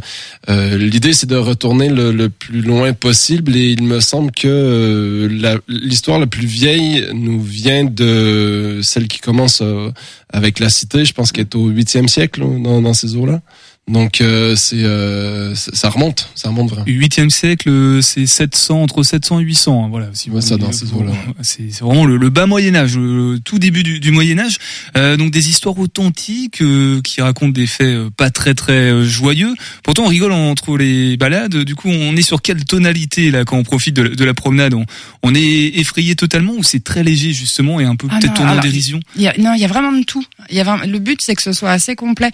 euh, 0.49 0.77
l'idée, 0.77 1.13
c'est 1.13 1.27
de 1.27 1.35
retourner 1.35 1.89
le, 1.89 2.11
le 2.11 2.29
plus 2.29 2.61
loin 2.61 2.93
possible. 2.93 3.55
Et 3.55 3.69
il 3.71 3.83
me 3.83 3.99
semble 3.99 4.31
que 4.31 4.47
euh, 4.47 5.27
la- 5.31 5.57
l'histoire 5.67 6.19
la 6.19 6.27
plus 6.27 6.45
vieille 6.47 7.05
nous 7.13 7.41
vient 7.41 7.83
de 7.85 8.79
celle 8.83 9.07
qui 9.07 9.19
commence 9.19 9.61
euh, 9.61 9.89
avec 10.31 10.59
la 10.59 10.69
cité. 10.69 11.05
Je 11.05 11.13
pense 11.13 11.31
qu'elle 11.31 11.45
est 11.45 11.55
au 11.55 11.69
8e 11.69 12.07
siècle 12.07 12.41
dans, 12.41 12.81
dans 12.81 12.93
ces 12.93 13.15
eaux-là. 13.15 13.41
Donc 13.89 14.21
euh, 14.21 14.55
c'est 14.55 14.83
euh, 14.83 15.55
ça 15.55 15.89
remonte, 15.89 16.29
ça 16.35 16.49
remonte 16.49 16.69
vraiment. 16.69 16.85
8e 16.85 17.29
siècle, 17.29 17.67
euh, 17.69 18.01
c'est 18.01 18.27
700 18.27 18.83
entre 18.83 19.01
700 19.03 19.39
et 19.39 19.43
800. 19.43 19.83
hein, 19.85 19.87
voilà, 19.89 20.07
si 20.13 20.29
vous 20.29 20.35
Ouais, 20.35 20.41
ça, 20.41 20.55
ces 20.71 20.93
eaux-là, 20.93 21.11
C'est 21.41 21.71
c'est 21.71 21.83
vraiment 21.83 22.05
le, 22.05 22.17
le 22.17 22.29
bas 22.29 22.45
Moyen 22.45 22.75
Âge, 22.75 22.95
le 22.97 23.39
tout 23.43 23.57
début 23.57 23.81
du, 23.81 23.99
du 23.99 24.11
Moyen 24.11 24.37
Âge. 24.39 24.57
Euh, 24.95 25.17
donc 25.17 25.31
des 25.31 25.49
histoires 25.49 25.77
authentiques 25.79 26.61
euh, 26.61 27.01
qui 27.01 27.19
racontent 27.21 27.51
des 27.51 27.65
faits 27.65 27.87
euh, 27.87 28.09
pas 28.15 28.29
très 28.29 28.53
très 28.53 28.73
euh, 28.91 29.03
joyeux. 29.03 29.53
Pourtant, 29.83 30.03
on 30.03 30.07
rigole 30.07 30.33
entre 30.33 30.77
les 30.77 31.17
balades. 31.17 31.55
Du 31.57 31.73
coup, 31.75 31.89
on 31.89 32.15
est 32.15 32.21
sur 32.21 32.41
quelle 32.43 32.63
tonalité 32.65 33.31
là 33.31 33.43
quand 33.43 33.57
on 33.57 33.63
profite 33.63 33.95
de, 33.95 34.03
la- 34.03 34.15
de 34.15 34.23
la 34.23 34.33
promenade? 34.35 34.75
On, 34.75 34.85
on 35.23 35.33
est 35.33 35.71
effrayé 35.79 36.15
totalement 36.15 36.53
ou 36.55 36.61
c'est 36.63 36.83
très 36.83 37.03
léger 37.03 37.33
justement 37.33 37.79
et 37.79 37.85
un 37.85 37.95
peu 37.95 38.07
Ah 38.11 38.19
peut-être 38.19 38.35
tourné 38.35 38.51
en 38.51 38.59
dérision. 38.61 38.99
Il 39.15 39.23
y 39.23 39.27
a, 39.27 39.33
non, 39.39 39.53
il 39.55 39.61
y 39.61 39.65
a 39.65 39.67
vraiment 39.67 39.91
de 39.91 40.03
tout. 40.03 40.23
Il 40.51 40.55
y 40.55 40.59
a 40.59 40.63
vraiment, 40.63 40.83
le 40.85 40.99
but, 40.99 41.21
c'est 41.23 41.33
que 41.33 41.41
ce 41.41 41.53
soit 41.53 41.71
assez 41.71 41.95
complet. 41.95 42.29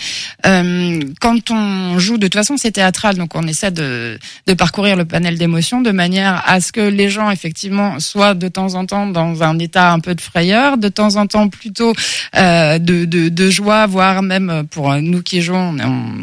Euh, 0.45 0.99
quand 1.21 1.44
quand 1.45 1.55
on 1.55 1.99
joue, 1.99 2.17
de 2.17 2.27
toute 2.27 2.33
façon, 2.35 2.57
c'est 2.57 2.71
théâtral, 2.71 3.15
donc 3.15 3.35
on 3.35 3.47
essaie 3.47 3.71
de, 3.71 4.19
de 4.47 4.53
parcourir 4.53 4.95
le 4.95 5.05
panel 5.05 5.37
d'émotions 5.37 5.81
de 5.81 5.91
manière 5.91 6.43
à 6.45 6.61
ce 6.61 6.71
que 6.71 6.81
les 6.81 7.09
gens, 7.09 7.29
effectivement, 7.31 7.99
soient 7.99 8.33
de 8.33 8.47
temps 8.47 8.75
en 8.75 8.85
temps 8.85 9.07
dans 9.07 9.43
un 9.43 9.59
état 9.59 9.91
un 9.91 9.99
peu 9.99 10.15
de 10.15 10.21
frayeur, 10.21 10.77
de 10.77 10.89
temps 10.89 11.15
en 11.15 11.27
temps 11.27 11.47
plutôt 11.49 11.93
euh, 12.35 12.79
de, 12.79 13.05
de, 13.05 13.29
de 13.29 13.49
joie, 13.49 13.85
voire 13.85 14.21
même 14.21 14.65
pour 14.69 14.93
nous 14.95 15.21
qui 15.21 15.41
jouons, 15.41 15.75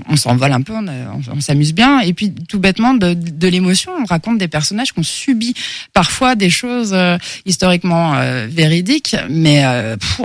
on, 0.09 0.17
s'envole 0.17 0.53
un 0.53 0.63
peu, 0.63 0.75
on, 0.75 1.41
s'amuse 1.41 1.75
bien, 1.75 2.01
et 2.01 2.13
puis 2.13 2.33
tout 2.49 2.59
bêtement 2.59 2.95
de, 2.95 3.15
de 3.15 3.49
l'émotion, 3.49 3.93
on 4.01 4.05
raconte 4.05 4.39
des 4.39 4.49
personnages 4.49 4.93
qui 4.93 5.01
ont 5.01 5.05
subi 5.05 5.55
parfois 5.93 6.35
des 6.35 6.51
choses 6.51 6.93
euh, 6.95 7.19
historiquement 7.47 8.15
euh, 8.15 8.47
véridiques, 8.51 9.17
mais 9.29 9.65
euh, 9.65 9.97
pff, 9.97 10.21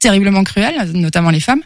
terriblement 0.00 0.42
cruelles, 0.42 0.90
notamment 0.94 1.30
les 1.30 1.40
femmes. 1.40 1.62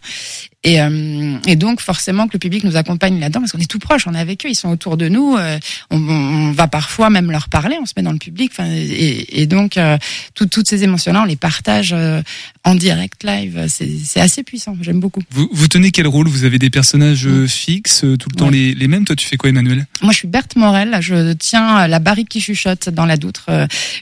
Et, 0.64 0.80
euh, 0.80 1.36
et, 1.46 1.56
donc 1.56 1.82
forcément 1.82 2.26
que 2.26 2.32
le 2.32 2.38
public 2.38 2.64
nous 2.64 2.76
accompagne 2.76 3.20
là-dedans 3.20 3.40
parce 3.40 3.52
qu'on 3.52 3.58
est 3.58 3.70
tout 3.70 3.78
proche, 3.78 4.06
on 4.06 4.14
est 4.14 4.18
avec 4.18 4.46
eux, 4.46 4.48
ils 4.48 4.54
sont 4.54 4.70
autour 4.70 4.96
de 4.96 5.08
nous. 5.08 5.36
Euh, 5.36 5.58
on, 5.90 5.98
on, 5.98 6.52
va 6.52 6.68
parfois 6.68 7.10
même 7.10 7.30
leur 7.30 7.50
parler, 7.50 7.76
on 7.80 7.84
se 7.84 7.92
met 7.96 8.02
dans 8.02 8.12
le 8.12 8.18
public. 8.18 8.50
Et, 8.58 9.42
et, 9.42 9.46
donc 9.46 9.76
euh, 9.76 9.98
tout, 10.34 10.46
toutes 10.46 10.66
ces 10.66 10.82
émotions-là, 10.82 11.22
on 11.22 11.26
les 11.26 11.36
partage 11.36 11.92
euh, 11.92 12.22
en 12.64 12.74
direct 12.74 13.24
live. 13.24 13.66
C'est 13.68 14.20
assez 14.20 14.42
puissant. 14.42 14.74
J'aime 14.80 15.00
beaucoup. 15.00 15.20
Vous, 15.30 15.50
vous, 15.52 15.68
tenez 15.68 15.90
quel 15.90 16.06
rôle? 16.06 16.28
Vous 16.28 16.44
avez 16.44 16.58
des 16.58 16.70
personnages 16.70 17.26
mmh. 17.26 17.46
fixes, 17.46 18.00
tout 18.00 18.28
le 18.32 18.36
temps 18.36 18.48
les, 18.48 18.74
les, 18.74 18.88
mêmes? 18.88 19.04
Toi, 19.04 19.16
tu 19.16 19.26
fais 19.26 19.36
quoi, 19.36 19.50
Emmanuel? 19.50 19.86
Moi, 20.00 20.12
je 20.12 20.18
suis 20.18 20.28
Berthe 20.28 20.56
Morel. 20.56 20.96
Je 21.00 21.34
tiens 21.34 21.86
la 21.86 21.98
barrique 21.98 22.30
qui 22.30 22.40
chuchote 22.40 22.88
dans 22.88 23.04
la 23.04 23.18
Doutre, 23.18 23.50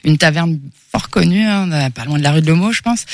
une 0.05 0.17
taverne 0.17 0.59
fort 0.95 1.09
connue, 1.09 1.45
hein, 1.45 1.89
pas 1.89 2.05
loin 2.05 2.17
de 2.17 2.23
la 2.23 2.31
rue 2.31 2.41
de 2.41 2.47
l'Homo, 2.47 2.71
je 2.71 2.81
pense. 2.81 3.05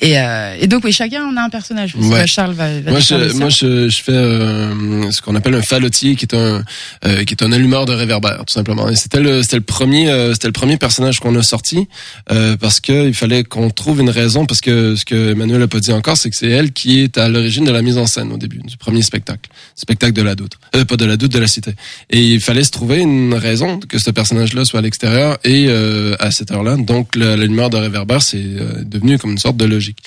Et, 0.00 0.14
et, 0.60 0.66
donc 0.66 0.84
oui, 0.84 0.92
chacun 0.92 1.24
on 1.30 1.36
a 1.36 1.42
un 1.42 1.50
personnage. 1.50 1.94
Ouais. 1.96 2.26
Charles 2.26 2.54
va, 2.54 2.80
va 2.80 2.90
moi, 2.90 3.00
je, 3.00 3.32
moi, 3.34 3.48
je, 3.48 3.88
je 3.88 4.02
fais 4.02 4.12
euh, 4.12 5.10
ce 5.10 5.20
qu'on 5.20 5.34
appelle 5.34 5.54
un 5.54 5.62
fallotier, 5.62 6.16
qui 6.16 6.24
est 6.24 6.34
un 6.34 6.64
euh, 7.04 7.24
qui 7.24 7.34
est 7.34 7.42
un 7.42 7.52
allumeur 7.52 7.86
de 7.86 7.92
réverbère, 7.92 8.44
tout 8.46 8.54
simplement. 8.54 8.88
Et 8.88 8.96
c'était 8.96 9.20
le 9.20 9.42
c'était 9.42 9.56
le 9.56 9.62
premier 9.62 10.10
euh, 10.10 10.32
c'était 10.32 10.48
le 10.48 10.52
premier 10.52 10.76
personnage 10.76 11.20
qu'on 11.20 11.34
a 11.36 11.42
sorti 11.42 11.88
euh, 12.30 12.56
parce 12.56 12.80
que 12.80 13.06
il 13.06 13.14
fallait 13.14 13.44
qu'on 13.44 13.70
trouve 13.70 14.00
une 14.00 14.10
raison 14.10 14.46
parce 14.46 14.60
que 14.60 14.96
ce 14.96 15.04
que 15.04 15.32
Emmanuel 15.32 15.62
a 15.62 15.68
pas 15.68 15.80
dit 15.80 15.92
encore, 15.92 16.16
c'est 16.16 16.30
que 16.30 16.36
c'est 16.36 16.48
elle 16.48 16.72
qui 16.72 17.00
est 17.00 17.18
à 17.18 17.28
l'origine 17.28 17.64
de 17.64 17.72
la 17.72 17.82
mise 17.82 17.98
en 17.98 18.06
scène 18.06 18.32
au 18.32 18.36
début 18.36 18.58
du 18.58 18.76
premier 18.76 19.02
spectacle, 19.02 19.50
spectacle 19.74 20.12
de 20.12 20.22
la 20.22 20.34
doute, 20.34 20.54
euh, 20.74 20.84
pas 20.84 20.96
de 20.96 21.04
la 21.04 21.16
doute 21.16 21.32
de 21.32 21.38
la 21.38 21.46
cité. 21.46 21.72
Et 22.10 22.20
il 22.20 22.40
fallait 22.40 22.64
se 22.64 22.70
trouver 22.70 23.00
une 23.00 23.34
raison 23.34 23.78
que 23.78 23.98
ce 23.98 24.10
personnage-là 24.10 24.64
soit 24.64 24.80
à 24.80 24.82
l'extérieur 24.82 25.38
et 25.44 25.66
euh, 25.68 26.16
à 26.18 26.30
cette 26.30 26.50
heure-là. 26.50 26.76
Donc 26.76 27.16
l'allumeur 27.34 27.70
de 27.70 27.76
réverbère, 27.76 28.22
c'est 28.22 28.44
devenu 28.84 29.18
comme 29.18 29.32
une 29.32 29.38
sorte 29.38 29.56
de 29.56 29.64
logique. 29.64 29.98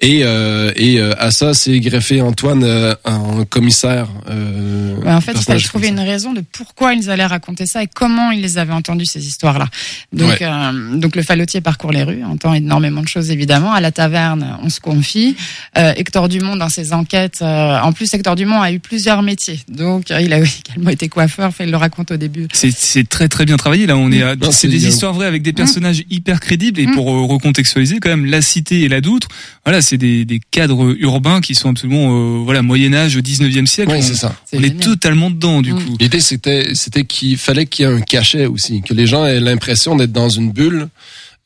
Et 0.00 0.20
et 0.20 1.00
à 1.00 1.30
ça, 1.30 1.54
c'est 1.54 1.78
greffé 1.80 2.20
Antoine 2.20 2.64
un 3.04 3.44
commissaire. 3.44 4.08
Euh, 4.28 4.96
ouais, 4.96 5.12
en 5.12 5.20
fait, 5.20 5.32
il 5.32 5.42
fallait 5.42 5.60
trouver 5.60 5.88
une 5.88 6.00
raison 6.00 6.32
de 6.32 6.40
pourquoi 6.40 6.94
ils 6.94 7.10
allaient 7.10 7.26
raconter 7.26 7.66
ça 7.66 7.82
et 7.82 7.86
comment 7.86 8.30
ils 8.30 8.40
les 8.40 8.58
avaient 8.58 8.72
entendues 8.72 9.06
ces 9.06 9.26
histoires-là. 9.26 9.68
Donc, 10.12 10.30
ouais. 10.30 10.38
euh, 10.42 10.96
donc 10.96 11.16
le 11.16 11.22
fallotier 11.22 11.60
parcourt 11.60 11.92
les 11.92 12.02
rues, 12.02 12.24
entend 12.24 12.54
énormément 12.54 13.02
de 13.02 13.08
choses 13.08 13.30
évidemment. 13.30 13.72
À 13.72 13.80
la 13.80 13.92
taverne, 13.92 14.58
on 14.62 14.68
se 14.68 14.80
confie. 14.80 15.36
Euh, 15.76 15.92
Hector 15.96 16.28
Dumont 16.28 16.56
dans 16.56 16.68
ses 16.68 16.92
enquêtes, 16.92 17.40
euh, 17.42 17.78
en 17.80 17.92
plus 17.92 18.12
Hector 18.12 18.36
Dumont 18.36 18.60
a 18.60 18.72
eu 18.72 18.80
plusieurs 18.80 19.22
métiers, 19.22 19.60
donc 19.68 20.10
il 20.10 20.32
a 20.32 20.38
également 20.68 20.90
été 20.90 21.08
coiffeur. 21.08 21.48
Enfin, 21.48 21.64
il 21.64 21.70
le 21.70 21.76
raconte 21.76 22.10
au 22.10 22.16
début. 22.16 22.48
C'est 22.52 23.08
très 23.08 23.28
très 23.28 23.44
bien 23.44 23.56
travaillé. 23.56 23.86
Là, 23.86 23.96
on 23.96 24.10
est, 24.12 24.22
à, 24.22 24.34
c'est 24.50 24.68
des 24.68 24.86
histoires 24.86 25.12
vraies 25.12 25.26
avec 25.26 25.42
des 25.42 25.52
personnages 25.52 26.00
mmh. 26.00 26.14
hyper 26.14 26.40
crédibles 26.40 26.61
et 26.68 26.86
mmh. 26.86 26.94
pour 26.94 27.12
euh, 27.12 27.26
recontextualiser 27.26 28.00
quand 28.00 28.10
même 28.10 28.26
la 28.26 28.42
cité 28.42 28.82
et 28.82 28.88
la 28.88 29.00
Doutre. 29.00 29.28
Voilà, 29.64 29.82
c'est 29.82 29.98
des, 29.98 30.24
des 30.24 30.40
cadres 30.50 30.94
urbains 30.98 31.40
qui 31.40 31.54
sont 31.54 31.70
absolument 31.70 32.42
voilà 32.44 32.62
moyen 32.62 32.92
âge 32.92 33.16
au 33.16 33.20
19e 33.20 33.66
siècle. 33.66 33.92
Oui, 33.92 34.02
c'est 34.02 34.14
ça. 34.14 34.34
On 34.52 34.62
est, 34.62 34.66
est 34.66 34.80
totalement 34.80 35.30
dedans, 35.30 35.62
du 35.62 35.72
mmh. 35.72 35.84
coup. 35.84 35.96
L'idée, 36.00 36.20
c'était, 36.20 36.74
c'était 36.74 37.04
qu'il 37.04 37.36
fallait 37.36 37.66
qu'il 37.66 37.86
y 37.86 37.88
ait 37.88 37.92
un 37.92 38.00
cachet 38.00 38.46
aussi, 38.46 38.82
que 38.82 38.94
les 38.94 39.06
gens 39.06 39.24
aient 39.24 39.40
l'impression 39.40 39.96
d'être 39.96 40.12
dans 40.12 40.28
une 40.28 40.52
bulle. 40.52 40.88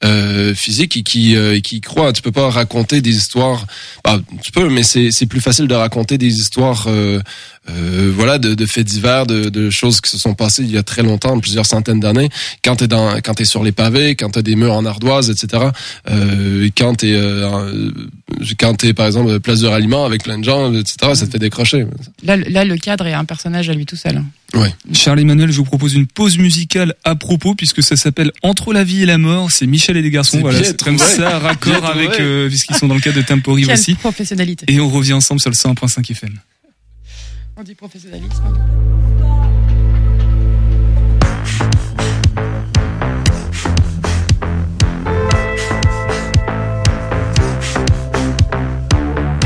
Euh, 0.05 0.55
physique 0.55 0.95
et 0.99 1.03
qui 1.03 1.37
euh, 1.37 1.59
qui 1.61 1.81
croit. 1.81 2.13
Tu 2.13 2.21
peux 2.21 2.31
pas 2.31 2.51
raconter 2.51 3.01
des 3.01 3.17
histoires 3.17 3.65
bah, 4.05 4.21
tu 4.43 4.53
peux 4.53 4.69
mais 4.69 4.83
c'est 4.83 5.11
c'est 5.11 5.25
plus 5.25 5.41
facile 5.41 5.69
de 5.69 5.75
raconter 5.75 6.19
des 6.19 6.35
histoires 6.35 6.85
euh, 6.89 7.19
euh, 7.71 8.13
voilà 8.15 8.37
de, 8.37 8.55
de, 8.55 8.67
faits 8.67 8.87
divers 8.87 9.27
de, 9.27 9.49
de, 9.49 9.71
choses 9.71 10.03
qui 10.03 10.11
se 10.11 10.19
sont 10.19 10.35
passées 10.35 10.65
il 10.65 10.71
y 10.71 10.77
a 10.77 10.83
très 10.83 11.03
longtemps 11.03 11.41
plusieurs 11.41 11.65
centaines 11.65 11.99
d'années. 11.99 12.29
Quand 12.63 12.77
t'es 12.77 12.89
dans 12.89 13.17
quand 13.23 13.33
t'es 13.33 13.47
sur 13.47 13.65
les 13.65 13.73
pavés 13.73 14.17
quand 14.17 14.29
t'as 14.29 14.43
des 14.43 14.55
murs 14.55 14.75
en 14.75 14.85
ardoise 14.85 15.31
etc 15.31 15.71
euh, 16.11 16.69
quand 16.77 16.97
t'es 16.97 17.15
euh, 17.15 17.91
quand 18.61 18.75
t'es 18.75 18.93
par 18.93 19.07
exemple 19.07 19.41
place 19.41 19.61
de 19.61 19.67
ralliement 19.67 20.05
avec 20.05 20.25
plein 20.25 20.39
de 20.39 20.45
gens 20.45 20.75
etc 20.75 21.15
ça 21.15 21.27
te 21.27 21.31
fait 21.31 21.39
décrocher. 21.39 21.87
Là, 22.23 22.37
là 22.37 22.67
le 22.67 22.77
cadre 22.77 23.07
est 23.07 23.15
un 23.15 23.25
personnage 23.25 23.71
à 23.71 23.73
lui 23.73 23.87
tout 23.87 23.97
seul 23.97 24.23
Ouais. 24.57 24.75
Charles 24.93 25.21
Emmanuel, 25.21 25.51
je 25.51 25.57
vous 25.57 25.65
propose 25.65 25.95
une 25.95 26.07
pause 26.07 26.39
musicale 26.39 26.95
à 27.05 27.15
propos 27.15 27.55
puisque 27.55 27.83
ça 27.83 27.97
s'appelle 27.97 28.33
Entre 28.43 28.73
la 28.73 28.85
vie 28.85 29.03
et 29.03 29.07
la 29.07 29.19
mort. 29.19 29.51
C'est 29.51 29.67
Michel 29.67 29.97
et 29.97 30.03
les 30.03 30.11
garçons. 30.11 30.41
Voilà, 30.41 30.63
c'est 30.63 30.81
comme 30.83 30.99
ça, 30.99 31.39
raccord 31.39 31.85
avec 31.87 32.19
euh, 32.21 32.49
puisqu'ils 32.49 32.77
sont 32.77 32.87
dans 32.89 32.95
le 32.95 33.01
cadre 33.01 33.17
de 33.17 33.23
Tempori 33.23 33.65
Quelle 33.65 33.75
aussi. 33.75 33.95
professionnalité. 33.95 34.65
Et 34.69 34.81
on 34.81 34.89
revient 34.89 35.13
ensemble 35.15 35.41
sur 35.41 35.51
le 35.51 35.57
101.5 35.57 36.11
FM. 36.11 36.39
On 37.59 37.63
dit 37.63 37.75
professionnalisme. 37.75 38.43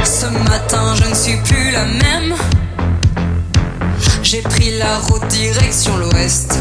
Ce 0.05 0.27
matin, 0.27 0.95
je 0.97 1.09
ne 1.09 1.15
suis 1.15 1.37
plus 1.45 1.71
la 1.71 1.85
même. 1.87 2.35
J'ai 4.31 4.43
pris 4.43 4.79
la 4.79 4.99
route 4.99 5.27
direction 5.27 5.97
l'ouest. 5.97 6.57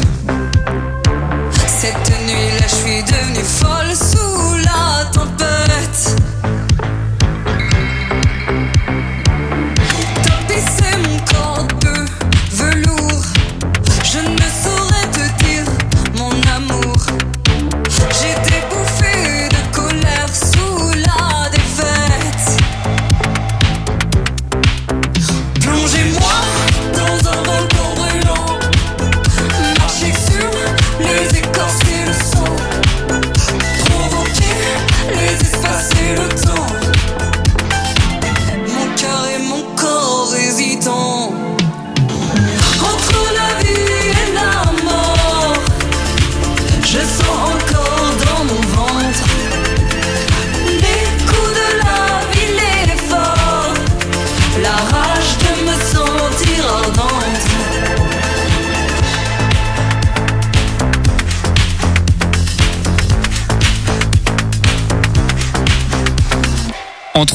Cette 1.68 2.10
nuit-là, 2.26 2.66
je 2.66 2.74
suis 2.74 3.02
devenue 3.04 3.44
folle 3.44 3.94
sous 3.94 4.56
la 4.64 5.04
tempête. 5.12 5.39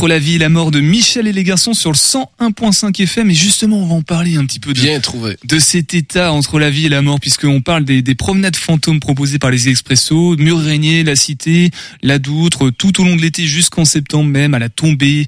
La 0.07 0.19
vie 0.19 0.35
et 0.35 0.37
la 0.37 0.49
mort 0.49 0.69
de 0.69 0.81
Michel 0.81 1.25
et 1.27 1.33
les 1.33 1.43
garçons 1.43 1.73
sur 1.73 1.91
le 1.91 1.97
101.5 1.97 3.01
FM. 3.01 3.31
Et 3.31 3.33
justement, 3.33 3.79
on 3.79 3.87
va 3.87 3.95
en 3.95 4.01
parler 4.03 4.35
un 4.35 4.45
petit 4.45 4.59
peu 4.59 4.73
de, 4.73 4.79
Bien 4.79 4.99
trouvé. 4.99 5.35
de 5.43 5.57
cet 5.57 5.95
état 5.95 6.31
entre 6.31 6.59
la 6.59 6.69
vie 6.69 6.85
et 6.85 6.89
la 6.89 7.01
mort, 7.01 7.19
puisqu'on 7.19 7.61
parle 7.61 7.85
des, 7.85 8.01
des, 8.03 8.13
promenades 8.13 8.55
fantômes 8.55 8.99
proposées 8.99 9.39
par 9.39 9.49
les 9.49 9.67
expressos, 9.67 10.37
Mur 10.37 10.59
Régnier, 10.59 11.03
la 11.03 11.15
Cité, 11.15 11.71
la 12.03 12.19
Doutre, 12.19 12.69
tout 12.69 13.01
au 13.01 13.03
long 13.03 13.15
de 13.15 13.21
l'été 13.21 13.47
jusqu'en 13.47 13.83
septembre 13.83 14.29
même, 14.29 14.53
à 14.53 14.59
la 14.59 14.69
tombée 14.69 15.25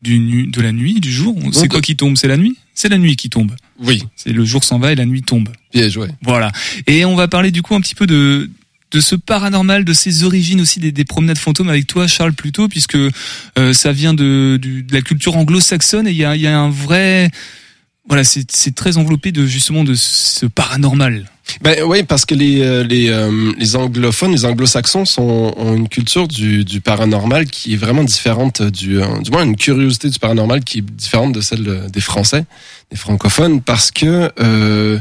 du 0.00 0.18
nu, 0.18 0.46
de 0.46 0.60
la 0.60 0.72
nuit, 0.72 1.00
du 1.00 1.12
jour. 1.12 1.36
C'est 1.52 1.68
quoi 1.68 1.80
qui 1.80 1.96
tombe? 1.96 2.16
C'est 2.16 2.28
la 2.28 2.36
nuit? 2.36 2.56
C'est 2.74 2.88
la 2.88 2.98
nuit 2.98 3.16
qui 3.16 3.30
tombe. 3.30 3.52
Oui. 3.80 4.04
C'est 4.16 4.32
le 4.32 4.44
jour 4.44 4.64
s'en 4.64 4.78
va 4.78 4.92
et 4.92 4.94
la 4.94 5.06
nuit 5.06 5.22
tombe. 5.22 5.48
Bien 5.72 5.88
joué. 5.88 6.08
Voilà. 6.22 6.50
Et 6.86 7.04
on 7.04 7.14
va 7.14 7.28
parler 7.28 7.50
du 7.50 7.62
coup 7.62 7.74
un 7.74 7.80
petit 7.80 7.94
peu 7.94 8.06
de 8.06 8.50
de 8.94 9.00
ce 9.00 9.16
paranormal, 9.16 9.84
de 9.84 9.92
ses 9.92 10.22
origines 10.22 10.60
aussi 10.60 10.78
des, 10.78 10.92
des 10.92 11.04
promenades 11.04 11.36
fantômes 11.36 11.68
avec 11.68 11.88
toi, 11.88 12.06
Charles, 12.06 12.32
plutôt, 12.32 12.68
puisque 12.68 12.94
euh, 12.94 13.72
ça 13.72 13.90
vient 13.90 14.14
de, 14.14 14.60
la 14.92 15.02
culture 15.02 15.36
anglo-saxonne 15.36 16.06
et 16.06 16.12
il 16.12 16.16
y 16.16 16.46
a 16.46 16.58
un 16.58 16.70
vrai 16.70 17.30
voilà, 18.06 18.22
c'est 18.24 18.74
très 18.74 18.98
enveloppé 18.98 19.32
de 19.32 19.46
justement 19.46 19.82
de 19.82 19.94
ce 19.94 20.46
paranormal. 20.46 21.30
Ben 21.62 21.82
oui, 21.84 22.02
parce 22.02 22.24
que 22.24 22.34
les 22.34 22.62
euh, 22.62 22.82
les, 22.82 23.08
euh, 23.10 23.52
les 23.58 23.76
anglophones, 23.76 24.32
les 24.32 24.44
anglo-saxons 24.44 25.04
sont 25.04 25.54
ont 25.56 25.74
une 25.74 25.88
culture 25.88 26.26
du, 26.26 26.64
du 26.64 26.80
paranormal 26.80 27.46
qui 27.46 27.74
est 27.74 27.76
vraiment 27.76 28.02
différente 28.02 28.62
du 28.62 29.00
euh, 29.00 29.20
du 29.20 29.30
moins 29.30 29.44
une 29.44 29.56
curiosité 29.56 30.08
du 30.08 30.18
paranormal 30.18 30.64
qui 30.64 30.78
est 30.78 30.82
différente 30.82 31.32
de 31.32 31.40
celle 31.40 31.90
des 31.90 32.00
Français, 32.00 32.44
des 32.90 32.96
francophones, 32.96 33.60
parce 33.60 33.90
que 33.90 34.30
euh, 34.40 34.98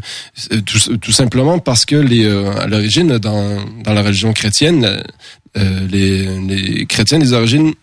tout, 0.65 0.97
tout 0.97 1.11
simplement 1.11 1.59
parce 1.59 1.85
que 1.85 1.95
les 1.95 2.25
à 2.25 2.67
l'origine 2.67 3.17
dans 3.17 3.63
dans 3.83 3.93
la 3.93 4.01
religion 4.01 4.33
chrétienne, 4.33 5.03
les 5.55 6.39
les 6.39 6.85
chrétiens 6.85 7.19
des 7.19 7.33
origines, 7.33 7.73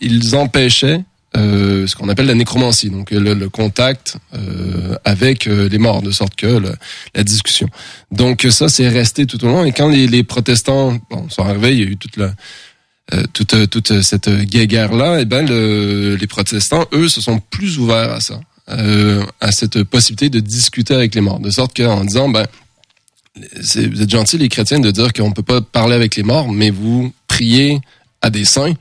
ils 0.00 0.36
empêchaient 0.36 1.00
euh, 1.36 1.86
ce 1.86 1.94
qu'on 1.94 2.08
appelle 2.08 2.26
la 2.26 2.34
nécromancie, 2.34 2.88
donc 2.90 3.10
le, 3.10 3.34
le 3.34 3.48
contact 3.48 4.16
euh, 4.34 4.96
avec 5.04 5.46
euh, 5.46 5.68
les 5.68 5.78
morts, 5.78 6.02
de 6.02 6.10
sorte 6.10 6.34
que 6.34 6.46
le- 6.46 6.74
la 7.14 7.22
discussion. 7.24 7.68
Donc 8.10 8.46
ça, 8.50 8.68
c'est 8.68 8.88
resté 8.88 9.26
tout 9.26 9.44
au 9.44 9.48
long. 9.48 9.64
Et 9.64 9.72
quand 9.72 9.88
les, 9.88 10.06
les 10.06 10.22
protestants 10.24 10.98
bon, 11.10 11.28
sont 11.28 11.42
arrivés, 11.44 11.72
il 11.72 11.78
y 11.78 11.82
a 11.82 11.86
eu 11.86 11.96
toute 11.96 12.16
la 12.16 12.32
euh, 13.14 13.22
toute, 13.32 13.54
euh, 13.54 13.66
toute 13.68 14.02
cette 14.02 14.28
guéguerre 14.28 14.92
là, 14.92 15.20
et 15.20 15.24
ben 15.26 15.46
le- 15.46 16.16
les 16.16 16.26
protestants, 16.26 16.86
eux, 16.92 17.08
se 17.08 17.20
sont 17.20 17.38
plus 17.38 17.78
ouverts 17.78 18.12
à 18.14 18.20
ça, 18.20 18.40
euh, 18.70 19.24
à 19.40 19.52
cette 19.52 19.84
possibilité 19.84 20.28
de 20.28 20.40
discuter 20.40 20.92
avec 20.94 21.14
les 21.14 21.20
morts, 21.20 21.38
de 21.38 21.50
sorte 21.50 21.76
qu'en 21.76 22.04
disant 22.04 22.28
ben 22.28 22.46
vous 23.36 24.02
êtes 24.02 24.10
gentils 24.10 24.38
les 24.38 24.48
chrétiens 24.48 24.80
de 24.80 24.90
dire 24.90 25.12
qu'on 25.12 25.30
peut 25.30 25.42
pas 25.42 25.60
parler 25.60 25.94
avec 25.94 26.16
les 26.16 26.22
morts, 26.24 26.50
mais 26.50 26.70
vous 26.70 27.12
priez 27.28 27.78
à 28.22 28.30
des 28.30 28.44
saints 28.46 28.72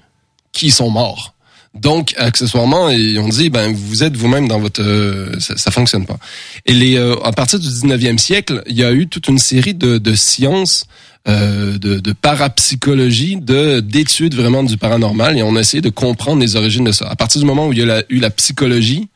qui 0.54 0.72
sont 0.72 0.90
morts. 0.90 1.35
Donc, 1.76 2.14
accessoirement, 2.18 2.86
on 2.86 3.28
dit, 3.28 3.50
ben, 3.50 3.74
vous 3.74 4.04
êtes 4.04 4.16
vous-même 4.16 4.48
dans 4.48 4.60
votre, 4.60 4.82
euh, 4.82 5.38
ça, 5.40 5.58
ça 5.58 5.72
fonctionne 5.72 6.06
pas. 6.06 6.18
Et 6.66 6.74
les, 6.74 6.96
euh, 6.98 7.16
à 7.24 7.32
partir 7.34 7.60
du 7.60 7.68
19e 7.68 8.18
siècle, 8.18 8.64
il 8.68 8.76
y 8.78 8.84
a 8.84 8.92
eu 8.94 9.08
toute 9.08 9.28
une 9.28 9.38
série 9.40 9.74
de, 9.74 9.98
de 9.98 10.16
sciences, 10.16 10.86
euh, 11.28 11.78
de, 11.78 12.00
de 12.00 12.14
parapsychologie, 12.14 13.38
de 13.38 13.80
d'études 13.82 14.36
vraiment 14.36 14.64
du 14.64 14.78
paranormal, 14.78 15.38
et 15.38 15.44
on 15.44 15.56
a 15.56 15.60
essayé 15.60 15.82
de 15.82 15.90
comprendre 15.90 16.40
les 16.42 16.56
origines 16.56 16.86
de 16.86 16.92
ça. 16.92 17.08
À 17.10 17.16
partir 17.16 17.42
du 17.42 17.48
moment 17.48 17.68
où 17.68 17.74
il 17.74 17.80
y 17.80 17.90
a 17.90 18.04
eu 18.10 18.20
la 18.20 18.30
psychologie, 18.30 19.10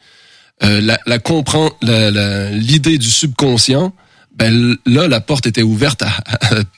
euh, 0.64 0.82
la, 0.82 1.00
la 1.06 1.20
comprend 1.20 1.72
la- 1.82 2.52
l'idée 2.52 2.98
du 2.98 3.10
subconscient, 3.10 3.94
ben 4.40 4.78
là 4.86 5.10
la 5.10 5.20
porte 5.20 5.48
était 5.48 5.62
ouverte 5.62 6.02
à, 6.02 6.14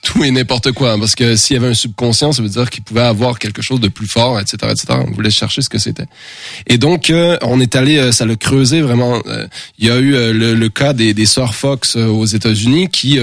tout 0.02 0.24
et 0.24 0.32
n'importe 0.32 0.72
quoi 0.72 0.94
hein, 0.94 1.00
parce 1.00 1.14
que 1.14 1.36
s'il 1.36 1.56
y 1.56 1.60
avait 1.60 1.70
un 1.70 1.76
subconscient 1.76 2.32
ça 2.32 2.42
veut 2.42 2.50
dire 2.50 2.70
qu'il 2.72 2.84
pouvait 2.84 3.02
avoir 3.02 3.38
quelque 3.38 3.62
chose 3.62 3.80
de 3.80 3.88
plus 3.88 4.08
fort 4.08 4.40
etc 4.40 4.58
etc 4.72 5.00
on 5.08 5.12
voulait 5.12 5.30
chercher 5.30 5.62
ce 5.62 5.70
que 5.70 5.78
c'était. 5.78 6.08
Et 6.66 6.80
donc 6.80 7.12
euh, 7.12 7.38
on 7.44 7.60
est 7.60 7.76
allé 7.76 7.98
euh, 7.98 8.12
ça 8.12 8.26
l'a 8.26 8.36
creusé 8.36 8.82
vraiment 8.82 9.22
euh, 9.28 9.46
il 9.78 9.86
y 9.88 9.92
a 9.92 9.98
eu 10.00 10.12
le, 10.34 10.70
cas 10.70 10.94
des, 10.94 11.14
des 11.14 11.28
sœurs 11.28 11.54
Fox 11.54 11.96
aux 11.96 12.26
États-Unis 12.26 12.90
qui 12.90 13.20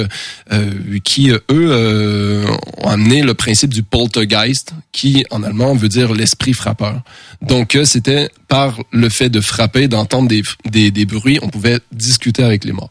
qui 1.03 1.31
eux 1.51 2.45
ont 2.77 2.89
amené 2.89 3.23
le 3.23 3.35
principe 3.35 3.75
du 3.75 3.83
poltergeist 3.83 4.73
qui 4.93 5.25
en 5.31 5.43
allemand 5.43 5.75
veut 5.75 5.89
dire 5.89 6.13
l'esprit 6.13 6.53
frappeur. 6.53 7.01
Donc 7.43 7.77
c'était 7.85 8.29
par 8.47 8.79
le 8.93 9.09
fait 9.09 9.31
de 9.31 9.41
frapper 9.41 9.89
d'entendre 9.89 10.29
des 10.29 11.05
bruits 11.07 11.39
on 11.43 11.49
pouvait 11.49 11.81
discuter 11.93 12.43
avec 12.45 12.65
les 12.65 12.73
morts 12.73 12.91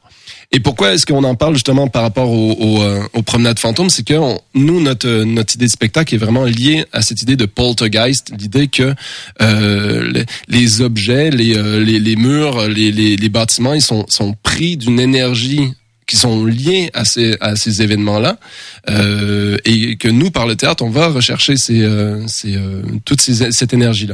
et 0.52 0.60
pourquoi 0.62 0.94
est-ce 0.94 1.06
qu'on 1.06 1.24
en 1.26 1.36
parle 1.36 1.54
justement 1.56 1.88
par 1.88 2.04
rapport 2.04 2.30
aux, 2.32 2.54
aux, 2.54 2.82
euh, 2.82 3.02
aux 3.14 3.22
promenades 3.22 3.60
fantômes? 3.60 3.90
C'est 3.90 4.06
que 4.06 4.14
on- 4.14 4.40
nous, 4.56 4.82
notre, 4.82 5.08
euh, 5.08 5.26
notre 5.26 5.56
idée 5.56 5.66
de 5.66 5.72
spectacle 5.72 6.16
est 6.16 6.18
vraiment 6.18 6.46
liée 6.46 6.86
à 6.94 7.02
cette 7.02 7.22
idée 7.22 7.36
de 7.36 7.46
poltergeist, 7.46 8.32
l'idée 8.40 8.68
que 8.68 8.94
euh, 9.42 10.10
les, 10.12 10.26
les 10.48 10.82
objets, 10.82 11.30
les, 11.32 11.58
euh, 11.58 11.84
les, 11.84 12.00
les 12.00 12.16
murs, 12.16 12.68
les, 12.68 12.92
les, 12.92 13.18
les 13.18 13.30
bâtiments, 13.30 13.74
ils 13.74 13.82
sont, 13.82 14.06
sont 14.10 14.36
pris 14.42 14.78
d'une 14.78 15.00
énergie 15.02 15.74
qui 16.08 16.16
sont 16.16 16.46
liés 16.46 16.90
à 16.94 17.04
ces, 17.04 17.36
à 17.42 17.58
ces 17.58 17.82
événements-là, 17.82 18.40
euh, 18.90 19.58
et 19.66 19.98
que 19.98 20.08
nous, 20.08 20.32
par 20.32 20.48
le 20.48 20.56
théâtre, 20.56 20.82
on 20.86 20.90
va 20.90 21.08
rechercher 21.10 21.58
ces, 21.58 21.82
euh, 21.84 22.26
ces, 22.28 22.56
euh, 22.56 22.82
toute 23.04 23.20
ces, 23.20 23.52
cette 23.52 23.74
énergie-là. 23.74 24.14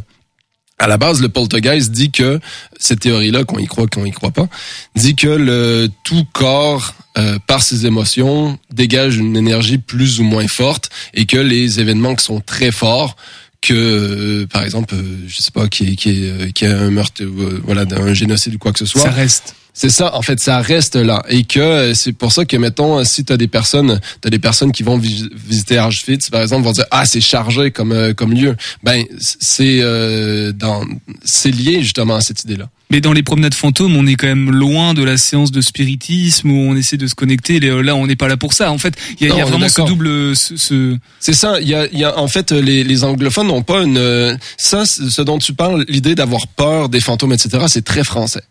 À 0.84 0.88
la 0.88 0.98
base, 0.98 1.22
le 1.22 1.30
poltergeist 1.30 1.92
dit 1.92 2.12
que 2.12 2.42
cette 2.78 3.00
théorie-là, 3.00 3.46
qu'on 3.46 3.58
y 3.58 3.68
croit, 3.68 3.88
qu'on 3.88 4.04
y 4.04 4.12
croit 4.12 4.32
pas, 4.32 4.50
dit 4.96 5.16
que 5.16 5.30
le 5.30 5.90
tout 6.04 6.26
corps, 6.34 6.94
euh, 7.18 7.40
par 7.48 7.64
ses 7.64 7.86
émotions, 7.86 8.60
dégage 8.70 9.16
une 9.16 9.38
énergie 9.38 9.78
plus 9.78 10.20
ou 10.20 10.24
moins 10.26 10.46
forte, 10.50 10.90
et 11.14 11.26
que 11.26 11.38
les 11.38 11.80
événements 11.80 12.16
qui 12.16 12.26
sont 12.26 12.42
très 12.42 12.72
forts, 12.72 13.16
que 13.62 13.74
euh, 13.74 14.46
par 14.48 14.64
exemple, 14.64 14.94
euh, 14.96 15.20
je 15.26 15.42
sais 15.42 15.52
pas, 15.52 15.70
qui 15.70 15.86
est 15.86 15.96
qui 15.96 16.10
est 16.10 16.30
euh, 16.30 16.52
qui 16.52 16.66
a 16.66 16.78
un 16.78 16.92
meurtre, 16.92 17.24
euh, 17.24 17.62
voilà, 17.64 17.86
un 17.90 18.14
génocide 18.14 18.56
ou 18.56 18.58
quoi 18.58 18.74
que 18.74 18.80
ce 18.80 18.86
soit, 18.86 19.04
Ça 19.04 19.12
reste. 19.12 19.56
C'est 19.74 19.90
ça, 19.90 20.16
en 20.16 20.22
fait, 20.22 20.40
ça 20.40 20.60
reste 20.62 20.96
là. 20.96 21.24
Et 21.30 21.44
que 21.44 21.60
euh, 21.60 21.94
c'est 21.96 22.14
pour 22.14 22.32
ça 22.32 22.46
que, 22.46 22.56
mettons, 22.58 23.00
euh, 23.00 23.04
si 23.04 23.26
tu 23.26 23.34
as 23.34 23.38
des 23.38 23.48
personnes, 23.48 24.00
t'as 24.22 24.30
des 24.30 24.40
personnes 24.40 24.72
qui 24.72 24.84
vont 24.84 24.98
vi- 25.00 25.30
visiter 25.34 25.80
Auschwitz, 25.80 26.30
par 26.30 26.42
exemple, 26.42 26.64
vont 26.64 26.72
dire, 26.72 26.86
ah, 26.92 27.06
c'est 27.06 27.22
chargé 27.22 27.72
comme, 27.72 27.92
euh, 27.92 28.14
comme 28.14 28.34
lieu. 28.34 28.56
Ben, 28.84 29.04
c'est 29.20 29.80
euh, 29.82 30.52
dans 30.52 30.84
c'est 31.26 31.52
lié 31.52 31.82
justement 31.82 32.16
à 32.16 32.22
cette 32.22 32.44
idée-là. 32.44 32.70
Mais 32.92 33.02
dans 33.02 33.14
les 33.14 33.24
promenades 33.24 33.56
fantômes, 33.56 33.96
on 33.96 34.06
est 34.06 34.14
quand 34.14 34.28
même 34.28 34.52
loin 34.52 34.94
de 34.94 35.04
la 35.04 35.18
séance 35.18 35.52
de 35.52 35.62
spiritisme 35.62 36.52
où 36.52 36.70
on 36.70 36.76
essaie 36.76 36.98
de 36.98 37.08
se 37.08 37.16
connecter. 37.16 37.60
Là, 37.60 37.96
on 37.96 38.06
n'est 38.06 38.16
pas 38.16 38.28
là 38.28 38.38
pour 38.38 38.54
ça. 38.54 38.72
En 38.72 38.78
fait, 38.78 38.94
il 39.20 39.26
y 39.28 39.32
a, 39.32 39.34
y 39.40 39.42
vraiment 39.48 39.66
ce 39.70 39.82
double, 39.88 40.36
ce, 40.36 40.56
ce- 40.58 40.98
C'est 41.20 41.34
ça. 41.34 41.60
Il 41.60 41.68
y 41.68 41.74
a, 41.74 41.88
il 41.92 41.98
y 41.98 42.04
a 42.04 42.20
en 42.20 42.28
fait 42.28 42.52
les, 42.52 42.84
les 42.84 43.04
anglophones 43.04 43.48
n'ont 43.48 43.64
pas 43.64 43.82
une 43.82 44.38
ça, 44.58 44.86
ce 44.86 45.22
dont 45.24 45.40
tu 45.40 45.54
parles, 45.54 45.86
l'idée 45.88 46.14
d'avoir 46.14 46.48
peur 46.48 46.90
des 46.90 47.00
fantômes, 47.00 47.34
etc. 47.34 47.66
C'est 47.68 47.84
très 47.84 48.04
français. 48.04 48.44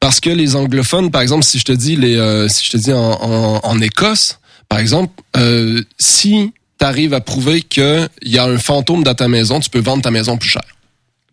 Parce 0.00 0.18
que 0.20 0.30
les 0.30 0.56
anglophones, 0.56 1.10
par 1.10 1.20
exemple, 1.20 1.44
si 1.44 1.58
je 1.58 1.64
te 1.64 1.72
dis 1.72 1.94
les, 1.96 2.16
euh, 2.16 2.48
si 2.48 2.64
je 2.64 2.70
te 2.70 2.76
dis 2.78 2.92
en, 2.92 2.98
en, 2.98 3.60
en 3.62 3.80
Écosse, 3.80 4.38
par 4.68 4.78
exemple, 4.78 5.12
euh, 5.36 5.82
si 5.98 6.52
tu 6.78 6.84
arrives 6.86 7.12
à 7.12 7.20
prouver 7.20 7.60
qu'il 7.60 8.08
y 8.22 8.38
a 8.38 8.44
un 8.44 8.58
fantôme 8.58 9.04
dans 9.04 9.14
ta 9.14 9.28
maison, 9.28 9.60
tu 9.60 9.68
peux 9.68 9.80
vendre 9.80 10.02
ta 10.02 10.10
maison 10.10 10.38
plus 10.38 10.48
cher. 10.48 10.62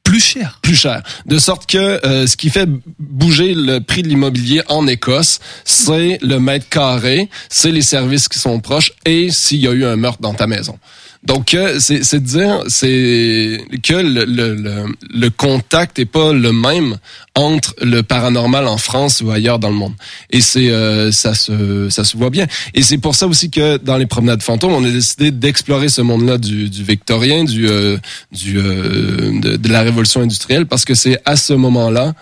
plus 0.03 0.19
cher. 0.19 0.59
Plus 0.61 0.75
cher. 0.75 1.01
De 1.25 1.37
sorte 1.37 1.69
que 1.69 2.05
euh, 2.05 2.27
ce 2.27 2.35
qui 2.35 2.49
fait 2.49 2.67
bouger 2.99 3.53
le 3.53 3.79
prix 3.79 4.03
de 4.03 4.09
l'immobilier 4.09 4.61
en 4.67 4.85
Écosse, 4.87 5.39
c'est 5.63 6.17
le 6.21 6.39
mètre 6.39 6.67
carré, 6.67 7.29
c'est 7.49 7.71
les 7.71 7.81
services 7.81 8.27
qui 8.27 8.39
sont 8.39 8.59
proches 8.59 8.91
et 9.05 9.29
s'il 9.31 9.59
y 9.59 9.67
a 9.67 9.71
eu 9.71 9.85
un 9.85 9.95
meurtre 9.95 10.21
dans 10.21 10.33
ta 10.33 10.47
maison. 10.47 10.77
Donc, 11.23 11.55
c'est 11.79 12.13
de 12.13 12.17
dire 12.19 12.63
c'est 12.67 13.59
que 13.83 13.93
le, 13.93 14.25
le, 14.25 14.55
le, 14.55 14.85
le 15.13 15.29
contact 15.29 15.99
est 15.99 16.05
pas 16.05 16.31
le 16.31 16.51
même 16.53 16.97
entre 17.35 17.75
le 17.81 18.01
paranormal 18.01 18.67
en 18.67 18.77
France 18.77 19.21
ou 19.21 19.31
ailleurs 19.31 19.59
dans 19.59 19.69
le 19.69 19.75
monde. 19.75 19.93
Et 20.31 20.41
c'est 20.41 20.69
euh, 20.69 21.11
ça 21.11 21.33
se 21.33 21.89
ça 21.89 22.03
se 22.03 22.17
voit 22.17 22.29
bien. 22.29 22.47
Et 22.73 22.81
c'est 22.81 22.97
pour 22.97 23.15
ça 23.15 23.27
aussi 23.27 23.49
que 23.49 23.77
dans 23.77 23.97
les 23.97 24.05
promenades 24.05 24.41
fantômes, 24.41 24.73
on 24.73 24.83
a 24.83 24.89
décidé 24.89 25.31
d'explorer 25.31 25.89
ce 25.89 26.01
monde-là 26.01 26.37
du, 26.37 26.69
du 26.69 26.83
victorien, 26.83 27.43
du 27.43 27.67
euh, 27.67 27.97
du 28.31 28.57
euh, 28.57 29.39
de, 29.39 29.57
de 29.57 29.69
la 29.69 29.81
révolution 29.81 30.21
industrielle, 30.21 30.65
parce 30.65 30.85
que 30.85 30.95
c'est 30.95 31.19
à 31.25 31.35
ce 31.35 31.53
moment-là 31.53 32.13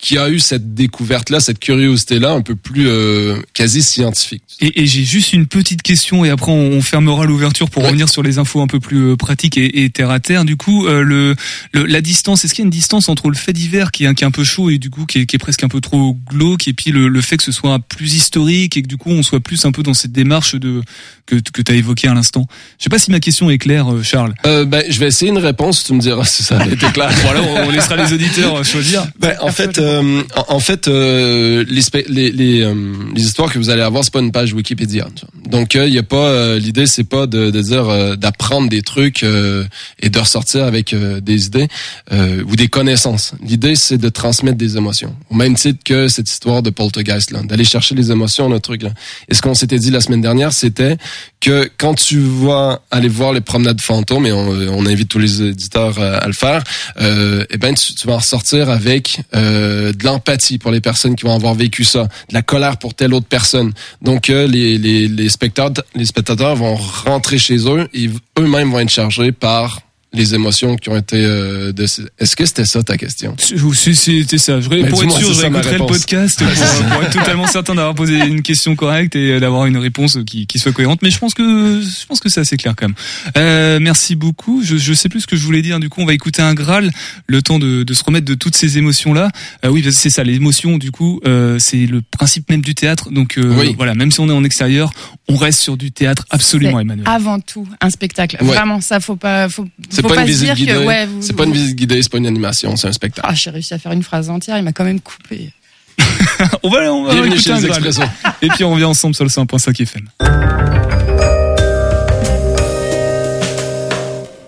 qu'il 0.00 0.16
y 0.16 0.18
a 0.18 0.30
eu 0.30 0.38
cette 0.38 0.74
découverte-là, 0.74 1.40
cette 1.40 1.58
curiosité-là, 1.58 2.32
un 2.32 2.40
peu 2.40 2.54
plus 2.56 2.88
euh, 2.88 3.36
quasi 3.52 3.82
scientifique. 3.82 4.42
Et, 4.60 4.82
et 4.82 4.86
j'ai 4.86 5.04
juste 5.04 5.32
une 5.34 5.46
petite 5.46 5.82
question 5.82 6.24
et 6.24 6.30
après 6.30 6.50
on, 6.52 6.72
on 6.72 6.80
fermera 6.82 7.26
l'ouverture 7.26 7.68
pour 7.68 7.84
revenir 7.84 8.08
sur 8.08 8.22
les 8.22 8.38
infos 8.38 8.60
un 8.62 8.66
peu 8.66 8.80
plus 8.80 9.10
euh, 9.12 9.16
pratiques 9.16 9.58
et, 9.58 9.84
et 9.84 9.90
terre 9.90 10.10
à 10.10 10.18
terre. 10.20 10.44
Du 10.44 10.56
coup, 10.56 10.86
euh, 10.86 11.02
le, 11.02 11.36
le- 11.72 11.84
la 11.84 12.00
distance, 12.00 12.44
est-ce 12.44 12.54
qu'il 12.54 12.62
y 12.62 12.64
a 12.64 12.68
une 12.68 12.70
distance 12.70 13.08
entre 13.10 13.28
le 13.28 13.34
fait 13.36 13.52
divers 13.52 13.90
qui 13.90 14.04
est, 14.04 14.06
un- 14.06 14.14
qui 14.14 14.24
est 14.24 14.26
un 14.26 14.30
peu 14.30 14.44
chaud 14.44 14.70
et 14.70 14.78
du 14.78 14.88
coup 14.90 15.04
qui 15.06 15.18
est, 15.20 15.26
qui 15.26 15.36
est 15.36 15.38
presque 15.38 15.64
un 15.64 15.68
peu 15.68 15.80
trop 15.82 16.16
glauque 16.30 16.66
et 16.66 16.72
puis 16.72 16.90
le, 16.92 17.08
le 17.08 17.20
fait 17.20 17.36
que 17.36 17.42
ce 17.44 17.52
soit 17.52 17.78
plus 17.78 18.14
historique 18.14 18.76
et 18.78 18.82
que 18.82 18.88
du 18.88 18.96
coup 18.96 19.10
on 19.10 19.22
soit 19.22 19.40
plus 19.40 19.64
un 19.66 19.72
peu 19.72 19.82
dans 19.82 19.94
cette 19.94 20.12
démarche 20.12 20.54
de 20.54 20.82
que, 21.30 21.50
que 21.52 21.62
tu 21.62 21.72
as 21.72 21.76
évoqué 21.76 22.08
à 22.08 22.14
l'instant. 22.14 22.46
Je 22.78 22.84
sais 22.84 22.90
pas 22.90 22.98
si 22.98 23.10
ma 23.10 23.20
question 23.20 23.50
est 23.50 23.58
claire, 23.58 23.92
euh, 23.92 24.02
Charles. 24.02 24.34
Euh, 24.46 24.64
ben, 24.64 24.82
je 24.88 24.98
vais 24.98 25.06
essayer 25.06 25.30
une 25.30 25.38
réponse, 25.38 25.84
tu 25.84 25.92
me 25.92 26.00
diras 26.00 26.24
si 26.24 26.42
ça 26.42 26.58
a 26.58 26.66
été 26.66 26.86
clair. 26.92 27.10
voilà, 27.24 27.42
on, 27.42 27.68
on 27.68 27.70
laissera 27.70 27.96
les 27.96 28.12
auditeurs 28.12 28.56
euh, 28.56 28.64
choisir. 28.64 29.06
Ben, 29.18 29.36
en 29.40 29.50
fait, 29.52 29.78
euh, 29.78 30.22
en, 30.48 30.60
fait, 30.60 30.88
euh, 30.88 31.64
les, 31.68 31.82
les, 32.08 32.32
les, 32.32 32.60
euh, 32.62 32.74
les 33.14 33.22
histoires 33.22 33.52
que 33.52 33.58
vous 33.58 33.70
allez 33.70 33.82
avoir, 33.82 34.04
c'est 34.04 34.12
pas 34.12 34.20
une 34.20 34.32
page 34.32 34.52
Wikipédia. 34.52 35.06
tu 35.14 35.24
vois. 35.24 35.50
Donc, 35.50 35.74
il 35.74 35.88
y 35.92 35.98
a 35.98 36.02
pas 36.02 36.16
euh, 36.28 36.58
l'idée, 36.58 36.86
c'est 36.86 37.04
pas 37.04 37.26
de, 37.26 37.50
de 37.50 37.60
dire 37.62 37.88
euh, 37.88 38.16
d'apprendre 38.16 38.68
des 38.68 38.82
trucs 38.82 39.22
euh, 39.22 39.64
et 40.00 40.10
de 40.10 40.18
ressortir 40.18 40.64
avec 40.64 40.94
des 40.94 41.46
idées 41.46 41.68
euh, 42.12 42.42
ou 42.48 42.56
des 42.56 42.68
connaissances. 42.68 43.32
L'idée, 43.42 43.74
c'est 43.74 43.98
de 43.98 44.08
transmettre 44.08 44.58
des 44.58 44.76
émotions, 44.76 45.14
au 45.30 45.34
même 45.34 45.54
titre 45.54 45.80
que 45.84 46.08
cette 46.08 46.28
histoire 46.28 46.62
de 46.62 46.70
poltergeist 46.70 47.30
là, 47.30 47.42
d'aller 47.42 47.64
chercher 47.64 47.94
les 47.94 48.10
émotions, 48.10 48.48
le 48.48 48.60
truc 48.60 48.82
là. 48.82 48.90
Et 49.28 49.34
ce 49.34 49.42
qu'on 49.42 49.54
s'était 49.54 49.78
dit 49.78 49.90
la 49.90 50.00
semaine 50.00 50.20
dernière, 50.20 50.52
c'était 50.52 50.96
que 51.40 51.70
quand 51.78 51.94
tu 51.94 52.20
vas 52.20 52.82
aller 52.90 53.08
voir 53.08 53.32
les 53.32 53.40
promenades 53.40 53.80
fantômes, 53.80 54.26
et 54.26 54.32
on, 54.32 54.48
on 54.48 54.86
invite 54.86 55.08
tous 55.08 55.18
les 55.18 55.42
éditeurs 55.42 55.98
euh, 55.98 56.18
à 56.20 56.26
le 56.26 56.32
faire, 56.32 56.62
euh, 57.00 57.44
eh 57.50 57.56
ben 57.56 57.74
tu, 57.74 57.94
tu 57.94 58.06
vas 58.06 58.14
en 58.14 58.18
ressortir 58.18 58.68
avec 58.68 59.20
euh, 59.34 59.92
de 59.92 60.04
l'empathie 60.04 60.58
pour 60.58 60.70
les 60.70 60.80
personnes 60.80 61.16
qui 61.16 61.24
vont 61.24 61.34
avoir 61.34 61.54
vécu 61.54 61.84
ça, 61.84 62.04
de 62.04 62.34
la 62.34 62.42
colère 62.42 62.76
pour 62.76 62.94
telle 62.94 63.14
autre 63.14 63.26
personne. 63.26 63.72
Donc 64.02 64.28
euh, 64.28 64.46
les, 64.46 64.78
les, 64.78 65.08
les 65.08 65.28
spectateurs 65.28 65.84
les 65.94 66.04
spectateurs 66.04 66.56
vont 66.56 66.76
rentrer 66.76 67.38
chez 67.38 67.58
eux 67.68 67.88
et 67.94 68.10
eux-mêmes 68.38 68.70
vont 68.70 68.80
être 68.80 68.90
chargés 68.90 69.32
par 69.32 69.80
les 70.12 70.34
émotions 70.34 70.76
qui 70.76 70.88
ont 70.88 70.96
été. 70.96 71.16
euh, 71.24 71.72
de- 71.72 71.84
Est-ce 71.84 72.34
que 72.36 72.44
c'était 72.44 72.64
ça 72.64 72.82
ta 72.82 72.96
question? 72.96 73.34
Si, 73.38 73.94
C'était 73.94 74.38
ça. 74.38 74.60
Je, 74.60 74.66
pour 74.68 74.74
être 75.04 75.18
sûr, 75.18 75.36
réécouterai 75.38 75.78
le 75.78 75.86
podcast 75.86 76.38
pour, 76.38 76.48
euh, 76.48 76.88
pour 76.94 77.02
être 77.04 77.12
totalement 77.12 77.46
certain 77.46 77.74
d'avoir 77.76 77.94
posé 77.94 78.18
une 78.18 78.42
question 78.42 78.74
correcte 78.74 79.14
et 79.14 79.38
d'avoir 79.38 79.66
une 79.66 79.76
réponse 79.76 80.18
qui, 80.26 80.46
qui 80.46 80.58
soit 80.58 80.72
cohérente. 80.72 81.00
Mais 81.02 81.10
je 81.10 81.18
pense 81.18 81.32
que 81.34 81.80
je 81.80 82.06
pense 82.06 82.18
que 82.20 82.28
c'est 82.28 82.40
assez 82.40 82.56
clair 82.56 82.74
quand 82.76 82.88
même. 82.88 82.96
Euh, 83.36 83.78
merci 83.80 84.16
beaucoup. 84.16 84.62
Je, 84.64 84.76
je 84.76 84.92
sais 84.94 85.08
plus 85.08 85.20
ce 85.20 85.26
que 85.28 85.36
je 85.36 85.44
voulais 85.44 85.62
dire. 85.62 85.78
Du 85.78 85.88
coup, 85.88 86.00
on 86.00 86.06
va 86.06 86.14
écouter 86.14 86.42
un 86.42 86.54
Graal, 86.54 86.90
le 87.26 87.42
temps 87.42 87.58
de, 87.60 87.84
de 87.84 87.94
se 87.94 88.02
remettre 88.02 88.26
de 88.26 88.34
toutes 88.34 88.56
ces 88.56 88.78
émotions 88.78 89.12
là. 89.14 89.30
oui, 89.68 89.82
parce 89.82 89.94
que 89.94 90.00
c'est 90.00 90.10
ça. 90.10 90.24
L'émotion, 90.24 90.76
du 90.78 90.90
coup, 90.90 91.20
euh, 91.26 91.58
c'est 91.60 91.86
le 91.86 92.02
principe 92.02 92.50
même 92.50 92.62
du 92.62 92.74
théâtre. 92.74 93.10
Donc 93.12 93.38
euh, 93.38 93.54
Oui. 93.58 93.74
voilà, 93.76 93.94
même 93.94 94.10
si 94.10 94.18
on 94.20 94.28
est 94.28 94.32
en 94.32 94.42
extérieur, 94.44 94.92
on 95.28 95.36
reste 95.36 95.60
sur 95.60 95.76
du 95.76 95.92
théâtre 95.92 96.24
absolument, 96.30 96.80
Emmanuel. 96.80 97.06
Avant 97.08 97.38
tout, 97.40 97.66
un 97.80 97.90
spectacle. 97.90 98.36
Ouais. 98.40 98.48
Vraiment, 98.48 98.80
ça, 98.80 98.98
faut 99.00 99.16
pas, 99.16 99.48
faut, 99.48 99.64
pas, 100.02 100.08
pas, 100.08 100.14
une 100.16 100.20
se 100.22 100.26
visite 100.26 100.44
dire 100.46 100.54
guidée. 100.56 100.72
que, 100.72 100.84
ouais, 100.86 101.06
vous- 101.06 101.22
c'est 101.22 101.34
pas 101.36 101.44
une 101.44 101.52
visite 101.52 101.76
guidée, 101.76 102.02
c'est 102.02 102.10
pas 102.10 102.18
une 102.18 102.26
animation, 102.26 102.74
c'est 102.76 102.88
un 102.88 102.92
spectacle. 102.92 103.28
Ah, 103.30 103.34
j'ai 103.34 103.50
réussi 103.50 103.72
à 103.74 103.78
faire 103.78 103.92
une 103.92 104.02
phrase 104.02 104.28
entière, 104.28 104.58
il 104.58 104.64
m'a 104.64 104.72
quand 104.72 104.84
même 104.84 105.00
coupé. 105.00 105.52
on 106.62 106.68
va, 106.70 106.92
on 106.92 107.04
va 107.04 107.12
Bienvenue 107.12 107.34
écouter 107.34 107.42
chez 107.42 107.50
un 107.52 107.60
les 107.60 107.66
Graal. 107.68 107.86
Expresso. 107.86 108.10
Et 108.42 108.48
puis 108.48 108.64
on 108.64 108.72
revient 108.72 108.84
ensemble 108.84 109.14
sur 109.14 109.24
le 109.24 109.30
101.5 109.30 109.82
FM. 109.82 110.08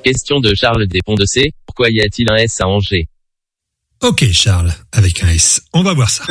Question 0.04 0.40
de 0.40 0.54
Charles 0.54 0.86
Despont 0.88 1.14
de 1.14 1.24
C. 1.26 1.52
Pourquoi 1.66 1.90
y 1.90 2.00
a-t-il 2.00 2.28
un 2.30 2.36
S 2.36 2.60
à 2.60 2.66
Angers? 2.66 3.06
Ok 4.02 4.24
Charles, 4.32 4.72
avec 4.92 5.22
un 5.22 5.28
S. 5.28 5.60
On 5.72 5.82
va 5.82 5.94
voir 5.94 6.10
ça. 6.10 6.24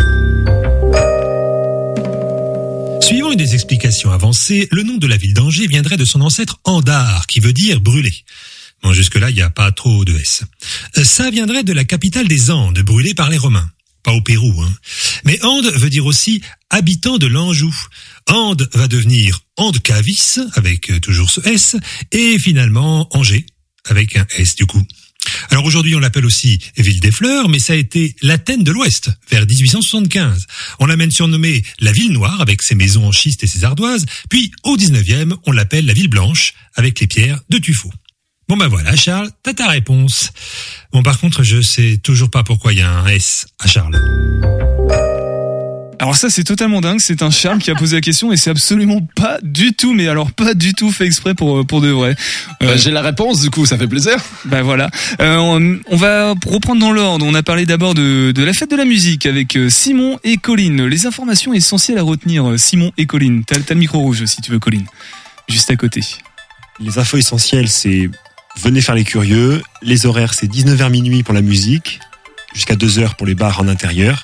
Suivant 3.02 3.32
une 3.32 3.38
des 3.38 3.54
explications 3.56 4.12
avancées, 4.12 4.68
le 4.72 4.84
nom 4.84 4.98
de 4.98 5.08
la 5.08 5.18
ville 5.18 5.34
d'Angers 5.34 5.68
viendrait 5.68 5.98
de 5.98 6.06
son 6.06 6.22
ancêtre 6.22 6.60
Andar, 6.64 7.28
qui 7.28 7.40
veut 7.40 7.54
dire 7.54 7.82
brûler. 7.82 8.14
Bon, 8.84 8.94
jusque-là, 8.94 9.30
il 9.30 9.36
n'y 9.36 9.42
a 9.42 9.50
pas 9.50 9.72
trop 9.72 10.06
de 10.06 10.18
S. 10.18 10.44
Euh, 10.98 11.04
Ça 11.04 11.30
viendrait 11.30 11.64
de 11.64 11.74
la 11.74 11.84
capitale 11.84 12.28
des 12.28 12.52
Andes, 12.52 12.80
brûlée 12.80 13.14
par 13.14 13.30
les 13.30 13.38
Romains. 13.38 13.70
Pas 14.04 14.14
au 14.14 14.22
Pérou, 14.22 14.62
hein. 14.62 14.74
Mais 15.26 15.44
Ande 15.44 15.72
veut 15.76 15.90
dire 15.90 16.06
aussi 16.06 16.42
habitant 16.70 17.18
de 17.18 17.28
l'Anjou. 17.28 17.76
Ande 18.28 18.68
va 18.74 18.88
devenir 18.88 19.42
Andecavis, 19.58 20.40
avec 20.54 20.90
euh, 20.90 21.00
toujours 21.00 21.30
ce 21.30 21.42
S, 21.48 21.76
et 22.12 22.40
finalement 22.40 23.08
Angers, 23.16 23.46
avec 23.86 24.16
un 24.16 24.26
S 24.38 24.56
du 24.56 24.66
coup. 24.66 24.84
Alors 25.50 25.66
aujourd'hui, 25.66 25.96
on 25.96 26.00
l'appelle 26.00 26.26
aussi 26.26 26.60
Ville 26.78 27.00
des 27.00 27.12
Fleurs, 27.12 27.50
mais 27.50 27.60
ça 27.60 27.74
a 27.74 27.76
été 27.76 28.16
l'Athènes 28.22 28.64
de 28.64 28.72
l'Ouest, 28.72 29.12
vers 29.30 29.46
1875. 29.46 30.48
On 30.80 30.86
l'a 30.86 30.96
surnommée 31.10 31.64
la 31.80 31.92
Ville 31.92 32.12
Noire, 32.12 32.42
avec 32.42 32.62
ses 32.62 32.76
maisons 32.76 33.08
en 33.08 33.12
schiste 33.12 33.44
et 33.44 33.48
ses 33.48 33.64
ardoises, 33.64 34.06
puis 34.30 34.52
au 34.64 34.78
19e, 34.78 35.36
on 35.46 35.52
l'appelle 35.52 35.86
la 35.86 35.94
Ville 35.94 36.10
Blanche, 36.10 36.54
avec 36.76 37.00
les 37.00 37.08
pierres 37.08 37.40
de 37.50 37.58
tuffeau. 37.58 37.92
Bon 38.48 38.58
ben 38.58 38.68
voilà, 38.68 38.96
Charles, 38.96 39.30
t'as 39.44 39.54
ta 39.54 39.68
réponse. 39.68 40.32
Bon 40.92 41.04
par 41.04 41.20
contre, 41.20 41.44
je 41.44 41.62
sais 41.62 42.00
toujours 42.04 42.30
pas 42.30 42.44
pourquoi 42.44 42.74
il 42.74 42.80
y 42.80 42.82
a 42.82 42.92
un 42.92 43.08
S 43.08 43.46
à 43.60 43.68
Charles. 43.68 43.98
Alors 46.02 46.16
ça 46.16 46.32
c'est 46.32 46.44
totalement 46.44 46.82
dingue, 46.82 47.00
c'est 47.00 47.22
un 47.22 47.30
Charles 47.30 47.60
qui 47.60 47.70
a 47.70 47.76
posé 47.76 47.96
la 47.96 48.02
question 48.02 48.32
et 48.32 48.38
c'est 48.38 48.50
absolument 48.50 49.02
pas 49.16 49.38
du 49.44 49.74
tout, 49.74 49.94
mais 49.94 50.08
alors 50.08 50.32
pas 50.32 50.56
du 50.56 50.74
tout 50.74 50.92
fait 50.92 51.06
exprès 51.06 51.36
pour 51.36 51.64
pour 51.64 51.80
de 51.80 51.90
vrai. 51.90 52.16
Bah, 52.60 52.76
J'ai 52.76 52.90
la 52.90 53.04
réponse 53.04 53.40
du 53.40 53.52
coup, 53.52 53.68
ça 53.68 53.78
fait 53.78 53.88
plaisir. 53.88 54.16
Bah 54.46 54.64
voilà. 54.64 54.90
Euh, 55.22 55.38
on, 55.38 55.78
on 55.86 55.96
va 55.96 56.34
reprendre 56.48 56.82
dans 56.82 56.92
l'ordre. 56.92 57.24
On 57.24 57.36
a 57.36 57.44
parlé 57.44 57.68
d'abord 57.68 57.94
de, 57.94 58.32
de 58.32 58.44
la 58.44 58.52
fête 58.54 58.72
de 58.72 58.76
la 58.76 58.86
musique 58.86 59.28
avec 59.28 59.56
euh, 59.56 59.70
Simon 59.70 60.18
et 60.24 60.38
Colline. 60.38 60.88
Les 60.88 61.06
informations 61.06 61.54
essentielles 61.54 62.00
à 62.00 62.02
retenir, 62.02 62.50
euh, 62.50 62.58
Simon 62.58 62.92
et 62.98 63.06
Colline. 63.06 63.44
T'as 63.46 63.60
t'as 63.60 63.76
le 63.76 63.82
micro 63.82 64.00
rouge 64.00 64.26
si 64.26 64.42
tu 64.42 64.50
veux, 64.50 64.58
Colline. 64.58 64.88
Juste 65.50 65.70
à 65.70 65.76
côté. 65.76 66.02
Les 66.80 66.98
infos 66.98 67.18
essentielles, 67.18 67.70
c'est 67.70 68.10
venez 68.60 68.82
faire 68.82 68.96
les 68.96 69.04
curieux. 69.04 69.62
Les 69.84 70.08
horaires, 70.08 70.34
c'est 70.34 70.52
19h 70.52 70.90
minuit 70.90 71.22
pour 71.22 71.36
la 71.36 71.44
musique, 71.44 72.00
jusqu'à 72.56 72.74
2h 72.74 73.18
pour 73.18 73.28
les 73.28 73.36
bars 73.36 73.62
en 73.62 73.68
intérieur. 73.68 74.24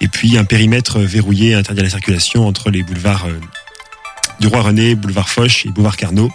Et 0.00 0.08
puis 0.08 0.38
un 0.38 0.44
périmètre 0.44 1.00
verrouillé 1.00 1.54
interdit 1.54 1.80
à 1.80 1.84
la 1.84 1.90
circulation 1.90 2.46
entre 2.46 2.70
les 2.70 2.82
boulevards 2.82 3.26
euh, 3.26 3.40
du 4.40 4.46
Roi 4.46 4.62
René, 4.62 4.94
boulevard 4.94 5.28
Foch 5.28 5.66
et 5.66 5.70
boulevard 5.70 5.96
Carnot 5.96 6.30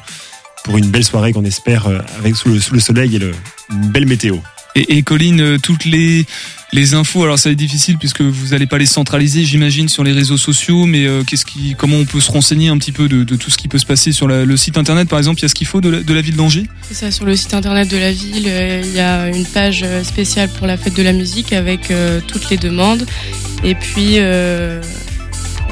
pour 0.64 0.78
une 0.78 0.90
belle 0.90 1.04
soirée 1.04 1.34
qu'on 1.34 1.46
espère 1.46 1.88
euh, 1.88 2.00
avec 2.18 2.36
sous 2.36 2.50
le, 2.50 2.60
sous 2.60 2.74
le 2.74 2.80
soleil 2.80 3.16
et 3.16 3.20
le, 3.20 3.32
une 3.70 3.90
belle 3.90 4.06
météo. 4.06 4.38
Et, 4.76 4.98
et 4.98 5.04
Colline, 5.04 5.42
euh, 5.42 5.58
toutes 5.58 5.86
les 5.86 6.26
les 6.74 6.96
infos. 6.96 7.24
Alors 7.24 7.38
ça 7.38 7.50
va 7.50 7.54
être 7.54 7.60
difficile 7.60 7.98
puisque 8.00 8.22
vous 8.22 8.54
allez 8.56 8.66
pas 8.66 8.80
les 8.80 8.88
centraliser, 8.88 9.46
j'imagine, 9.46 9.88
sur 9.90 10.04
les 10.04 10.12
réseaux 10.12 10.38
sociaux. 10.38 10.86
Mais 10.86 11.06
euh, 11.06 11.24
qu'est-ce 11.24 11.46
qui, 11.46 11.76
comment 11.78 11.98
on 11.98 12.06
peut 12.06 12.20
se 12.20 12.32
renseigner 12.32 12.70
un 12.70 12.78
petit 12.80 12.92
peu 12.92 13.08
de, 13.08 13.24
tout 13.36 13.52
ce 13.52 13.58
qui 13.58 13.68
peut 13.68 13.78
se 13.78 13.86
passer 13.86 14.12
sur 14.12 14.28
le 14.28 14.58
site 14.58 14.78
internet, 14.78 15.08
par 15.08 15.20
exemple 15.20 15.40
Il 15.40 15.44
y 15.44 15.46
a 15.46 15.50
ce 15.50 15.54
qu'il 15.54 15.68
faut 15.68 15.82
de 15.82 16.04
la, 16.12 16.22
ville 16.22 16.36
d'Angers? 16.36 16.66
C'est 16.82 16.96
ça, 16.96 17.12
sur 17.12 17.26
le 17.26 17.36
site 17.36 17.54
internet 17.54 17.90
de 17.90 17.98
la 17.98 18.12
ville, 18.12 18.48
euh, 18.48 18.82
il 18.84 18.92
y 18.92 19.00
a 19.00 19.30
une 19.30 19.46
page 19.46 19.86
spéciale 20.04 20.50
pour 20.50 20.66
la 20.66 20.78
fête 20.78 20.96
de 20.96 21.04
la 21.04 21.14
musique 21.14 21.54
avec 21.54 21.94
toutes 22.28 22.50
les 22.50 22.58
demandes 22.58 23.06
et 23.64 23.76
puis, 23.76 24.18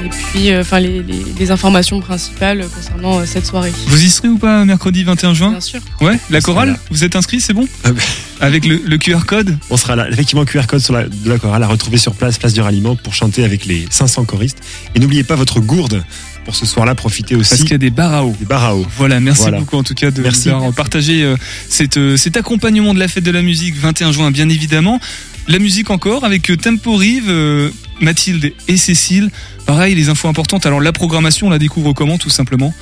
et 0.04 0.08
puis 0.08 0.50
euh, 0.50 0.60
enfin, 0.62 0.80
les, 0.80 1.02
les- 1.02 1.24
les 1.38 1.50
informations 1.50 2.00
principales 2.00 2.64
concernant 2.74 3.20
euh, 3.20 3.24
cette 3.26 3.46
soirée. 3.46 3.72
Vous 3.86 4.02
y 4.04 4.08
serez 4.10 4.28
ou 4.28 4.38
pas 4.38 4.64
mercredi 4.64 5.04
21 5.04 5.34
juin? 5.34 5.50
Bien 5.50 5.60
sûr. 5.60 5.80
Ouais, 6.00 6.18
la 6.30 6.38
On 6.38 6.42
chorale. 6.42 6.78
Vous 6.90 7.04
êtes 7.04 7.16
inscrit, 7.16 7.40
c'est 7.40 7.52
bon? 7.52 7.66
Ah 7.84 7.92
ben. 7.92 8.02
Avec 8.40 8.64
le, 8.66 8.80
le 8.84 8.98
QR 8.98 9.24
code? 9.26 9.56
On 9.70 9.76
sera 9.76 9.94
là, 9.96 10.08
effectivement, 10.10 10.44
QR 10.44 10.66
code 10.66 10.80
sur 10.80 10.94
la, 10.94 11.04
de 11.04 11.28
la 11.28 11.38
chorale 11.38 11.62
à 11.62 11.68
retrouver 11.68 11.96
sur 11.98 12.14
place, 12.14 12.38
place 12.38 12.52
du 12.54 12.60
ralliement, 12.60 12.96
pour 12.96 13.14
chanter 13.14 13.44
avec 13.44 13.66
les 13.66 13.86
500 13.90 14.24
choristes. 14.24 14.58
Et 14.94 14.98
n'oubliez 15.00 15.22
pas 15.22 15.36
votre 15.36 15.60
gourde 15.60 16.02
pour 16.44 16.56
ce 16.56 16.66
soir-là, 16.66 16.96
profitez 16.96 17.36
aussi. 17.36 17.50
Parce 17.50 17.60
qu'il 17.62 17.70
y 17.70 17.74
a 17.74 17.78
des 17.78 17.90
bars 17.90 18.12
à 18.12 18.24
eau. 18.24 18.34
Des 18.40 18.46
bars 18.46 18.64
à 18.64 18.74
eau. 18.74 18.84
Voilà, 18.96 19.20
merci 19.20 19.42
Voilà. 19.42 19.60
beaucoup 19.60 19.76
en 19.76 19.84
tout 19.84 19.94
cas 19.94 20.10
de 20.10 20.20
Merci. 20.22 20.50
partagé 20.74 21.22
euh, 21.22 21.36
cette, 21.68 21.98
euh, 21.98 22.16
cet 22.16 22.36
accompagnement 22.36 22.94
de 22.94 22.98
la 22.98 23.06
fête 23.06 23.22
de 23.22 23.30
la 23.30 23.42
musique 23.42 23.76
21 23.76 24.10
juin, 24.10 24.30
bien 24.32 24.48
évidemment. 24.48 24.98
La 25.46 25.60
musique 25.60 25.90
encore 25.90 26.24
avec 26.24 26.50
euh, 26.50 26.56
Tempo 26.56 26.96
Rive, 26.96 27.26
euh, 27.28 27.70
Mathilde 28.02 28.52
et 28.68 28.76
Cécile. 28.76 29.30
Pareil, 29.66 29.94
les 29.94 30.08
infos 30.08 30.28
importantes. 30.28 30.66
Alors 30.66 30.80
la 30.80 30.92
programmation, 30.92 31.46
on 31.46 31.50
la 31.50 31.58
découvre 31.58 31.92
comment 31.92 32.18
tout 32.18 32.30
simplement? 32.30 32.74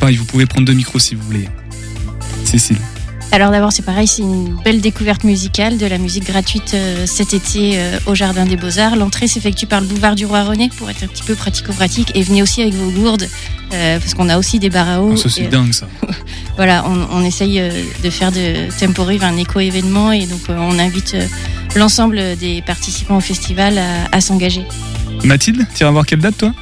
Pareil, 0.00 0.16
vous 0.16 0.24
pouvez 0.24 0.46
prendre 0.46 0.66
deux 0.66 0.72
micros 0.72 0.98
si 0.98 1.14
vous 1.14 1.22
voulez. 1.22 1.48
Cécile. 2.44 2.78
Alors 3.34 3.50
d'abord 3.50 3.72
c'est 3.72 3.84
pareil, 3.84 4.06
c'est 4.06 4.22
une 4.22 4.56
belle 4.64 4.80
découverte 4.80 5.24
musicale, 5.24 5.76
de 5.76 5.86
la 5.86 5.98
musique 5.98 6.24
gratuite 6.24 6.74
euh, 6.74 7.04
cet 7.04 7.34
été 7.34 7.72
euh, 7.74 7.98
au 8.06 8.14
Jardin 8.14 8.46
des 8.46 8.56
Beaux-Arts. 8.56 8.94
L'entrée 8.94 9.26
s'effectue 9.26 9.66
par 9.66 9.80
le 9.80 9.88
boulevard 9.88 10.14
du 10.14 10.24
Roi 10.24 10.44
René 10.44 10.70
pour 10.76 10.88
être 10.88 11.02
un 11.02 11.08
petit 11.08 11.24
peu 11.24 11.34
pratico-pratique 11.34 12.12
et 12.14 12.22
venez 12.22 12.42
aussi 12.42 12.62
avec 12.62 12.74
vos 12.74 12.92
gourdes 12.92 13.28
euh, 13.72 13.98
parce 13.98 14.14
qu'on 14.14 14.28
a 14.28 14.38
aussi 14.38 14.60
des 14.60 14.70
bars 14.70 14.88
à 14.88 15.00
eau. 15.00 15.14
Oh, 15.14 15.16
ça 15.16 15.28
c'est 15.28 15.48
dingue 15.48 15.72
ça. 15.72 15.88
Voilà, 16.56 16.84
on, 16.86 17.08
on 17.10 17.24
essaye 17.24 17.60
de 18.04 18.10
faire 18.10 18.30
de 18.30 18.70
Temporive 18.78 19.24
un 19.24 19.36
éco-événement 19.36 20.12
et 20.12 20.26
donc 20.26 20.42
on 20.48 20.78
invite 20.78 21.16
l'ensemble 21.76 22.36
des 22.38 22.62
participants 22.62 23.16
au 23.16 23.20
festival 23.20 23.78
à, 23.78 24.08
à 24.12 24.20
s'engager. 24.20 24.62
Mathilde, 25.24 25.66
tu 25.74 25.82
iras 25.82 25.90
voir 25.90 26.06
quelle 26.06 26.20
date 26.20 26.36
toi? 26.38 26.52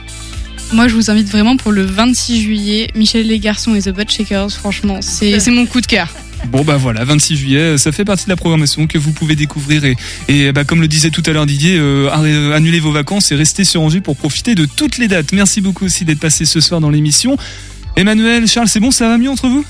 Moi, 0.72 0.88
je 0.88 0.94
vous 0.94 1.10
invite 1.10 1.28
vraiment 1.28 1.56
pour 1.56 1.70
le 1.72 1.84
26 1.84 2.40
juillet, 2.42 2.88
Michel 2.94 3.26
les 3.26 3.38
garçons 3.38 3.74
et 3.74 3.82
The 3.82 3.90
Butt 3.90 4.10
Shakers. 4.10 4.50
Franchement, 4.52 4.98
c'est 5.02 5.38
c'est 5.38 5.50
mon 5.50 5.66
coup 5.66 5.80
de 5.80 5.86
cœur. 5.86 6.08
Bon 6.50 6.64
bah 6.64 6.76
voilà, 6.76 7.04
26 7.04 7.36
juillet, 7.36 7.78
ça 7.78 7.92
fait 7.92 8.04
partie 8.04 8.24
de 8.24 8.30
la 8.30 8.36
programmation 8.36 8.88
que 8.88 8.98
vous 8.98 9.12
pouvez 9.12 9.36
découvrir 9.36 9.84
et, 9.84 9.96
et 10.26 10.50
bah, 10.50 10.64
comme 10.64 10.80
le 10.80 10.88
disait 10.88 11.10
tout 11.10 11.22
à 11.26 11.30
l'heure 11.30 11.46
Didier, 11.46 11.76
euh, 11.78 12.08
arrê- 12.10 12.52
annulez 12.52 12.80
vos 12.80 12.90
vacances 12.90 13.30
et 13.30 13.36
restez 13.36 13.62
sur 13.62 13.80
Angers 13.80 14.00
pour 14.00 14.16
profiter 14.16 14.56
de 14.56 14.64
toutes 14.66 14.98
les 14.98 15.06
dates. 15.06 15.30
Merci 15.32 15.60
beaucoup 15.60 15.84
aussi 15.84 16.04
d'être 16.04 16.18
passé 16.18 16.44
ce 16.44 16.60
soir 16.60 16.80
dans 16.80 16.90
l'émission. 16.90 17.36
Emmanuel, 17.94 18.48
Charles, 18.48 18.66
c'est 18.68 18.80
bon, 18.80 18.90
ça 18.90 19.06
va 19.08 19.18
mieux 19.18 19.30
entre 19.30 19.48
vous? 19.48 19.64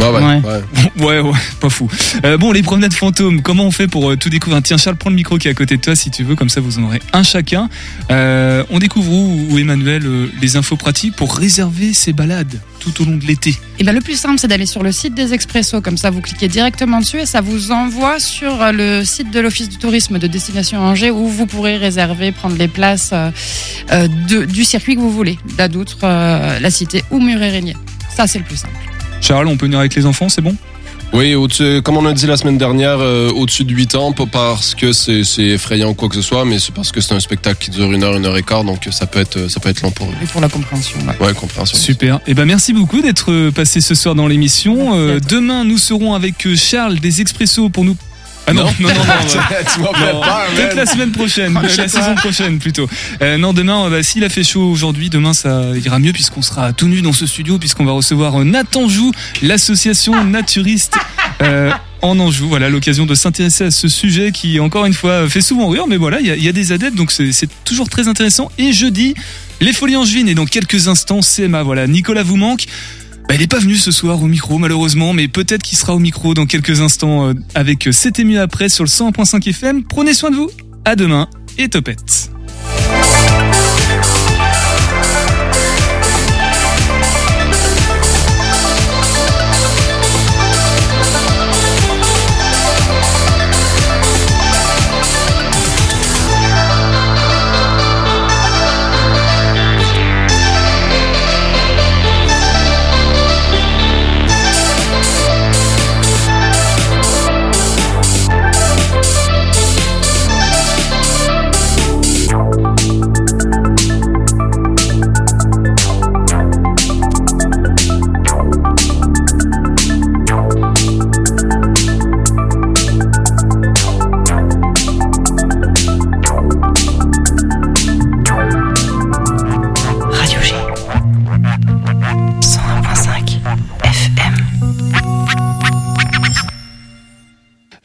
Ouais, 0.00 0.08
ouais, 0.08 0.22
Ouais. 0.22 0.40
ouais. 0.44 0.62
Ouais, 1.00 1.20
ouais, 1.20 1.38
pas 1.60 1.70
fou. 1.70 1.88
Euh, 2.24 2.36
bon, 2.36 2.52
les 2.52 2.62
promenades 2.62 2.92
fantômes, 2.92 3.40
comment 3.42 3.64
on 3.64 3.70
fait 3.70 3.86
pour 3.88 4.10
euh, 4.10 4.16
tout 4.16 4.28
découvrir? 4.28 4.62
Tiens, 4.62 4.76
Charles, 4.76 4.96
prends 4.96 5.10
le 5.10 5.16
micro 5.16 5.38
qui 5.38 5.48
est 5.48 5.50
à 5.50 5.54
côté 5.54 5.76
de 5.76 5.80
toi 5.82 5.94
si 5.96 6.10
tu 6.10 6.24
veux, 6.24 6.34
comme 6.36 6.48
ça 6.50 6.60
vous 6.60 6.78
en 6.78 6.84
aurez 6.84 7.00
un 7.12 7.22
chacun. 7.22 7.68
Euh, 8.10 8.64
on 8.70 8.78
découvre 8.78 9.10
où, 9.12 9.46
où, 9.50 9.58
Emmanuel, 9.58 10.02
euh, 10.06 10.26
les 10.40 10.56
infos 10.56 10.76
pratiques 10.76 11.16
pour 11.16 11.34
réserver 11.36 11.94
ses 11.94 12.12
balades 12.12 12.60
tout 12.80 13.02
au 13.02 13.04
long 13.06 13.16
de 13.16 13.24
l'été. 13.26 13.54
Et 13.78 13.84
ben 13.84 13.92
le 13.94 14.00
plus 14.00 14.16
simple, 14.18 14.38
c'est 14.38 14.48
d'aller 14.48 14.66
sur 14.66 14.82
le 14.82 14.92
site 14.92 15.14
des 15.14 15.32
Expressos. 15.34 15.80
Comme 15.82 15.96
ça, 15.96 16.10
vous 16.10 16.20
cliquez 16.20 16.48
directement 16.48 17.00
dessus 17.00 17.20
et 17.20 17.26
ça 17.26 17.40
vous 17.40 17.70
envoie 17.72 18.18
sur 18.18 18.72
le 18.72 19.04
site 19.04 19.30
de 19.30 19.40
l'Office 19.40 19.68
du 19.68 19.76
tourisme 19.78 20.18
de 20.18 20.26
Destination 20.26 20.80
Angers 20.80 21.10
où 21.10 21.26
vous 21.28 21.46
pourrez 21.46 21.76
réserver, 21.76 22.32
prendre 22.32 22.56
les 22.56 22.68
places 22.68 23.12
de- 23.90 24.44
du 24.44 24.64
circuit 24.64 24.94
que 24.96 25.00
vous 25.00 25.10
voulez, 25.12 25.38
d'Adoutre, 25.56 25.98
euh, 26.04 26.58
la 26.58 26.70
Cité 26.70 27.04
ou 27.10 27.20
Muret-Régnier. 27.20 27.76
Ça, 28.14 28.26
c'est 28.26 28.38
le 28.38 28.44
plus 28.44 28.56
simple. 28.56 28.74
Charles, 29.20 29.48
on 29.48 29.56
peut 29.56 29.66
venir 29.66 29.78
avec 29.78 29.94
les 29.94 30.06
enfants, 30.06 30.28
c'est 30.28 30.42
bon? 30.42 30.56
Oui, 31.12 31.34
comme 31.82 31.96
on 31.96 32.06
a 32.06 32.12
dit 32.12 32.26
la 32.26 32.36
semaine 32.36 32.56
dernière, 32.56 32.98
euh, 33.00 33.30
au-dessus 33.30 33.64
de 33.64 33.72
8 33.72 33.96
ans, 33.96 34.12
pas 34.12 34.26
parce 34.26 34.76
que 34.76 34.92
c'est 34.92 35.24
effrayant 35.38 35.90
ou 35.90 35.94
quoi 35.94 36.08
que 36.08 36.14
ce 36.14 36.22
soit, 36.22 36.44
mais 36.44 36.60
c'est 36.60 36.72
parce 36.72 36.92
que 36.92 37.00
c'est 37.00 37.14
un 37.14 37.20
spectacle 37.20 37.64
qui 37.64 37.70
dure 37.72 37.90
une 37.90 38.04
heure, 38.04 38.16
une 38.16 38.26
heure 38.26 38.36
et 38.36 38.44
quart, 38.44 38.62
donc 38.62 38.86
ça 38.92 39.06
peut 39.06 39.18
être, 39.18 39.50
ça 39.50 39.58
peut 39.58 39.70
être 39.70 39.82
long 39.82 39.90
pour 39.90 40.06
eux. 40.06 40.14
Et 40.22 40.26
pour 40.26 40.40
la 40.40 40.48
compréhension. 40.48 40.98
ouais. 41.00 41.26
Ouais, 41.26 41.34
compréhension. 41.34 41.76
Super. 41.76 42.20
Et 42.28 42.34
ben 42.34 42.44
merci 42.44 42.72
beaucoup 42.72 43.02
d'être 43.02 43.32
euh, 43.32 43.50
passé 43.50 43.80
ce 43.80 43.94
soir 43.96 44.14
dans 44.14 44.28
l'émission. 44.28 44.94
Euh, 44.94 45.18
demain, 45.28 45.64
nous 45.64 45.78
serons 45.78 46.14
avec 46.14 46.46
Charles 46.54 47.00
des 47.00 47.20
Expressos 47.20 47.70
pour 47.70 47.84
nous 47.84 47.96
Ah 48.50 48.52
non, 48.52 48.64
non, 48.64 48.70
non, 48.80 48.88
non. 48.88 48.94
non, 48.94 49.64
Tu 49.74 49.80
m'en 49.80 49.92
fais 49.94 50.12
non. 50.12 50.20
peur, 50.20 50.26
man. 50.26 50.56
Peut-être 50.56 50.74
la 50.76 50.86
semaine 50.86 51.12
prochaine, 51.12 51.58
Oh, 51.62 51.66
la 51.76 51.88
saison 51.88 52.14
prochaine 52.16 52.58
plutôt. 52.58 52.88
Euh, 53.22 53.38
non, 53.38 53.52
demain, 53.52 53.86
euh, 53.86 53.90
bah, 53.90 54.02
s'il 54.02 54.24
a 54.24 54.28
fait 54.28 54.44
chaud 54.44 54.62
aujourd'hui, 54.70 55.08
demain 55.10 55.32
ça 55.34 55.70
ira 55.76 55.98
mieux 55.98 56.12
puisqu'on 56.12 56.42
sera 56.42 56.72
tout 56.72 56.88
nu 56.88 57.02
dans 57.02 57.12
ce 57.12 57.26
studio 57.26 57.58
puisqu'on 57.58 57.84
va 57.84 57.92
recevoir 57.92 58.40
euh, 58.40 58.44
Nathan 58.44 58.88
Joux, 58.88 59.12
l'association 59.42 60.24
naturiste. 60.24 60.96
euh, 61.42 61.70
en 62.02 62.18
Anjou, 62.18 62.48
voilà 62.48 62.70
l'occasion 62.70 63.04
de 63.04 63.14
s'intéresser 63.14 63.64
à 63.64 63.70
ce 63.70 63.86
sujet 63.86 64.32
qui, 64.32 64.58
encore 64.58 64.86
une 64.86 64.94
fois, 64.94 65.28
fait 65.28 65.42
souvent 65.42 65.68
rire, 65.68 65.84
mais 65.86 65.98
voilà, 65.98 66.18
il 66.20 66.26
y 66.26 66.30
a, 66.30 66.36
il 66.36 66.42
y 66.42 66.48
a 66.48 66.52
des 66.52 66.72
adeptes, 66.72 66.96
donc 66.96 67.12
c'est 67.12 67.30
c'est 67.32 67.48
toujours 67.64 67.90
très 67.90 68.08
intéressant. 68.08 68.50
Et 68.56 68.72
jeudi, 68.72 69.14
les 69.60 69.74
Folies 69.74 69.96
Angevines, 69.96 70.26
et 70.28 70.34
dans 70.34 70.46
quelques 70.46 70.88
instants, 70.88 71.20
CMA, 71.20 71.62
voilà, 71.62 71.86
Nicolas 71.86 72.22
vous 72.22 72.36
manque. 72.36 72.64
Bah, 73.30 73.36
il 73.36 73.42
n'est 73.42 73.46
pas 73.46 73.60
venu 73.60 73.76
ce 73.76 73.92
soir 73.92 74.20
au 74.20 74.26
micro 74.26 74.58
malheureusement, 74.58 75.12
mais 75.12 75.28
peut-être 75.28 75.62
qu'il 75.62 75.78
sera 75.78 75.94
au 75.94 76.00
micro 76.00 76.34
dans 76.34 76.46
quelques 76.46 76.80
instants 76.80 77.28
euh, 77.28 77.34
avec 77.54 77.86
euh, 77.86 77.92
C'était 77.92 78.24
mieux 78.24 78.40
après 78.40 78.68
sur 78.68 78.82
le 78.82 78.88
101.5 78.88 79.48
FM. 79.48 79.84
Prenez 79.84 80.14
soin 80.14 80.32
de 80.32 80.34
vous, 80.34 80.50
à 80.84 80.96
demain 80.96 81.28
et 81.56 81.68
topette. 81.68 82.32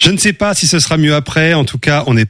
Je 0.05 0.11
ne 0.11 0.17
sais 0.17 0.33
pas 0.33 0.53
si 0.53 0.67
ce 0.67 0.77
sera 0.77 0.97
mieux 0.97 1.15
après. 1.15 1.55
En 1.55 1.65
tout 1.65 1.79
cas, 1.79 2.03
on 2.05 2.15
est 2.15 2.25